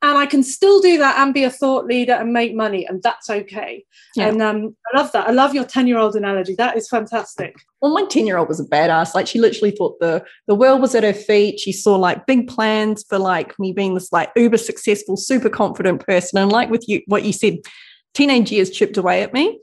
and 0.04 0.18
I 0.18 0.26
can 0.26 0.44
still 0.44 0.82
do 0.82 0.98
that 0.98 1.18
and 1.18 1.34
be 1.34 1.46
a 1.46 1.50
thought 1.50 1.86
leader 1.86 2.13
and 2.13 2.34
make 2.34 2.54
money, 2.54 2.86
and 2.86 3.02
that's 3.02 3.30
okay. 3.30 3.86
Yeah. 4.16 4.28
And 4.28 4.42
um, 4.42 4.76
I 4.94 4.98
love 4.98 5.12
that. 5.13 5.28
I 5.28 5.32
love 5.32 5.56
your 5.56 5.63
ten-year-old 5.63 6.16
analogy. 6.16 6.56
That 6.56 6.78
is 6.78 6.89
fantastic. 6.89 7.56
Well, 7.82 7.94
my 7.94 8.06
ten-year-old 8.06 8.50
was 8.50 8.60
a 8.60 8.66
badass. 8.66 9.16
Like 9.16 9.28
she 9.28 9.39
literally 9.39 9.72
thought 9.72 10.00
the 10.00 10.24
the 10.46 10.56
world 10.56 10.82
was 10.82 10.94
at 10.94 11.04
her 11.04 11.13
feet. 11.13 11.60
She 11.60 11.72
saw 11.72 11.96
like 11.96 12.28
big 12.28 12.48
plans 12.48 13.06
for 13.08 13.18
like 13.18 13.58
me 13.58 13.72
being 13.72 13.94
this 13.94 14.12
like 14.12 14.30
uber 14.36 14.58
successful, 14.58 15.16
super 15.16 15.50
confident 15.50 16.06
person. 16.06 16.38
And 16.38 16.52
like 16.52 16.70
with 16.70 16.88
you, 16.88 17.02
what 17.08 17.24
you 17.24 17.32
said, 17.32 17.60
teenage 18.13 18.52
years 18.52 18.70
chipped 18.70 18.98
away 18.98 19.24
at 19.24 19.34
me, 19.34 19.60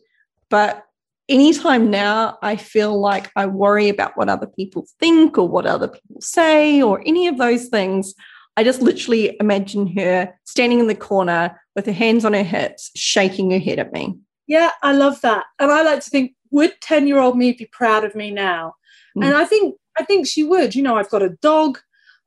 but 0.49 0.85
anytime 1.29 1.91
now 1.91 2.39
I 2.43 2.57
feel 2.57 2.99
like 2.99 3.31
I 3.37 3.47
worry 3.47 3.89
about 3.89 4.17
what 4.17 4.29
other 4.29 4.49
people 4.49 4.87
think 4.99 5.39
or 5.39 5.47
what 5.49 5.67
other 5.67 5.87
people 5.87 6.21
say 6.21 6.83
or 6.83 7.03
any 7.07 7.29
of 7.29 7.39
those 7.39 7.67
things, 7.67 8.15
I 8.61 8.63
just 8.63 8.83
literally 8.83 9.35
imagine 9.41 9.87
her 9.97 10.39
standing 10.45 10.81
in 10.81 10.87
the 10.87 10.95
corner 10.95 11.59
with 11.75 11.87
her 11.87 11.93
hands 11.93 12.27
on 12.27 12.35
her 12.35 12.43
hips, 12.43 12.91
shaking 12.95 13.51
her 13.53 13.59
head 13.59 13.79
at 13.79 13.91
me. 13.91 14.19
Yeah, 14.47 14.69
I 14.83 14.93
love 14.93 15.19
that. 15.23 15.47
And 15.59 15.71
I 15.71 15.81
like 15.83 16.01
to 16.01 16.11
think, 16.11 16.35
would 16.51 16.79
10 16.83 17.07
year 17.07 17.19
old 17.19 17.39
me 17.39 17.53
be 17.53 17.65
proud 17.73 18.05
of 18.05 18.15
me 18.15 18.31
now? 18.31 18.75
Mm. 19.17 19.25
And 19.25 19.35
I 19.35 19.47
think 19.47 19.77
I 19.99 20.05
think 20.05 20.27
she 20.27 20.45
would. 20.45 20.75
You 20.75 20.83
know, 20.83 20.99
I've 20.99 21.09
got 21.09 21.23
a 21.23 21.31
dog. 21.41 21.79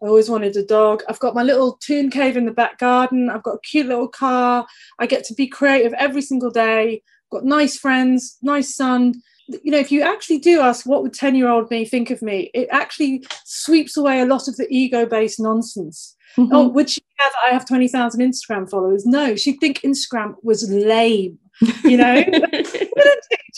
I 0.02 0.08
always 0.08 0.28
wanted 0.28 0.58
a 0.58 0.66
dog. 0.66 1.04
I've 1.08 1.20
got 1.20 1.36
my 1.36 1.44
little 1.44 1.78
toon 1.84 2.10
cave 2.10 2.36
in 2.36 2.48
the 2.48 2.52
back 2.52 2.80
garden. 2.80 3.30
I've 3.30 3.44
got 3.44 3.58
a 3.58 3.60
cute 3.60 3.86
little 3.86 4.08
car. 4.08 4.66
I 4.98 5.06
get 5.06 5.24
to 5.26 5.36
be 5.36 5.46
creative 5.46 5.94
every 5.94 6.24
single 6.24 6.50
day 6.50 7.04
got 7.34 7.44
nice 7.44 7.78
friends, 7.78 8.38
nice 8.42 8.74
son. 8.74 9.16
You 9.48 9.72
know, 9.72 9.80
if 9.80 9.92
you 9.92 10.02
actually 10.02 10.38
do 10.38 10.62
ask 10.62 10.86
what 10.86 11.04
would 11.04 11.14
10 11.14 11.36
year 11.36 11.50
old 11.50 11.70
me 11.70 11.84
think 11.84 12.12
of 12.12 12.22
me, 12.22 12.50
it 12.54 12.70
actually 12.72 13.26
sweeps 13.44 13.98
away 13.98 14.22
a 14.22 14.26
lot 14.26 14.48
of 14.48 14.56
the 14.56 14.68
ego 14.70 15.06
based 15.06 15.40
nonsense. 15.40 16.16
Mm-hmm. 16.38 16.54
Oh, 16.54 16.68
would 16.68 16.90
she 16.90 17.02
care 17.20 17.30
that 17.30 17.50
I 17.50 17.54
have 17.54 17.68
20,000 17.68 18.22
Instagram 18.22 18.70
followers? 18.70 19.06
No, 19.06 19.36
she'd 19.36 19.60
think 19.60 19.82
Instagram 19.82 20.36
was 20.44 20.70
lame, 20.70 21.38
you 21.84 21.98
know? 21.98 22.14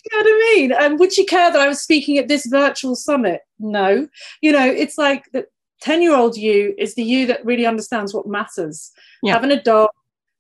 you 0.06 0.12
know 0.12 0.20
what 0.20 0.28
I 0.28 0.54
mean? 0.56 0.72
And 0.72 1.00
would 1.00 1.14
she 1.14 1.26
care 1.26 1.52
that 1.52 1.62
I 1.62 1.68
was 1.68 1.82
speaking 1.82 2.18
at 2.18 2.28
this 2.28 2.46
virtual 2.46 2.96
summit? 2.96 3.42
No. 3.60 4.08
You 4.42 4.52
know, 4.52 4.66
it's 4.66 4.98
like 4.98 5.26
the 5.32 5.48
10 5.82 6.02
year 6.02 6.16
old 6.16 6.36
you 6.36 6.74
is 6.78 6.96
the 6.96 7.04
you 7.04 7.26
that 7.28 7.46
really 7.46 7.66
understands 7.66 8.14
what 8.14 8.28
matters. 8.28 8.92
Yeah. 9.24 9.34
Having 9.34 9.52
a 9.52 9.62
dog, 9.62 9.90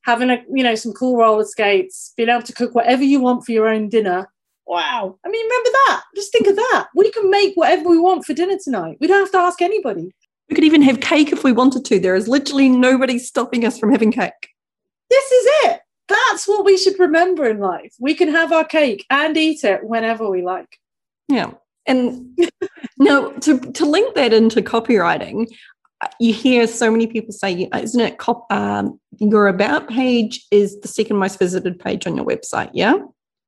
having 0.03 0.29
a 0.29 0.43
you 0.51 0.63
know 0.63 0.75
some 0.75 0.93
cool 0.93 1.17
roller 1.17 1.43
skates, 1.43 2.13
being 2.15 2.29
able 2.29 2.43
to 2.43 2.53
cook 2.53 2.75
whatever 2.75 3.03
you 3.03 3.19
want 3.19 3.45
for 3.45 3.51
your 3.51 3.67
own 3.67 3.89
dinner. 3.89 4.29
Wow. 4.67 5.19
I 5.23 5.29
mean, 5.29 5.45
remember 5.45 5.69
that. 5.69 6.03
Just 6.15 6.31
think 6.31 6.47
of 6.47 6.55
that. 6.55 6.87
We 6.95 7.11
can 7.11 7.29
make 7.29 7.53
whatever 7.55 7.87
we 7.87 7.99
want 7.99 8.25
for 8.25 8.33
dinner 8.33 8.57
tonight. 8.63 8.97
We 8.99 9.07
don't 9.07 9.19
have 9.19 9.31
to 9.31 9.37
ask 9.37 9.61
anybody. 9.61 10.11
We 10.49 10.55
could 10.55 10.63
even 10.63 10.81
have 10.84 10.99
cake 10.99 11.31
if 11.31 11.43
we 11.43 11.51
wanted 11.51 11.86
to. 11.86 11.99
There 11.99 12.15
is 12.15 12.27
literally 12.27 12.69
nobody 12.69 13.17
stopping 13.17 13.65
us 13.65 13.79
from 13.79 13.91
having 13.91 14.12
cake. 14.12 14.49
This 15.10 15.31
is 15.31 15.47
it. 15.65 15.81
That's 16.08 16.47
what 16.47 16.65
we 16.65 16.77
should 16.77 16.99
remember 16.99 17.49
in 17.49 17.60
life. 17.60 17.95
We 17.99 18.13
can 18.13 18.29
have 18.29 18.51
our 18.51 18.65
cake 18.65 19.05
and 19.10 19.36
eat 19.36 19.63
it 19.63 19.84
whenever 19.84 20.29
we 20.29 20.43
like. 20.43 20.79
Yeah. 21.27 21.51
And 21.88 22.38
now 22.99 23.29
to, 23.29 23.60
to 23.60 23.86
link 23.86 24.15
that 24.15 24.34
into 24.34 24.62
copywriting, 24.62 25.47
you 26.19 26.34
hear 26.34 26.67
so 26.67 26.91
many 26.91 27.08
people 27.08 27.31
say, 27.31 27.69
isn't 27.73 27.99
it? 27.99 28.17
Cop, 28.17 28.45
um, 28.51 28.99
your 29.17 29.47
about 29.47 29.88
page 29.88 30.45
is 30.51 30.79
the 30.81 30.88
second 30.88 31.17
most 31.17 31.39
visited 31.39 31.79
page 31.79 32.05
on 32.05 32.15
your 32.15 32.25
website. 32.25 32.69
Yeah. 32.73 32.97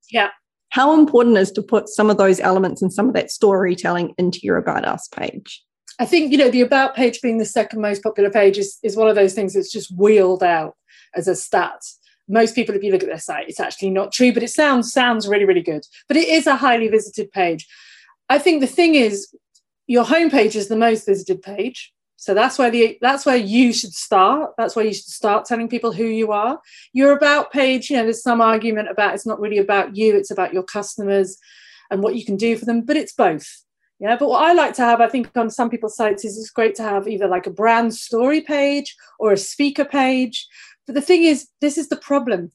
Yeah. 0.09 0.29
How 0.69 0.97
important 0.97 1.37
is 1.37 1.51
to 1.53 1.61
put 1.61 1.87
some 1.87 2.09
of 2.09 2.17
those 2.17 2.39
elements 2.39 2.81
and 2.81 2.91
some 2.91 3.07
of 3.07 3.13
that 3.13 3.31
storytelling 3.31 4.13
into 4.17 4.39
your 4.43 4.57
about 4.57 4.85
us 4.85 5.07
page? 5.07 5.63
I 5.99 6.05
think 6.05 6.31
you 6.31 6.37
know 6.37 6.49
the 6.49 6.61
about 6.61 6.95
page 6.95 7.21
being 7.21 7.37
the 7.37 7.45
second 7.45 7.81
most 7.81 8.03
popular 8.03 8.29
page 8.29 8.57
is, 8.57 8.77
is 8.83 8.95
one 8.95 9.07
of 9.07 9.15
those 9.15 9.33
things 9.33 9.53
that's 9.53 9.71
just 9.71 9.91
wheeled 9.97 10.43
out 10.43 10.75
as 11.15 11.27
a 11.27 11.35
stat. 11.35 11.81
Most 12.29 12.55
people, 12.55 12.75
if 12.75 12.83
you 12.83 12.91
look 12.91 13.03
at 13.03 13.09
their 13.09 13.19
site, 13.19 13.47
it's 13.47 13.59
actually 13.59 13.89
not 13.89 14.11
true, 14.11 14.33
but 14.33 14.43
it 14.43 14.49
sounds 14.49 14.91
sounds 14.91 15.27
really 15.27 15.45
really 15.45 15.61
good. 15.61 15.83
But 16.07 16.17
it 16.17 16.27
is 16.27 16.45
a 16.45 16.55
highly 16.55 16.87
visited 16.87 17.31
page. 17.31 17.67
I 18.29 18.39
think 18.39 18.61
the 18.61 18.67
thing 18.67 18.95
is, 18.95 19.27
your 19.87 20.03
homepage 20.03 20.55
is 20.55 20.67
the 20.67 20.75
most 20.75 21.05
visited 21.05 21.41
page, 21.41 21.93
so 22.17 22.33
that's 22.33 22.59
where 22.59 22.69
the 22.69 22.97
that's 22.99 23.25
where 23.25 23.37
you 23.37 23.71
should 23.71 23.93
start. 23.93 24.51
That's 24.57 24.75
where 24.75 24.85
you 24.85 24.93
should 24.93 25.05
start 25.05 25.45
telling 25.45 25.69
people 25.69 25.93
who 25.93 26.05
you 26.05 26.31
are. 26.31 26.59
Your 26.91 27.15
about 27.15 27.51
page, 27.51 27.89
you 27.89 27.95
know, 27.95 28.03
there's 28.03 28.23
some 28.23 28.41
argument 28.41 28.89
about 28.89 29.13
it's 29.13 29.25
not 29.25 29.39
really 29.39 29.59
about 29.59 29.95
you, 29.95 30.15
it's 30.15 30.31
about 30.31 30.53
your 30.53 30.63
customers 30.63 31.37
and 31.89 32.03
what 32.03 32.15
you 32.15 32.25
can 32.25 32.35
do 32.35 32.57
for 32.57 32.65
them, 32.65 32.81
but 32.81 32.97
it's 32.97 33.13
both 33.13 33.63
yeah, 33.99 34.15
but 34.15 34.29
what 34.29 34.43
I 34.43 34.53
like 34.53 34.73
to 34.75 34.83
have, 34.83 35.01
I 35.01 35.07
think, 35.07 35.35
on 35.35 35.49
some 35.49 35.69
people's 35.69 35.95
sites 35.95 36.23
is 36.23 36.37
it's 36.37 36.51
great 36.51 36.75
to 36.75 36.83
have 36.83 37.07
either 37.07 37.27
like 37.27 37.47
a 37.47 37.51
brand 37.51 37.95
story 37.95 38.41
page 38.41 38.95
or 39.19 39.31
a 39.31 39.37
speaker 39.37 39.85
page. 39.85 40.47
But 40.85 40.93
the 40.93 41.01
thing 41.01 41.23
is, 41.23 41.47
this 41.61 41.77
is 41.77 41.89
the 41.89 41.97
problem. 41.97 42.51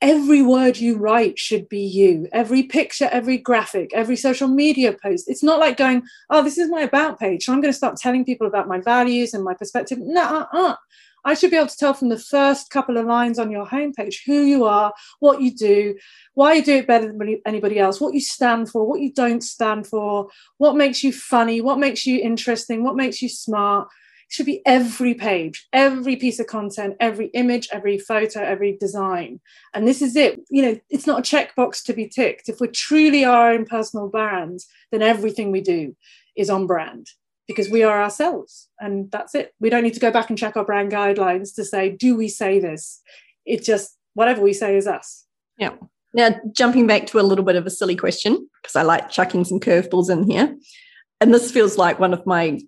Every 0.00 0.42
word 0.42 0.78
you 0.78 0.96
write 0.96 1.38
should 1.38 1.68
be 1.68 1.80
you. 1.80 2.28
Every 2.32 2.62
picture, 2.62 3.08
every 3.12 3.36
graphic, 3.36 3.90
every 3.94 4.16
social 4.16 4.48
media 4.48 4.94
post. 5.02 5.28
It's 5.28 5.42
not 5.42 5.58
like 5.58 5.76
going, 5.76 6.02
oh, 6.30 6.42
this 6.42 6.58
is 6.58 6.70
my 6.70 6.82
about 6.82 7.18
page. 7.18 7.44
So 7.44 7.52
I'm 7.52 7.60
going 7.60 7.72
to 7.72 7.76
start 7.76 7.96
telling 7.96 8.24
people 8.24 8.46
about 8.46 8.68
my 8.68 8.80
values 8.80 9.34
and 9.34 9.44
my 9.44 9.54
perspective. 9.54 9.98
No, 10.00 10.22
uh-uh. 10.22 10.76
I 11.26 11.34
should 11.34 11.50
be 11.50 11.56
able 11.56 11.66
to 11.66 11.76
tell 11.76 11.92
from 11.92 12.08
the 12.08 12.18
first 12.18 12.70
couple 12.70 12.96
of 12.96 13.04
lines 13.04 13.40
on 13.40 13.50
your 13.50 13.66
homepage 13.66 14.18
who 14.24 14.42
you 14.42 14.64
are, 14.64 14.94
what 15.18 15.42
you 15.42 15.52
do, 15.52 15.96
why 16.34 16.54
you 16.54 16.62
do 16.62 16.76
it 16.76 16.86
better 16.86 17.08
than 17.08 17.40
anybody 17.44 17.80
else, 17.80 18.00
what 18.00 18.14
you 18.14 18.20
stand 18.20 18.70
for, 18.70 18.86
what 18.86 19.00
you 19.00 19.12
don't 19.12 19.42
stand 19.42 19.88
for, 19.88 20.28
what 20.58 20.76
makes 20.76 21.02
you 21.02 21.12
funny, 21.12 21.60
what 21.60 21.80
makes 21.80 22.06
you 22.06 22.20
interesting, 22.20 22.84
what 22.84 22.94
makes 22.94 23.20
you 23.20 23.28
smart. 23.28 23.88
It 24.28 24.34
should 24.34 24.46
be 24.46 24.62
every 24.64 25.14
page, 25.14 25.66
every 25.72 26.14
piece 26.14 26.38
of 26.38 26.46
content, 26.46 26.94
every 27.00 27.26
image, 27.28 27.68
every 27.72 27.98
photo, 27.98 28.40
every 28.40 28.76
design. 28.78 29.40
And 29.74 29.86
this 29.86 30.02
is 30.02 30.14
it. 30.14 30.40
You 30.48 30.62
know, 30.62 30.80
it's 30.90 31.08
not 31.08 31.18
a 31.18 31.36
checkbox 31.36 31.82
to 31.86 31.92
be 31.92 32.06
ticked. 32.08 32.48
If 32.48 32.60
we're 32.60 32.68
truly 32.68 33.24
our 33.24 33.50
own 33.50 33.64
personal 33.64 34.08
brand, 34.08 34.60
then 34.92 35.02
everything 35.02 35.50
we 35.50 35.60
do 35.60 35.96
is 36.36 36.50
on 36.50 36.68
brand 36.68 37.08
because 37.46 37.70
we 37.70 37.82
are 37.82 38.02
ourselves 38.02 38.68
and 38.80 39.10
that's 39.10 39.34
it. 39.34 39.54
We 39.60 39.70
don't 39.70 39.82
need 39.82 39.94
to 39.94 40.00
go 40.00 40.10
back 40.10 40.28
and 40.28 40.38
check 40.38 40.56
our 40.56 40.64
brand 40.64 40.90
guidelines 40.90 41.54
to 41.54 41.64
say 41.64 41.90
do 41.90 42.16
we 42.16 42.28
say 42.28 42.58
this? 42.58 43.00
It 43.44 43.62
just 43.62 43.96
whatever 44.14 44.42
we 44.42 44.52
say 44.52 44.76
is 44.76 44.86
us. 44.86 45.24
Yeah. 45.58 45.74
Now 46.12 46.34
jumping 46.52 46.86
back 46.86 47.06
to 47.08 47.20
a 47.20 47.22
little 47.22 47.44
bit 47.44 47.56
of 47.56 47.66
a 47.66 47.70
silly 47.70 47.96
question 47.96 48.48
because 48.62 48.76
i 48.76 48.82
like 48.82 49.10
chucking 49.10 49.44
some 49.44 49.60
curveballs 49.60 50.10
in 50.10 50.28
here 50.28 50.56
and 51.20 51.32
this 51.32 51.50
feels 51.50 51.78
like 51.78 52.00
one 52.00 52.12
of 52.12 52.26
my 52.26 52.58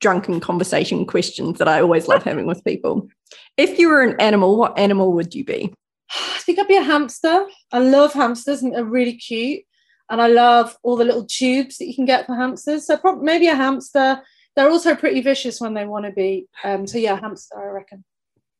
drunken 0.00 0.40
conversation 0.40 1.06
questions 1.06 1.58
that 1.58 1.68
i 1.68 1.80
always 1.80 2.08
love 2.08 2.22
having 2.22 2.46
with 2.46 2.64
people. 2.64 3.08
If 3.56 3.78
you 3.78 3.88
were 3.88 4.02
an 4.02 4.20
animal 4.20 4.56
what 4.56 4.78
animal 4.78 5.12
would 5.12 5.34
you 5.34 5.44
be? 5.44 5.74
I 6.10 6.38
think 6.38 6.58
i'd 6.58 6.68
be 6.68 6.76
a 6.76 6.82
hamster. 6.82 7.46
I 7.70 7.78
love 7.80 8.12
hamsters 8.12 8.62
and 8.62 8.74
they're 8.74 8.84
really 8.84 9.16
cute 9.16 9.64
and 10.12 10.20
I 10.20 10.26
love 10.26 10.76
all 10.82 10.96
the 10.96 11.06
little 11.06 11.24
tubes 11.24 11.78
that 11.78 11.86
you 11.86 11.94
can 11.94 12.04
get 12.04 12.26
for 12.26 12.36
hamsters. 12.36 12.86
So 12.86 12.98
probably 12.98 13.24
maybe 13.24 13.48
a 13.48 13.54
hamster. 13.54 14.20
They're 14.54 14.68
also 14.68 14.94
pretty 14.94 15.22
vicious 15.22 15.58
when 15.58 15.72
they 15.72 15.86
want 15.86 16.04
to 16.04 16.12
be. 16.12 16.48
Um, 16.62 16.86
so 16.86 16.98
yeah, 16.98 17.18
hamster, 17.18 17.58
I 17.58 17.70
reckon. 17.72 18.04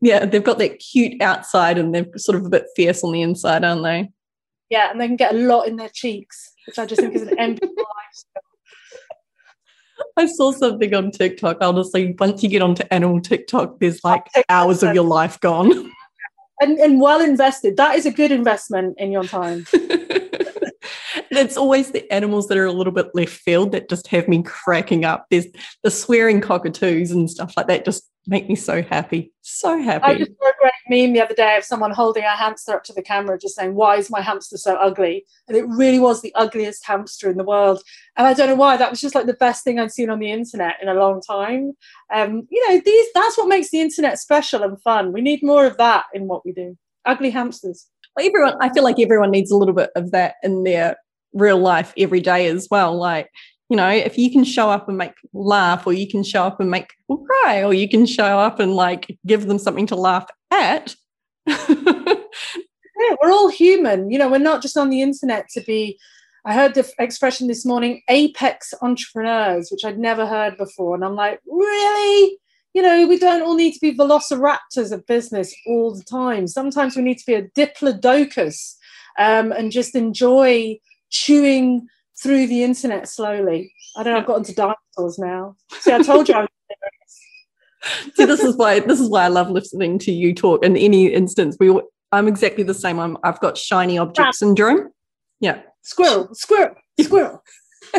Yeah, 0.01 0.25
they've 0.25 0.43
got 0.43 0.59
that 0.59 0.79
cute 0.79 1.21
outside 1.21 1.77
and 1.77 1.95
they're 1.95 2.07
sort 2.17 2.39
of 2.39 2.47
a 2.47 2.49
bit 2.49 2.65
fierce 2.75 3.05
on 3.05 3.13
the 3.13 3.21
inside, 3.21 3.65
aren't 3.65 3.85
they? 3.85 4.11
Yeah, 4.71 4.91
and 4.91 4.99
they 4.99 5.07
can 5.07 5.17
get 5.17 5.35
a 5.35 5.39
lot 5.39 5.69
in 5.69 5.77
their 5.77 5.91
cheeks, 5.91 6.55
which 6.67 6.79
I 6.79 6.87
just 6.87 7.03
think 7.03 7.15
is 7.15 7.23
an 7.23 7.39
enviable 7.39 7.75
lifestyle. 7.77 8.43
I 10.17 10.27
saw 10.27 10.53
something 10.53 10.95
on 10.95 11.11
TikTok. 11.11 11.59
Honestly, 11.61 12.17
once 12.19 12.43
you 12.43 12.49
get 12.49 12.63
onto 12.63 12.85
animal 12.91 13.21
TikTok, 13.21 13.79
there's 13.79 14.03
like 14.03 14.25
hours 14.49 14.83
of 14.83 14.95
your 14.95 15.05
life 15.05 15.39
gone. 15.41 15.93
And, 16.63 16.79
and 16.79 17.01
well 17.01 17.21
invested. 17.21 17.77
That 17.77 17.97
is 17.97 18.07
a 18.07 18.11
good 18.11 18.31
investment 18.33 18.97
in 18.99 19.13
your 19.13 19.25
time. 19.25 19.67
it's 21.39 21.57
always 21.57 21.91
the 21.91 22.11
animals 22.13 22.49
that 22.49 22.59
are 22.59 22.67
a 22.67 22.73
little 22.73 22.93
bit 22.93 23.15
left 23.15 23.33
field 23.33 23.73
that 23.73 23.89
just 23.89 24.07
have 24.09 24.29
me 24.29 24.43
cracking 24.43 25.05
up. 25.05 25.27
There's 25.31 25.47
the 25.83 25.91
swearing 25.91 26.41
cockatoos 26.41 27.11
and 27.11 27.31
stuff 27.31 27.55
like 27.57 27.67
that 27.69 27.85
just 27.85 28.09
make 28.27 28.49
me 28.49 28.55
so 28.55 28.83
happy. 28.83 29.33
So 29.41 29.81
happy. 29.81 30.05
I 30.05 30.15
just 30.19 30.31
saw 30.39 30.49
a 30.49 30.53
great 30.61 30.73
meme 30.89 31.13
the 31.13 31.21
other 31.21 31.35
day 31.35 31.57
of 31.57 31.65
someone 31.65 31.91
holding 31.91 32.23
a 32.25 32.37
hamster 32.37 32.73
up 32.73 32.85
to 32.85 32.93
the 32.93 33.03
camera 33.03 33.39
just 33.39 33.57
saying, 33.57 33.75
Why 33.75 33.97
is 33.97 34.11
my 34.11 34.21
hamster 34.21 34.57
so 34.57 34.77
ugly? 34.77 35.25
And 35.49 35.57
it 35.57 35.67
really 35.69 35.99
was 35.99 36.23
the 36.23 36.35
ugliest 36.35 36.87
hamster 36.87 37.31
in 37.31 37.37
the 37.37 37.45
world. 37.45 37.83
And 38.17 38.27
I 38.27 38.35
don't 38.35 38.49
know 38.49 38.55
why. 38.55 38.77
That 38.77 38.91
was 38.91 39.01
just 39.01 39.15
like 39.15 39.27
the 39.27 39.35
best 39.35 39.65
thing 39.65 39.79
I'd 39.79 39.93
seen 39.93 40.11
on 40.11 40.19
the 40.19 40.31
internet 40.31 40.77
in 40.81 40.89
a 40.89 40.95
long 40.95 41.21
time. 41.21 41.73
Um, 42.13 42.47
you 42.51 42.69
know, 42.69 42.81
these 42.85 43.07
that's 43.15 43.37
what 43.37 43.49
makes 43.49 43.71
the 43.71 43.81
internet 43.81 44.19
special 44.19 44.63
and 44.63 44.81
fun. 44.83 45.13
We 45.13 45.21
need 45.21 45.43
more 45.43 45.67
of 45.67 45.77
that 45.79 46.05
in 46.15 46.29
what 46.29 46.45
we 46.45 46.53
do. 46.53 46.77
Ugly 47.05 47.31
hamsters. 47.31 47.89
Well, 48.17 48.27
everyone, 48.27 48.57
I 48.61 48.73
feel 48.73 48.85
like 48.85 49.01
everyone 49.01 49.31
needs 49.31 49.51
a 49.51 49.57
little 49.57 49.75
bit 49.75 49.91
of 49.97 50.11
that 50.13 50.35
in 50.43 50.65
their 50.65 50.97
real 51.33 51.59
life 51.59 51.93
every 51.97 52.21
day 52.21 52.47
as 52.47 52.69
well. 52.71 52.97
Like, 52.97 53.31
you 53.69 53.77
know, 53.77 53.89
if 53.89 54.19
you 54.19 54.31
can 54.31 54.45
show 54.45 54.71
up 54.71 54.89
and 54.89 54.99
make 54.99 55.15
laugh, 55.33 55.87
or 55.87 55.93
you 55.93 56.07
can 56.07 56.23
show 56.23 56.45
up 56.45 56.61
and 56.61 56.71
make 56.71 56.91
people 56.91 57.25
cry, 57.25 57.63
or 57.63 57.73
you 57.73 57.89
can 57.89 58.05
show 58.05 58.39
up 58.39 58.61
and 58.61 58.75
like 58.75 59.17
give 59.27 59.47
them 59.47 59.59
something 59.59 59.87
to 59.87 59.97
laugh 59.97 60.27
at. 60.51 60.95
yeah, 61.47 63.17
we're 63.23 63.33
all 63.33 63.49
human. 63.49 64.11
You 64.11 64.19
know, 64.19 64.29
we're 64.29 64.39
not 64.39 64.63
just 64.63 64.77
on 64.77 64.91
the 64.91 65.03
internet 65.03 65.49
to 65.55 65.63
be. 65.63 65.99
I 66.45 66.55
heard 66.55 66.75
the 66.75 66.91
expression 66.99 67.47
this 67.47 67.65
morning, 67.65 68.03
apex 68.09 68.75
entrepreneurs, 68.83 69.71
which 69.71 69.85
I'd 69.85 69.99
never 69.99 70.27
heard 70.27 70.59
before. 70.59 70.95
And 70.95 71.05
I'm 71.05 71.15
like, 71.15 71.41
really? 71.47 72.39
You 72.75 72.83
know, 72.83 73.07
we 73.07 73.19
don't 73.19 73.43
all 73.43 73.55
need 73.55 73.73
to 73.73 73.81
be 73.81 73.97
velociraptors 73.97 74.93
of 74.93 75.07
business 75.07 75.55
all 75.67 75.95
the 75.95 76.03
time. 76.03 76.47
Sometimes 76.47 76.97
we 76.97 77.03
need 77.03 77.19
to 77.19 77.27
be 77.27 77.35
a 77.35 77.49
diplodocus 77.49 78.75
um, 79.19 79.53
and 79.53 79.71
just 79.71 79.95
enjoy 79.95 80.79
chewing 81.13 81.87
through 82.21 82.49
the 82.49 82.65
internet 82.65 83.09
slowly. 83.09 83.73
I 83.97 84.03
don't 84.03 84.15
know, 84.15 84.21
I've 84.21 84.27
got 84.27 84.39
into 84.39 84.55
dinosaurs 84.55 85.19
now. 85.19 85.55
See, 85.81 85.93
I 85.93 86.03
told 86.03 86.29
you 86.29 86.35
I 86.35 86.41
was 86.41 86.49
See, 88.15 88.25
this 88.25 88.41
is 88.41 88.57
why 88.57 88.81
this 88.81 89.01
is 89.01 89.09
why 89.09 89.25
I 89.25 89.29
love 89.29 89.51
listening 89.51 89.99
to 90.01 90.13
you 90.13 90.35
talk. 90.35 90.65
In 90.65 90.77
any 90.77 91.07
instance, 91.13 91.57
we 91.59 91.81
I'm 92.13 92.29
exactly 92.29 92.65
the 92.65 92.75
same. 92.75 92.99
I'm 92.99 93.17
I've 93.25 93.41
got 93.41 93.59
shiny 93.59 93.99
object 93.99 94.35
syndrome. 94.35 94.91
Yeah. 95.41 95.61
Squirrel, 95.83 96.29
squirrel, 96.33 96.75
squirrel. 97.01 97.43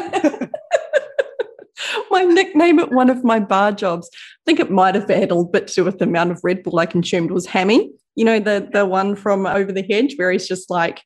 my 2.10 2.24
nickname 2.24 2.80
at 2.80 2.92
one 2.92 3.10
of 3.10 3.24
my 3.26 3.40
bar 3.40 3.74
jobs, 3.74 4.10
I 4.14 4.18
think 4.46 4.60
it 4.62 4.72
might 4.72 4.96
have 4.96 5.10
had 5.10 5.32
a 5.32 5.36
little 5.36 5.46
bit 5.46 5.68
to 5.68 5.76
do 5.76 5.84
with 5.84 6.00
the 6.00 6.06
amount 6.06 6.32
of 6.32 6.40
Red 6.44 6.64
Bull 6.64 6.80
I 6.80 6.86
consumed, 6.86 7.32
was 7.32 7.46
Hammy. 7.46 7.92
You 8.16 8.24
know, 8.24 8.40
the 8.40 8.70
the 8.72 8.86
one 8.86 9.16
from 9.16 9.46
Over 9.46 9.72
the 9.74 9.84
Hedge 9.84 10.16
where 10.18 10.32
he's 10.32 10.48
just 10.48 10.70
like, 10.70 11.02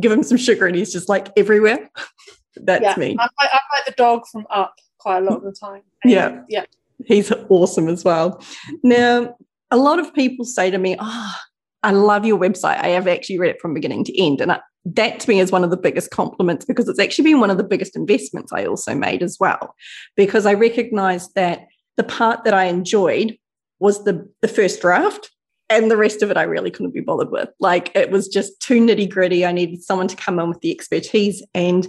give 0.00 0.12
him 0.12 0.22
some 0.22 0.38
sugar 0.38 0.66
and 0.66 0.76
he's 0.76 0.92
just 0.92 1.08
like 1.08 1.28
everywhere. 1.36 1.90
That's 2.56 2.82
yeah, 2.82 2.94
me. 2.96 3.10
I'm 3.10 3.16
like, 3.16 3.50
I'm 3.52 3.60
like 3.74 3.86
the 3.86 3.94
dog 3.96 4.22
from 4.30 4.46
Up 4.50 4.74
quite 4.98 5.18
a 5.18 5.20
lot 5.20 5.36
of 5.36 5.42
the 5.42 5.52
time. 5.52 5.82
And 6.02 6.12
yeah. 6.12 6.42
Yeah. 6.48 6.64
He's 7.04 7.30
awesome 7.50 7.88
as 7.88 8.02
well. 8.04 8.42
Now, 8.82 9.36
a 9.70 9.76
lot 9.76 9.98
of 9.98 10.12
people 10.14 10.44
say 10.44 10.70
to 10.70 10.78
me, 10.78 10.96
Oh, 10.98 11.34
I 11.82 11.92
love 11.92 12.24
your 12.24 12.38
website. 12.38 12.82
I 12.82 12.88
have 12.88 13.06
actually 13.06 13.38
read 13.38 13.50
it 13.50 13.60
from 13.60 13.74
beginning 13.74 14.04
to 14.04 14.20
end. 14.20 14.40
And 14.40 14.52
I, 14.52 14.60
that 14.86 15.20
to 15.20 15.28
me 15.28 15.40
is 15.40 15.52
one 15.52 15.64
of 15.64 15.70
the 15.70 15.76
biggest 15.76 16.10
compliments 16.10 16.64
because 16.64 16.88
it's 16.88 16.98
actually 16.98 17.24
been 17.24 17.40
one 17.40 17.50
of 17.50 17.58
the 17.58 17.64
biggest 17.64 17.94
investments 17.94 18.52
I 18.52 18.64
also 18.64 18.94
made 18.94 19.22
as 19.22 19.36
well. 19.38 19.74
Because 20.16 20.46
I 20.46 20.54
recognized 20.54 21.32
that 21.34 21.66
the 21.96 22.04
part 22.04 22.44
that 22.44 22.54
I 22.54 22.64
enjoyed 22.64 23.36
was 23.78 24.04
the, 24.04 24.28
the 24.42 24.48
first 24.48 24.80
draft 24.80 25.30
and 25.68 25.90
the 25.90 25.96
rest 25.96 26.22
of 26.22 26.30
it 26.30 26.36
I 26.36 26.42
really 26.42 26.70
couldn't 26.70 26.94
be 26.94 27.00
bothered 27.00 27.30
with. 27.30 27.48
Like 27.60 27.90
it 27.94 28.10
was 28.10 28.28
just 28.28 28.60
too 28.60 28.80
nitty 28.80 29.10
gritty. 29.10 29.44
I 29.44 29.52
needed 29.52 29.82
someone 29.82 30.08
to 30.08 30.16
come 30.16 30.38
in 30.38 30.48
with 30.48 30.60
the 30.60 30.72
expertise, 30.72 31.44
and 31.54 31.86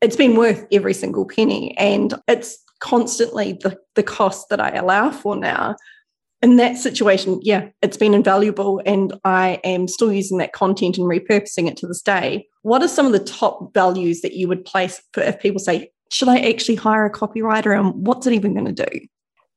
it's 0.00 0.16
been 0.16 0.36
worth 0.36 0.66
every 0.72 0.94
single 0.94 1.26
penny. 1.26 1.76
And 1.78 2.14
it's 2.28 2.58
constantly 2.80 3.54
the, 3.62 3.78
the 3.94 4.02
cost 4.02 4.48
that 4.50 4.60
I 4.60 4.70
allow 4.70 5.10
for 5.10 5.36
now. 5.36 5.76
In 6.42 6.56
that 6.56 6.76
situation, 6.76 7.40
yeah, 7.42 7.68
it's 7.80 7.96
been 7.96 8.12
invaluable, 8.12 8.82
and 8.84 9.14
I 9.24 9.60
am 9.64 9.88
still 9.88 10.12
using 10.12 10.36
that 10.38 10.52
content 10.52 10.98
and 10.98 11.06
repurposing 11.06 11.68
it 11.68 11.78
to 11.78 11.86
this 11.86 12.02
day. 12.02 12.46
What 12.60 12.82
are 12.82 12.88
some 12.88 13.06
of 13.06 13.12
the 13.12 13.24
top 13.24 13.72
values 13.72 14.20
that 14.20 14.34
you 14.34 14.46
would 14.48 14.66
place 14.66 15.00
for 15.14 15.22
if 15.22 15.40
people 15.40 15.58
say, 15.58 15.90
should 16.12 16.28
I 16.28 16.40
actually 16.40 16.74
hire 16.74 17.06
a 17.06 17.10
copywriter, 17.10 17.78
and 17.78 18.06
what's 18.06 18.26
it 18.26 18.34
even 18.34 18.52
going 18.52 18.74
to 18.74 18.84
do? 18.84 19.00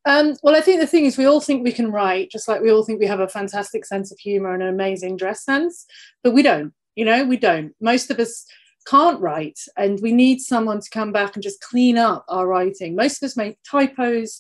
Um, 0.08 0.38
well, 0.42 0.56
I 0.56 0.62
think 0.62 0.80
the 0.80 0.88
thing 0.88 1.04
is, 1.04 1.18
we 1.18 1.26
all 1.26 1.42
think 1.42 1.66
we 1.66 1.74
can 1.74 1.92
write, 1.92 2.32
just 2.32 2.48
like 2.48 2.62
we 2.62 2.72
all 2.72 2.82
think 2.86 3.02
we 3.02 3.08
have 3.08 3.20
a 3.20 3.28
fantastic 3.28 3.84
sense 3.84 4.10
of 4.10 4.18
humor 4.18 4.54
and 4.54 4.64
an 4.64 4.70
amazing 4.70 5.18
dress 5.18 5.44
sense, 5.44 5.86
but 6.24 6.32
we 6.32 6.42
don't. 6.42 6.72
You 6.96 7.04
know, 7.04 7.26
we 7.26 7.36
don't. 7.36 7.76
Most 7.82 8.10
of 8.10 8.18
us 8.18 8.46
can't 8.88 9.20
write, 9.20 9.60
and 9.76 10.00
we 10.02 10.14
need 10.14 10.40
someone 10.40 10.80
to 10.80 10.90
come 10.90 11.12
back 11.12 11.36
and 11.36 11.44
just 11.44 11.60
clean 11.60 11.98
up 11.98 12.24
our 12.30 12.48
writing. 12.48 12.96
Most 12.96 13.22
of 13.22 13.28
us 13.28 13.36
make 13.36 13.58
typos. 13.70 14.40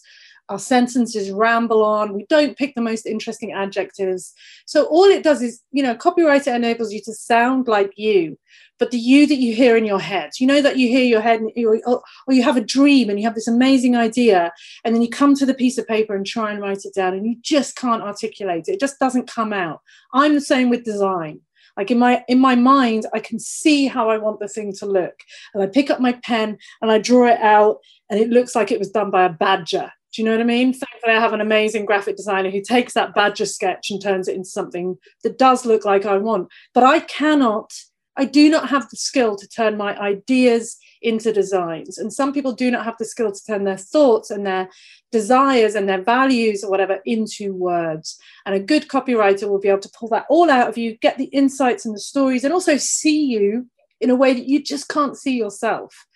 Our 0.50 0.60
sentences 0.60 1.30
ramble 1.30 1.84
on. 1.84 2.14
We 2.14 2.26
don't 2.30 2.58
pick 2.58 2.74
the 2.74 2.82
most 2.82 3.06
interesting 3.06 3.52
adjectives. 3.52 4.34
So 4.66 4.86
all 4.86 5.04
it 5.04 5.24
does 5.24 5.41
is, 5.41 5.62
you 5.72 5.84
know, 5.84 5.93
copywriter 5.93 6.56
enables 6.56 6.93
you 6.93 7.02
to 7.02 7.14
sound 7.14 7.68
like 7.68 7.91
you, 7.98 8.39
but 8.80 8.91
the 8.91 8.98
you 8.98 9.28
that 9.28 9.39
you 9.39 9.54
hear 9.54 9.76
in 9.76 9.86
your 9.86 10.00
head. 10.00 10.32
You 10.39 10.48
know 10.48 10.62
that 10.62 10.78
you 10.78 10.88
hear 10.88 11.04
your 11.04 11.22
head, 11.22 11.41
or, 11.86 12.02
or 12.28 12.34
you 12.34 12.43
have 12.43 12.56
a 12.56 12.62
dream 12.62 13.10
and 13.10 13.20
you 13.20 13.26
have 13.26 13.36
this 13.36 13.48
amazing 13.48 13.98
idea, 13.98 14.54
and 14.86 14.95
then 14.95 15.02
you 15.02 15.10
come 15.10 15.36
to 15.36 15.45
the 15.45 15.54
piece 15.54 15.78
of 15.78 15.88
paper 15.88 16.16
and 16.16 16.26
try 16.26 16.52
and 16.52 16.62
write 16.62 16.86
it 16.86 16.93
down, 16.93 17.14
and 17.14 17.26
you 17.26 17.36
just 17.41 17.76
can't 17.76 18.04
articulate 18.04 18.68
it. 18.68 18.74
It 18.74 18.80
just 18.80 19.00
doesn't 19.00 19.30
come 19.30 19.52
out. 19.52 19.82
I'm 20.14 20.34
the 20.34 20.41
same 20.41 20.70
with 20.70 20.86
design 20.86 21.41
like 21.78 21.91
in 21.91 22.00
my 22.00 22.24
in 22.28 22.39
my 22.39 22.56
mind 22.56 23.06
i 23.14 23.20
can 23.20 23.39
see 23.39 23.86
how 23.86 24.10
i 24.10 24.18
want 24.18 24.39
the 24.39 24.48
thing 24.48 24.74
to 24.74 24.86
look 24.86 25.22
and 25.54 25.64
i 25.64 25.68
pick 25.68 25.89
up 25.89 26.02
my 26.02 26.14
pen 26.24 26.58
and 26.82 26.91
i 26.91 26.98
draw 26.98 27.28
it 27.28 27.39
out 27.39 27.78
and 28.10 28.20
it 28.20 28.30
looks 28.30 28.56
like 28.56 28.72
it 28.72 28.80
was 28.80 28.89
done 28.89 29.12
by 29.12 29.24
a 29.24 29.30
badger 29.30 29.91
do 30.14 30.22
you 30.22 30.26
know 30.26 30.32
what 30.32 30.41
i 30.41 30.45
mean 30.45 30.74
thankfully 30.74 31.14
i 31.14 31.20
have 31.20 31.34
an 31.34 31.41
amazing 31.41 31.86
graphic 31.86 32.16
designer 32.16 32.49
who 32.49 32.62
takes 32.62 32.93
that 32.93 33.14
badger 33.14 33.45
sketch 33.45 33.89
and 33.89 34.01
turns 34.01 34.28
it 34.28 34.36
into 34.36 34.49
something 34.49 34.97
that 35.24 35.38
does 35.38 35.66
look 35.66 35.86
like 35.86 36.05
i 36.05 36.18
want 36.18 36.47
but 36.74 36.84
i 36.84 36.99
cannot 36.99 37.72
I 38.18 38.26
do 38.26 38.49
not 38.49 38.70
have 38.70 38.89
the 38.89 38.97
skill 38.97 39.36
to 39.36 39.47
turn 39.47 39.78
my 39.78 39.97
ideas 39.99 40.78
into 41.03 41.32
designs. 41.32 41.99
And 41.99 42.12
some 42.12 42.34
people 42.34 42.51
do 42.51 42.72
not 42.72 42.84
have 42.84 42.95
the 42.97 43.05
skill 43.05 43.32
to 43.32 43.45
turn 43.45 43.64
their 43.64 43.78
thoughts 43.78 44.32
and 44.32 44.45
their 44.45 44.70
desires 45.12 45.76
and 45.76 45.88
their 45.88 46.01
values 46.01 46.64
or 46.64 46.72
whatever 46.72 46.99
into 47.05 47.53
words. 47.53 48.18
And 48.45 48.55
a 48.55 48.60
good 48.60 48.88
copywriter 48.88 49.47
will 49.47 49.60
be 49.60 49.70
able 49.70 49.82
to 49.82 49.91
pull 49.97 50.10
that 50.10 50.26
all 50.30 50.49
out 50.49 50.68
of 50.68 50.78
you, 50.78 50.97
get 50.97 51.20
the 51.20 51.26
insights 51.26 51.86
and 51.86 51.93
the 51.93 51.99
stories, 51.99 52.43
and 52.43 52.51
also 52.51 52.78
see 52.78 53.24
you 53.26 53.68
in 54.01 54.10
a 54.10 54.16
way 54.16 54.34
that 54.34 54.47
you 54.47 54.64
just 54.64 54.89
can't 54.89 55.16
see 55.16 55.38
yourself. 55.38 56.08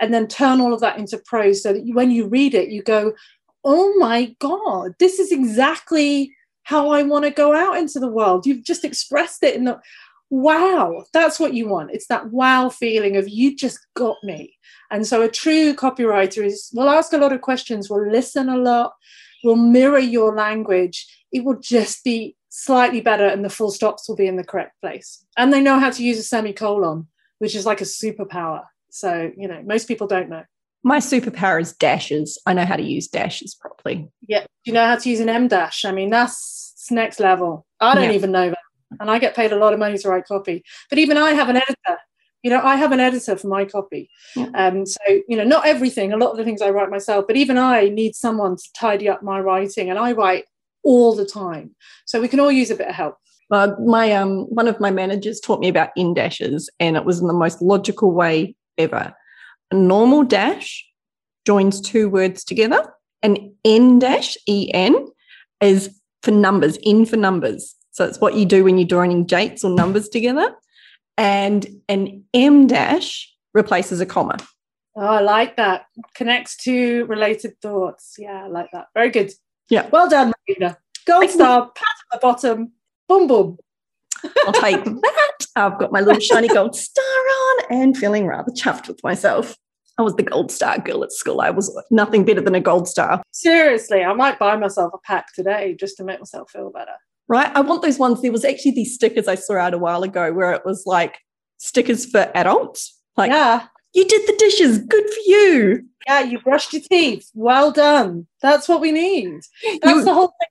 And 0.00 0.14
then 0.14 0.28
turn 0.28 0.62
all 0.62 0.72
of 0.72 0.80
that 0.80 0.96
into 0.96 1.20
prose 1.26 1.62
so 1.62 1.74
that 1.74 1.84
you, 1.84 1.94
when 1.94 2.10
you 2.10 2.26
read 2.26 2.54
it, 2.54 2.70
you 2.70 2.82
go, 2.82 3.12
oh 3.64 3.94
my 3.98 4.34
God, 4.38 4.94
this 4.98 5.18
is 5.18 5.32
exactly 5.32 6.34
how 6.64 6.90
I 6.90 7.02
want 7.02 7.24
to 7.24 7.30
go 7.30 7.54
out 7.54 7.76
into 7.76 7.98
the 7.98 8.08
world. 8.08 8.46
You've 8.46 8.64
just 8.64 8.84
expressed 8.84 9.42
it 9.42 9.56
in 9.56 9.64
the 9.64 9.80
wow, 10.30 11.04
that's 11.12 11.40
what 11.40 11.54
you 11.54 11.68
want. 11.68 11.90
It's 11.92 12.06
that 12.06 12.30
wow 12.30 12.68
feeling 12.68 13.16
of 13.16 13.28
you 13.28 13.56
just 13.56 13.80
got 13.94 14.16
me. 14.22 14.54
And 14.90 15.06
so 15.06 15.22
a 15.22 15.28
true 15.28 15.74
copywriter 15.74 16.44
is 16.44 16.70
will 16.72 16.88
ask 16.88 17.12
a 17.12 17.18
lot 17.18 17.32
of 17.32 17.40
questions, 17.40 17.90
will 17.90 18.08
listen 18.08 18.48
a 18.48 18.56
lot, 18.56 18.94
will 19.42 19.56
mirror 19.56 19.98
your 19.98 20.34
language. 20.34 21.06
It 21.32 21.44
will 21.44 21.58
just 21.58 22.04
be 22.04 22.36
slightly 22.48 23.00
better 23.00 23.26
and 23.26 23.44
the 23.44 23.50
full 23.50 23.70
stops 23.70 24.08
will 24.08 24.16
be 24.16 24.26
in 24.26 24.36
the 24.36 24.44
correct 24.44 24.80
place. 24.80 25.24
And 25.36 25.52
they 25.52 25.60
know 25.60 25.78
how 25.78 25.90
to 25.90 26.04
use 26.04 26.18
a 26.18 26.22
semicolon, 26.22 27.08
which 27.38 27.54
is 27.54 27.66
like 27.66 27.80
a 27.80 27.84
superpower. 27.84 28.64
So, 28.90 29.32
you 29.36 29.48
know, 29.48 29.62
most 29.64 29.86
people 29.86 30.06
don't 30.06 30.28
know. 30.28 30.44
My 30.82 30.98
superpower 30.98 31.60
is 31.60 31.72
dashes. 31.72 32.40
I 32.46 32.54
know 32.54 32.64
how 32.64 32.76
to 32.76 32.82
use 32.82 33.06
dashes 33.08 33.54
properly. 33.54 34.08
Yeah. 34.26 34.40
Do 34.40 34.46
you 34.64 34.72
know 34.72 34.86
how 34.86 34.96
to 34.96 35.10
use 35.10 35.20
an 35.20 35.28
em 35.28 35.48
dash? 35.48 35.84
I 35.84 35.92
mean, 35.92 36.10
that's 36.10 36.86
next 36.90 37.20
level. 37.20 37.66
I 37.80 37.94
don't 37.94 38.04
yeah. 38.04 38.12
even 38.12 38.32
know 38.32 38.48
that 38.48 38.58
and 38.98 39.10
I 39.10 39.18
get 39.18 39.36
paid 39.36 39.52
a 39.52 39.56
lot 39.56 39.72
of 39.72 39.78
money 39.78 39.98
to 39.98 40.08
write 40.08 40.26
copy. 40.26 40.64
But 40.88 40.98
even 40.98 41.16
I 41.16 41.32
have 41.32 41.48
an 41.48 41.56
editor. 41.56 41.98
You 42.42 42.50
know, 42.50 42.60
I 42.62 42.76
have 42.76 42.92
an 42.92 43.00
editor 43.00 43.36
for 43.36 43.48
my 43.48 43.66
copy. 43.66 44.08
Yeah. 44.34 44.48
Um, 44.54 44.86
so, 44.86 44.98
you 45.28 45.36
know, 45.36 45.44
not 45.44 45.66
everything, 45.66 46.12
a 46.12 46.16
lot 46.16 46.30
of 46.30 46.38
the 46.38 46.44
things 46.44 46.62
I 46.62 46.70
write 46.70 46.88
myself, 46.88 47.26
but 47.26 47.36
even 47.36 47.58
I 47.58 47.90
need 47.90 48.14
someone 48.14 48.56
to 48.56 48.72
tidy 48.74 49.10
up 49.10 49.22
my 49.22 49.40
writing, 49.40 49.90
and 49.90 49.98
I 49.98 50.12
write 50.12 50.46
all 50.82 51.14
the 51.14 51.26
time. 51.26 51.76
So 52.06 52.20
we 52.20 52.28
can 52.28 52.40
all 52.40 52.50
use 52.50 52.70
a 52.70 52.76
bit 52.76 52.88
of 52.88 52.94
help. 52.94 53.16
Uh, 53.50 53.72
my 53.84 54.12
um, 54.12 54.44
one 54.44 54.68
of 54.68 54.80
my 54.80 54.90
managers 54.90 55.38
taught 55.38 55.60
me 55.60 55.68
about 55.68 55.90
en 55.98 56.14
dashes, 56.14 56.70
and 56.80 56.96
it 56.96 57.04
was 57.04 57.20
in 57.20 57.26
the 57.26 57.34
most 57.34 57.60
logical 57.60 58.12
way 58.12 58.54
ever. 58.78 59.14
A 59.70 59.74
normal 59.74 60.24
dash 60.24 60.86
joins 61.46 61.80
two 61.80 62.08
words 62.08 62.44
together. 62.44 62.92
An 63.22 63.54
en 63.64 63.98
dash, 63.98 64.36
en, 64.48 65.06
is 65.60 66.00
for 66.22 66.30
numbers, 66.30 66.76
in 66.82 67.06
for 67.06 67.16
numbers. 67.16 67.74
So 67.92 68.04
it's 68.04 68.20
what 68.20 68.34
you 68.34 68.44
do 68.44 68.64
when 68.64 68.78
you're 68.78 68.88
joining 68.88 69.24
dates 69.24 69.64
or 69.64 69.70
numbers 69.70 70.08
together. 70.08 70.54
And 71.18 71.66
an 71.88 72.24
em 72.34 72.66
dash 72.66 73.32
replaces 73.52 74.00
a 74.00 74.06
comma. 74.06 74.38
Oh, 74.96 75.02
I 75.02 75.20
like 75.20 75.56
that. 75.56 75.86
Connects 76.14 76.56
to 76.64 77.04
related 77.06 77.60
thoughts. 77.60 78.16
Yeah, 78.18 78.44
I 78.44 78.48
like 78.48 78.70
that. 78.72 78.88
Very 78.94 79.10
good. 79.10 79.32
Yeah. 79.68 79.88
Well 79.90 80.08
done, 80.08 80.32
Marina. 80.48 80.78
Gold 81.06 81.30
star, 81.30 81.70
pat 81.74 81.86
at 82.12 82.20
the 82.20 82.26
bottom. 82.26 82.72
Boom, 83.08 83.26
boom. 83.26 83.58
I'll 84.46 84.52
take 84.52 84.84
that. 84.84 85.46
I've 85.56 85.78
got 85.78 85.92
my 85.92 86.00
little 86.00 86.20
shiny 86.20 86.48
gold 86.48 86.76
star 86.76 87.04
on 87.04 87.64
and 87.70 87.96
feeling 87.96 88.26
rather 88.26 88.52
chuffed 88.52 88.88
with 88.88 89.02
myself. 89.02 89.56
I 89.98 90.02
was 90.02 90.14
the 90.16 90.22
gold 90.22 90.50
star 90.50 90.78
girl 90.78 91.04
at 91.04 91.12
school. 91.12 91.40
I 91.40 91.50
was 91.50 91.76
nothing 91.90 92.24
better 92.24 92.40
than 92.40 92.54
a 92.54 92.60
gold 92.60 92.88
star. 92.88 93.22
Seriously, 93.32 94.02
I 94.02 94.14
might 94.14 94.38
buy 94.38 94.56
myself 94.56 94.92
a 94.94 94.98
pack 94.98 95.34
today 95.34 95.76
just 95.78 95.96
to 95.98 96.04
make 96.04 96.18
myself 96.20 96.50
feel 96.50 96.70
better 96.70 96.94
right? 97.30 97.50
I 97.54 97.60
want 97.60 97.80
those 97.80 97.98
ones. 97.98 98.20
There 98.20 98.32
was 98.32 98.44
actually 98.44 98.72
these 98.72 98.92
stickers 98.92 99.28
I 99.28 99.36
saw 99.36 99.56
out 99.56 99.72
a 99.72 99.78
while 99.78 100.02
ago 100.02 100.32
where 100.32 100.52
it 100.52 100.62
was 100.66 100.82
like 100.84 101.20
stickers 101.56 102.04
for 102.04 102.30
adults. 102.34 102.98
Like, 103.16 103.30
yeah, 103.30 103.68
you 103.94 104.04
did 104.04 104.26
the 104.26 104.36
dishes. 104.36 104.78
Good 104.78 105.04
for 105.04 105.20
you. 105.26 105.84
Yeah, 106.06 106.20
you 106.22 106.40
brushed 106.40 106.72
your 106.72 106.82
teeth. 106.82 107.30
Well 107.32 107.70
done. 107.70 108.26
That's 108.42 108.68
what 108.68 108.80
we 108.80 108.90
need. 108.90 109.40
That's 109.80 109.98
you, 109.98 110.04
the 110.04 110.12
whole 110.12 110.28
thing. 110.28 110.48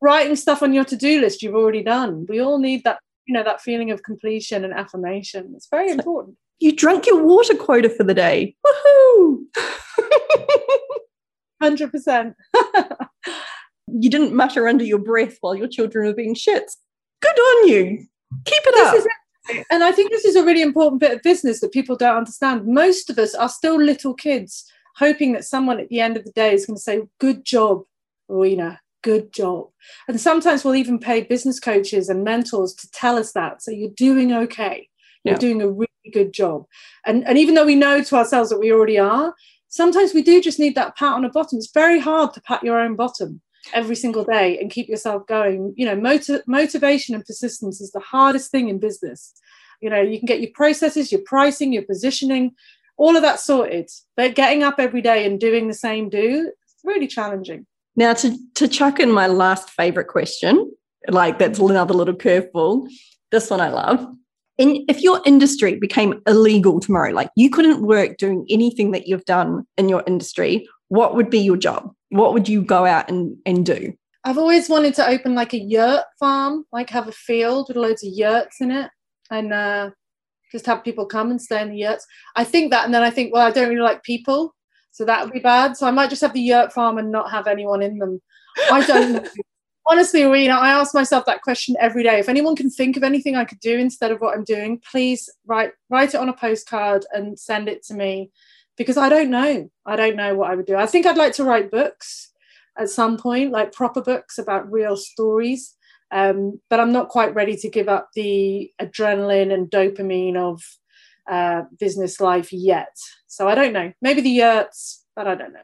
Writing 0.00 0.34
stuff 0.34 0.62
on 0.62 0.72
your 0.72 0.84
to-do 0.84 1.20
list 1.20 1.42
you've 1.42 1.54
already 1.54 1.82
done. 1.82 2.26
We 2.28 2.40
all 2.40 2.58
need 2.58 2.82
that, 2.84 2.98
you 3.26 3.34
know, 3.34 3.44
that 3.44 3.60
feeling 3.60 3.90
of 3.90 4.02
completion 4.02 4.64
and 4.64 4.74
affirmation. 4.74 5.52
It's 5.56 5.68
very 5.70 5.90
important. 5.90 6.36
You 6.58 6.74
drank 6.74 7.06
your 7.06 7.24
water 7.24 7.56
quota 7.56 7.88
for 7.88 8.04
the 8.04 8.14
day. 8.14 8.56
Woohoo! 8.64 9.44
Hundred 11.62 11.92
percent. 11.92 12.34
you 13.86 14.10
didn't 14.10 14.34
mutter 14.34 14.68
under 14.68 14.84
your 14.84 14.98
breath 14.98 15.38
while 15.40 15.54
your 15.54 15.68
children 15.68 16.06
were 16.06 16.14
being 16.14 16.34
shits. 16.34 16.76
Good 17.20 17.38
on 17.38 17.68
you. 17.68 18.06
Keep 18.44 18.62
it 18.64 18.74
this 18.74 18.88
up. 18.88 18.94
Is, 18.96 19.06
and 19.70 19.84
I 19.84 19.92
think 19.92 20.10
this 20.10 20.24
is 20.24 20.36
a 20.36 20.44
really 20.44 20.62
important 20.62 21.00
bit 21.00 21.12
of 21.12 21.22
business 21.22 21.60
that 21.60 21.72
people 21.72 21.96
don't 21.96 22.16
understand. 22.16 22.66
Most 22.66 23.10
of 23.10 23.18
us 23.18 23.34
are 23.34 23.48
still 23.48 23.80
little 23.80 24.14
kids, 24.14 24.64
hoping 24.96 25.32
that 25.32 25.44
someone 25.44 25.80
at 25.80 25.88
the 25.88 26.00
end 26.00 26.16
of 26.16 26.24
the 26.24 26.32
day 26.32 26.54
is 26.54 26.66
going 26.66 26.76
to 26.76 26.82
say, 26.82 27.02
Good 27.18 27.44
job, 27.44 27.82
Rowena. 28.28 28.80
Good 29.02 29.32
job. 29.32 29.68
And 30.08 30.20
sometimes 30.20 30.64
we'll 30.64 30.76
even 30.76 30.98
pay 30.98 31.22
business 31.22 31.58
coaches 31.58 32.08
and 32.08 32.24
mentors 32.24 32.74
to 32.74 32.90
tell 32.90 33.16
us 33.18 33.32
that. 33.32 33.62
So 33.62 33.70
you're 33.70 33.90
doing 33.90 34.32
okay. 34.32 34.88
You're 35.24 35.34
yeah. 35.34 35.38
doing 35.38 35.62
a 35.62 35.68
really 35.68 35.88
good 36.12 36.32
job. 36.32 36.66
And, 37.04 37.26
and 37.26 37.36
even 37.38 37.54
though 37.54 37.66
we 37.66 37.74
know 37.74 38.02
to 38.02 38.16
ourselves 38.16 38.50
that 38.50 38.58
we 38.60 38.72
already 38.72 38.98
are, 38.98 39.34
sometimes 39.68 40.14
we 40.14 40.22
do 40.22 40.40
just 40.40 40.58
need 40.58 40.74
that 40.76 40.96
pat 40.96 41.14
on 41.14 41.22
the 41.22 41.28
bottom. 41.28 41.58
It's 41.58 41.72
very 41.72 41.98
hard 41.98 42.32
to 42.34 42.40
pat 42.42 42.62
your 42.62 42.80
own 42.80 42.96
bottom 42.96 43.40
every 43.72 43.96
single 43.96 44.24
day 44.24 44.58
and 44.58 44.70
keep 44.70 44.88
yourself 44.88 45.26
going 45.26 45.72
you 45.76 45.86
know 45.86 45.94
motiv- 45.94 46.42
motivation 46.46 47.14
and 47.14 47.24
persistence 47.24 47.80
is 47.80 47.92
the 47.92 48.00
hardest 48.00 48.50
thing 48.50 48.68
in 48.68 48.78
business 48.78 49.34
you 49.80 49.88
know 49.88 50.00
you 50.00 50.18
can 50.18 50.26
get 50.26 50.40
your 50.40 50.50
processes 50.54 51.12
your 51.12 51.20
pricing 51.24 51.72
your 51.72 51.84
positioning 51.84 52.52
all 52.96 53.14
of 53.16 53.22
that 53.22 53.38
sorted 53.38 53.88
but 54.16 54.34
getting 54.34 54.62
up 54.62 54.76
every 54.78 55.00
day 55.00 55.24
and 55.24 55.38
doing 55.38 55.68
the 55.68 55.74
same 55.74 56.08
do 56.08 56.50
it's 56.64 56.84
really 56.84 57.06
challenging 57.06 57.66
now 57.96 58.12
to 58.12 58.36
to 58.54 58.68
chuck 58.68 59.00
in 59.00 59.10
my 59.10 59.26
last 59.26 59.70
favorite 59.70 60.08
question 60.08 60.70
like 61.08 61.38
that's 61.38 61.58
another 61.58 61.94
little 61.94 62.14
curveball 62.14 62.88
this 63.30 63.50
one 63.50 63.60
i 63.60 63.68
love 63.68 64.06
if 64.58 65.02
your 65.02 65.20
industry 65.26 65.76
became 65.76 66.22
illegal 66.26 66.78
tomorrow 66.78 67.10
like 67.10 67.30
you 67.34 67.50
couldn't 67.50 67.82
work 67.82 68.16
doing 68.16 68.46
anything 68.48 68.92
that 68.92 69.08
you've 69.08 69.24
done 69.24 69.66
in 69.76 69.88
your 69.88 70.04
industry 70.06 70.64
what 70.92 71.14
would 71.14 71.30
be 71.30 71.38
your 71.38 71.56
job? 71.56 71.90
What 72.10 72.34
would 72.34 72.50
you 72.50 72.60
go 72.60 72.84
out 72.84 73.08
and, 73.08 73.38
and 73.46 73.64
do? 73.64 73.94
I've 74.24 74.36
always 74.36 74.68
wanted 74.68 74.92
to 74.96 75.08
open 75.08 75.34
like 75.34 75.54
a 75.54 75.58
yurt 75.58 76.04
farm, 76.20 76.66
like 76.70 76.90
have 76.90 77.08
a 77.08 77.12
field 77.12 77.68
with 77.68 77.78
loads 77.78 78.04
of 78.04 78.12
yurts 78.12 78.60
in 78.60 78.70
it 78.70 78.90
and 79.30 79.54
uh, 79.54 79.90
just 80.52 80.66
have 80.66 80.84
people 80.84 81.06
come 81.06 81.30
and 81.30 81.40
stay 81.40 81.62
in 81.62 81.70
the 81.70 81.78
yurts. 81.78 82.06
I 82.36 82.44
think 82.44 82.72
that, 82.72 82.84
and 82.84 82.92
then 82.92 83.02
I 83.02 83.08
think, 83.08 83.32
well, 83.32 83.46
I 83.46 83.50
don't 83.50 83.70
really 83.70 83.80
like 83.80 84.02
people, 84.02 84.54
so 84.92 85.04
that 85.06 85.24
would 85.24 85.32
be 85.32 85.40
bad. 85.40 85.76
So 85.76 85.86
I 85.86 85.90
might 85.90 86.10
just 86.10 86.22
have 86.22 86.34
the 86.34 86.40
yurt 86.40 86.72
farm 86.72 86.98
and 86.98 87.10
not 87.10 87.30
have 87.30 87.46
anyone 87.46 87.82
in 87.82 87.98
them. 87.98 88.20
I 88.70 88.86
don't 88.86 89.12
know. 89.14 89.24
Honestly, 89.86 90.22
Rena, 90.22 90.54
I 90.54 90.70
ask 90.70 90.94
myself 90.94 91.24
that 91.26 91.42
question 91.42 91.74
every 91.80 92.04
day. 92.04 92.20
If 92.20 92.28
anyone 92.28 92.54
can 92.54 92.70
think 92.70 92.96
of 92.96 93.02
anything 93.02 93.34
I 93.34 93.44
could 93.44 93.58
do 93.58 93.76
instead 93.76 94.12
of 94.12 94.20
what 94.20 94.36
I'm 94.36 94.44
doing, 94.44 94.80
please 94.88 95.28
write 95.44 95.72
write 95.90 96.14
it 96.14 96.18
on 96.18 96.28
a 96.28 96.32
postcard 96.34 97.04
and 97.12 97.36
send 97.36 97.68
it 97.68 97.82
to 97.86 97.94
me 97.94 98.30
because 98.76 98.96
I 98.96 99.08
don't 99.08 99.30
know. 99.30 99.68
I 99.84 99.96
don't 99.96 100.14
know 100.14 100.36
what 100.36 100.50
I 100.50 100.54
would 100.54 100.66
do. 100.66 100.76
I 100.76 100.86
think 100.86 101.04
I'd 101.04 101.16
like 101.16 101.32
to 101.34 101.44
write 101.44 101.72
books 101.72 102.30
at 102.78 102.90
some 102.90 103.16
point, 103.16 103.50
like 103.50 103.72
proper 103.72 104.00
books 104.00 104.38
about 104.38 104.70
real 104.70 104.96
stories. 104.96 105.74
Um, 106.12 106.60
but 106.68 106.78
I'm 106.78 106.92
not 106.92 107.08
quite 107.08 107.34
ready 107.34 107.56
to 107.56 107.70
give 107.70 107.88
up 107.88 108.10
the 108.14 108.70
adrenaline 108.80 109.52
and 109.52 109.70
dopamine 109.70 110.36
of 110.36 110.62
uh, 111.30 111.62
business 111.78 112.20
life 112.20 112.52
yet. 112.52 112.96
So 113.26 113.48
I 113.48 113.54
don't 113.54 113.72
know. 113.72 113.92
Maybe 114.00 114.20
the 114.20 114.30
yurts, 114.30 115.04
but 115.14 115.26
I 115.26 115.34
don't 115.34 115.52
know. 115.52 115.60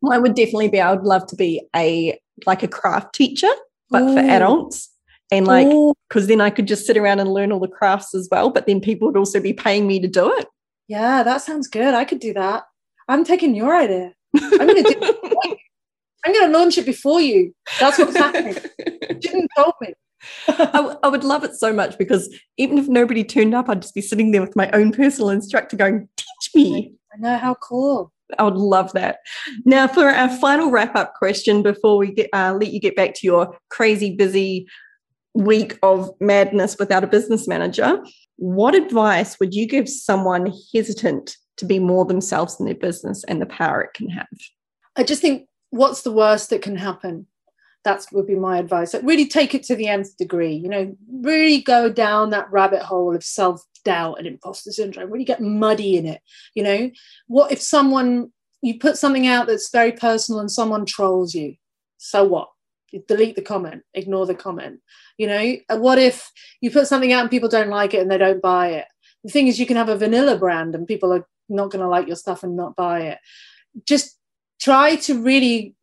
Well, 0.00 0.12
I 0.12 0.18
would 0.18 0.34
definitely 0.34 0.68
be. 0.68 0.80
I 0.80 0.92
would 0.92 1.04
love 1.04 1.26
to 1.28 1.36
be 1.36 1.66
a 1.74 2.18
like 2.46 2.62
a 2.62 2.68
craft 2.68 3.14
teacher, 3.14 3.50
but 3.90 4.02
Ooh. 4.02 4.14
for 4.14 4.20
adults, 4.20 4.90
and 5.30 5.46
like 5.46 5.68
because 6.08 6.26
then 6.26 6.40
I 6.40 6.50
could 6.50 6.66
just 6.66 6.86
sit 6.86 6.96
around 6.96 7.20
and 7.20 7.32
learn 7.32 7.52
all 7.52 7.60
the 7.60 7.68
crafts 7.68 8.14
as 8.14 8.28
well. 8.30 8.50
But 8.50 8.66
then 8.66 8.80
people 8.80 9.08
would 9.08 9.16
also 9.16 9.40
be 9.40 9.52
paying 9.52 9.86
me 9.86 10.00
to 10.00 10.08
do 10.08 10.32
it. 10.38 10.46
Yeah, 10.88 11.22
that 11.22 11.42
sounds 11.42 11.68
good. 11.68 11.94
I 11.94 12.04
could 12.04 12.20
do 12.20 12.32
that. 12.34 12.64
I'm 13.08 13.24
taking 13.24 13.54
your 13.54 13.76
idea. 13.76 14.14
I'm 14.36 14.66
going 14.66 14.82
to 14.82 14.90
do 14.90 15.56
I'm 16.24 16.32
going 16.32 16.50
to 16.50 16.58
launch 16.58 16.78
it 16.78 16.86
before 16.86 17.20
you. 17.20 17.54
That's 17.78 17.98
what's 17.98 18.16
happening. 18.16 18.56
you 18.86 19.14
didn't 19.14 19.50
tell 19.54 19.74
me. 19.80 19.94
I, 20.48 21.08
would 21.08 21.24
love 21.24 21.44
it 21.44 21.54
so 21.54 21.72
much 21.72 21.98
because 21.98 22.34
even 22.56 22.78
if 22.78 22.88
nobody 22.88 23.24
turned 23.24 23.54
up, 23.54 23.68
I'd 23.68 23.82
just 23.82 23.94
be 23.94 24.00
sitting 24.00 24.30
there 24.30 24.40
with 24.40 24.56
my 24.56 24.70
own 24.72 24.92
personal 24.92 25.30
instructor 25.30 25.76
going, 25.76 26.08
teach 26.16 26.54
me. 26.54 26.92
I 27.12 27.18
know 27.18 27.36
how 27.36 27.54
cool. 27.54 28.12
I 28.38 28.42
would 28.42 28.56
love 28.56 28.92
that. 28.92 29.20
Now, 29.64 29.88
for 29.88 30.08
our 30.08 30.28
final 30.38 30.70
wrap 30.70 30.94
up 30.94 31.14
question 31.14 31.62
before 31.62 31.96
we 31.96 32.12
get, 32.12 32.28
uh, 32.32 32.56
let 32.58 32.72
you 32.72 32.80
get 32.80 32.96
back 32.96 33.14
to 33.14 33.26
your 33.26 33.56
crazy 33.70 34.14
busy 34.14 34.66
week 35.34 35.78
of 35.82 36.10
madness 36.20 36.76
without 36.78 37.04
a 37.04 37.08
business 37.08 37.48
manager, 37.48 38.02
what 38.36 38.74
advice 38.74 39.38
would 39.40 39.54
you 39.54 39.66
give 39.66 39.88
someone 39.88 40.52
hesitant 40.74 41.36
to 41.56 41.64
be 41.64 41.78
more 41.78 42.04
themselves 42.04 42.58
in 42.58 42.66
their 42.66 42.74
business 42.74 43.24
and 43.24 43.40
the 43.40 43.46
power 43.46 43.82
it 43.82 43.94
can 43.94 44.08
have? 44.10 44.28
I 44.96 45.04
just 45.04 45.22
think 45.22 45.48
what's 45.70 46.02
the 46.02 46.12
worst 46.12 46.50
that 46.50 46.62
can 46.62 46.76
happen? 46.76 47.26
That 47.84 48.04
would 48.12 48.26
be 48.26 48.34
my 48.34 48.58
advice. 48.58 48.92
Like 48.92 49.02
really 49.04 49.26
take 49.26 49.54
it 49.54 49.62
to 49.64 49.76
the 49.76 49.88
nth 49.88 50.16
degree, 50.16 50.52
you 50.52 50.68
know, 50.68 50.96
really 51.10 51.62
go 51.62 51.90
down 51.90 52.30
that 52.30 52.50
rabbit 52.50 52.82
hole 52.82 53.14
of 53.14 53.24
self 53.24 53.62
doubt 53.84 54.18
and 54.18 54.26
imposter 54.26 54.70
syndrome, 54.72 55.10
really 55.10 55.24
get 55.24 55.40
muddy 55.40 55.96
in 55.96 56.06
it. 56.06 56.20
You 56.54 56.62
know, 56.62 56.90
what 57.26 57.52
if 57.52 57.60
someone, 57.60 58.32
you 58.60 58.78
put 58.78 58.98
something 58.98 59.26
out 59.26 59.46
that's 59.46 59.70
very 59.70 59.92
personal 59.92 60.40
and 60.40 60.50
someone 60.50 60.84
trolls 60.84 61.34
you? 61.34 61.54
So 61.98 62.24
what? 62.24 62.48
You 62.90 63.02
delete 63.06 63.36
the 63.36 63.42
comment, 63.42 63.82
ignore 63.94 64.26
the 64.26 64.34
comment. 64.34 64.80
You 65.18 65.26
know, 65.26 65.56
uh, 65.68 65.76
what 65.76 65.98
if 65.98 66.30
you 66.60 66.70
put 66.70 66.86
something 66.86 67.12
out 67.12 67.22
and 67.22 67.30
people 67.30 67.48
don't 67.48 67.68
like 67.68 67.94
it 67.94 68.00
and 68.00 68.10
they 68.10 68.18
don't 68.18 68.42
buy 68.42 68.68
it? 68.68 68.86
The 69.24 69.30
thing 69.30 69.48
is, 69.48 69.58
you 69.58 69.66
can 69.66 69.76
have 69.76 69.88
a 69.88 69.96
vanilla 69.96 70.38
brand 70.38 70.74
and 70.74 70.86
people 70.86 71.12
are 71.12 71.26
not 71.48 71.70
going 71.70 71.82
to 71.82 71.88
like 71.88 72.06
your 72.06 72.16
stuff 72.16 72.42
and 72.42 72.56
not 72.56 72.76
buy 72.76 73.00
it. 73.00 73.18
Just 73.84 74.18
try 74.60 74.96
to 74.96 75.22
really 75.22 75.74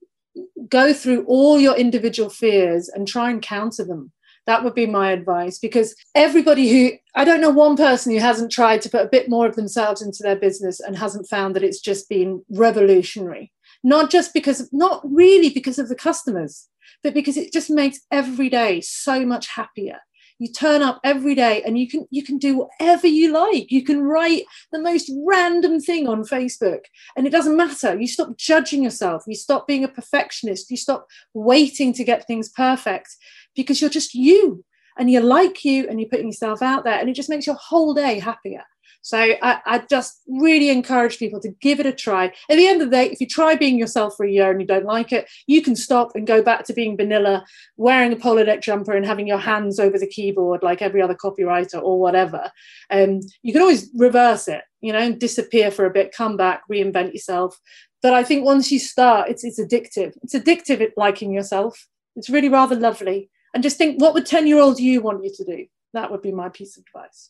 go 0.69 0.93
through 0.93 1.25
all 1.25 1.59
your 1.59 1.75
individual 1.75 2.29
fears 2.29 2.89
and 2.89 3.07
try 3.07 3.29
and 3.29 3.41
counter 3.41 3.83
them. 3.83 4.11
That 4.45 4.63
would 4.63 4.75
be 4.75 4.85
my 4.85 5.11
advice 5.11 5.57
because 5.57 5.95
everybody 6.13 6.69
who, 6.69 6.97
I 7.15 7.25
don't 7.25 7.41
know 7.41 7.49
one 7.49 7.75
person 7.75 8.13
who 8.13 8.19
hasn't 8.19 8.51
tried 8.51 8.81
to 8.83 8.89
put 8.89 9.05
a 9.05 9.09
bit 9.09 9.27
more 9.27 9.47
of 9.47 9.55
themselves 9.55 10.01
into 10.01 10.21
their 10.21 10.35
business 10.35 10.79
and 10.79 10.95
hasn't 10.95 11.27
found 11.27 11.55
that 11.55 11.63
it's 11.63 11.79
just 11.79 12.07
been 12.09 12.43
revolutionary. 12.49 13.51
Not 13.83 14.11
just 14.11 14.33
because, 14.33 14.71
not 14.71 15.01
really 15.03 15.49
because 15.49 15.79
of 15.79 15.89
the 15.89 15.95
customers, 15.95 16.67
but 17.01 17.13
because 17.13 17.37
it 17.37 17.51
just 17.51 17.69
makes 17.69 18.01
every 18.11 18.49
day 18.49 18.81
so 18.81 19.25
much 19.25 19.47
happier 19.47 19.99
you 20.39 20.51
turn 20.51 20.81
up 20.81 20.99
every 21.03 21.33
day 21.33 21.63
and 21.63 21.77
you 21.77 21.87
can 21.87 22.05
you 22.11 22.23
can 22.23 22.37
do 22.37 22.57
whatever 22.57 23.07
you 23.07 23.31
like. 23.31 23.71
You 23.71 23.83
can 23.83 24.03
write 24.03 24.43
the 24.71 24.79
most 24.79 25.11
random 25.25 25.79
thing 25.79 26.07
on 26.07 26.23
facebook 26.23 26.81
and 27.15 27.25
it 27.25 27.31
doesn't 27.31 27.57
matter. 27.57 27.97
You 27.99 28.07
stop 28.07 28.37
judging 28.37 28.83
yourself. 28.83 29.23
You 29.27 29.35
stop 29.35 29.67
being 29.67 29.83
a 29.83 29.89
perfectionist. 29.89 30.69
You 30.69 30.77
stop 30.77 31.07
waiting 31.33 31.93
to 31.93 32.03
get 32.03 32.27
things 32.27 32.49
perfect 32.49 33.15
because 33.55 33.79
you're 33.79 33.89
just 33.89 34.13
you 34.13 34.65
and 34.97 35.09
you 35.09 35.19
like 35.19 35.63
you 35.63 35.87
and 35.87 35.99
you're 35.99 36.09
putting 36.09 36.27
yourself 36.27 36.61
out 36.61 36.83
there 36.83 36.99
and 36.99 37.09
it 37.09 37.15
just 37.15 37.29
makes 37.29 37.47
your 37.47 37.55
whole 37.55 37.93
day 37.93 38.19
happier 38.19 38.63
so 39.05 39.19
I, 39.19 39.61
I, 39.67 39.85
just 39.87 40.19
really 40.27 40.69
encourage 40.69 41.19
people 41.19 41.39
to 41.41 41.49
give 41.61 41.79
it 41.79 41.85
a 41.85 41.91
try. 41.91 42.33
At 42.49 42.55
the 42.55 42.65
end 42.65 42.81
of 42.81 42.89
the 42.89 42.95
day, 42.95 43.05
if 43.11 43.21
you 43.21 43.27
try 43.27 43.55
being 43.55 43.77
yourself 43.77 44.15
for 44.17 44.25
a 44.25 44.31
year 44.31 44.49
and 44.49 44.59
you 44.59 44.65
don't 44.65 44.83
like 44.83 45.11
it, 45.11 45.29
you 45.45 45.61
can 45.61 45.75
stop 45.75 46.15
and 46.15 46.25
go 46.25 46.41
back 46.41 46.63
to 46.65 46.73
being 46.73 46.97
vanilla, 46.97 47.45
wearing 47.77 48.13
a 48.13 48.15
polo 48.15 48.43
neck 48.43 48.63
jumper 48.63 48.93
and 48.93 49.05
having 49.05 49.27
your 49.27 49.37
hands 49.37 49.79
over 49.79 49.99
the 49.99 50.07
keyboard 50.07 50.63
like 50.63 50.81
every 50.81 51.03
other 51.03 51.13
copywriter 51.13 51.79
or 51.79 51.99
whatever. 51.99 52.49
Um, 52.89 53.19
you 53.43 53.53
can 53.53 53.61
always 53.61 53.91
reverse 53.93 54.47
it, 54.47 54.63
you 54.81 54.91
know, 54.91 55.11
disappear 55.11 55.69
for 55.69 55.85
a 55.85 55.93
bit, 55.93 56.11
come 56.11 56.35
back, 56.35 56.63
reinvent 56.67 57.13
yourself. 57.13 57.59
But 58.01 58.15
I 58.15 58.23
think 58.23 58.43
once 58.43 58.71
you 58.71 58.79
start, 58.79 59.29
it's 59.29 59.43
it's 59.43 59.61
addictive. 59.61 60.13
It's 60.23 60.33
addictive 60.33 60.81
at 60.81 60.97
liking 60.97 61.31
yourself. 61.31 61.87
It's 62.15 62.31
really 62.31 62.49
rather 62.49 62.75
lovely. 62.75 63.29
And 63.53 63.61
just 63.61 63.77
think, 63.77 64.01
what 64.01 64.15
would 64.15 64.25
10 64.25 64.47
year 64.47 64.57
old 64.57 64.79
you 64.79 64.99
want 65.01 65.23
you 65.23 65.31
to 65.35 65.43
do? 65.45 65.67
That 65.93 66.09
would 66.09 66.23
be 66.23 66.31
my 66.31 66.49
piece 66.49 66.75
of 66.75 66.85
advice. 66.87 67.29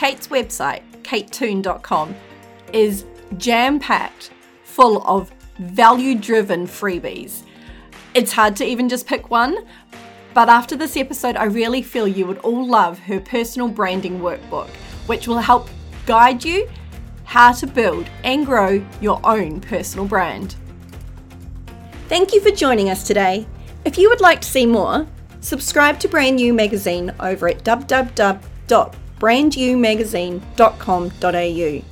Kate's 0.00 0.28
website, 0.28 0.80
katetoon.com, 1.02 2.14
is 2.72 3.04
jam 3.36 3.78
packed 3.78 4.30
full 4.64 5.06
of 5.06 5.30
value 5.58 6.14
driven 6.14 6.66
freebies. 6.66 7.42
It's 8.14 8.32
hard 8.32 8.56
to 8.56 8.64
even 8.64 8.88
just 8.88 9.06
pick 9.06 9.28
one, 9.28 9.58
but 10.32 10.48
after 10.48 10.74
this 10.74 10.96
episode, 10.96 11.36
I 11.36 11.44
really 11.44 11.82
feel 11.82 12.08
you 12.08 12.24
would 12.24 12.38
all 12.38 12.66
love 12.66 12.98
her 13.00 13.20
personal 13.20 13.68
branding 13.68 14.20
workbook, 14.20 14.70
which 15.04 15.28
will 15.28 15.38
help 15.38 15.68
guide 16.06 16.42
you 16.46 16.66
how 17.24 17.52
to 17.52 17.66
build 17.66 18.08
and 18.24 18.46
grow 18.46 18.82
your 19.02 19.20
own 19.22 19.60
personal 19.60 20.06
brand. 20.06 20.56
Thank 22.08 22.32
you 22.32 22.40
for 22.40 22.50
joining 22.50 22.88
us 22.88 23.06
today. 23.06 23.46
If 23.84 23.98
you 23.98 24.08
would 24.08 24.22
like 24.22 24.40
to 24.40 24.48
see 24.48 24.64
more, 24.64 25.06
subscribe 25.42 26.00
to 26.00 26.08
Brand 26.08 26.36
New 26.36 26.54
Magazine 26.54 27.12
over 27.20 27.48
at 27.48 27.64
www 27.64 28.94
brandnewmagazine.com.au. 29.20 31.84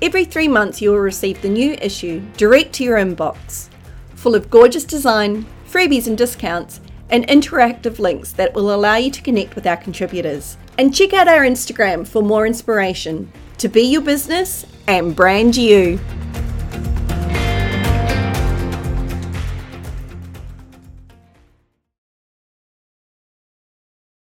Every 0.00 0.24
three 0.24 0.48
months, 0.48 0.80
you 0.80 0.90
will 0.90 0.98
receive 0.98 1.42
the 1.42 1.48
new 1.48 1.74
issue 1.74 2.20
direct 2.36 2.72
to 2.74 2.84
your 2.84 2.98
inbox, 2.98 3.68
full 4.14 4.34
of 4.34 4.50
gorgeous 4.50 4.84
design, 4.84 5.46
freebies 5.68 6.06
and 6.06 6.16
discounts, 6.16 6.80
and 7.10 7.26
interactive 7.28 7.98
links 7.98 8.32
that 8.32 8.54
will 8.54 8.74
allow 8.74 8.96
you 8.96 9.10
to 9.10 9.22
connect 9.22 9.54
with 9.54 9.66
our 9.66 9.76
contributors. 9.76 10.56
And 10.78 10.94
check 10.94 11.12
out 11.12 11.28
our 11.28 11.42
Instagram 11.42 12.08
for 12.08 12.22
more 12.22 12.46
inspiration 12.46 13.30
to 13.58 13.68
be 13.68 13.82
your 13.82 14.00
business 14.00 14.64
and 14.88 15.14
brand 15.14 15.56
you. 15.56 16.00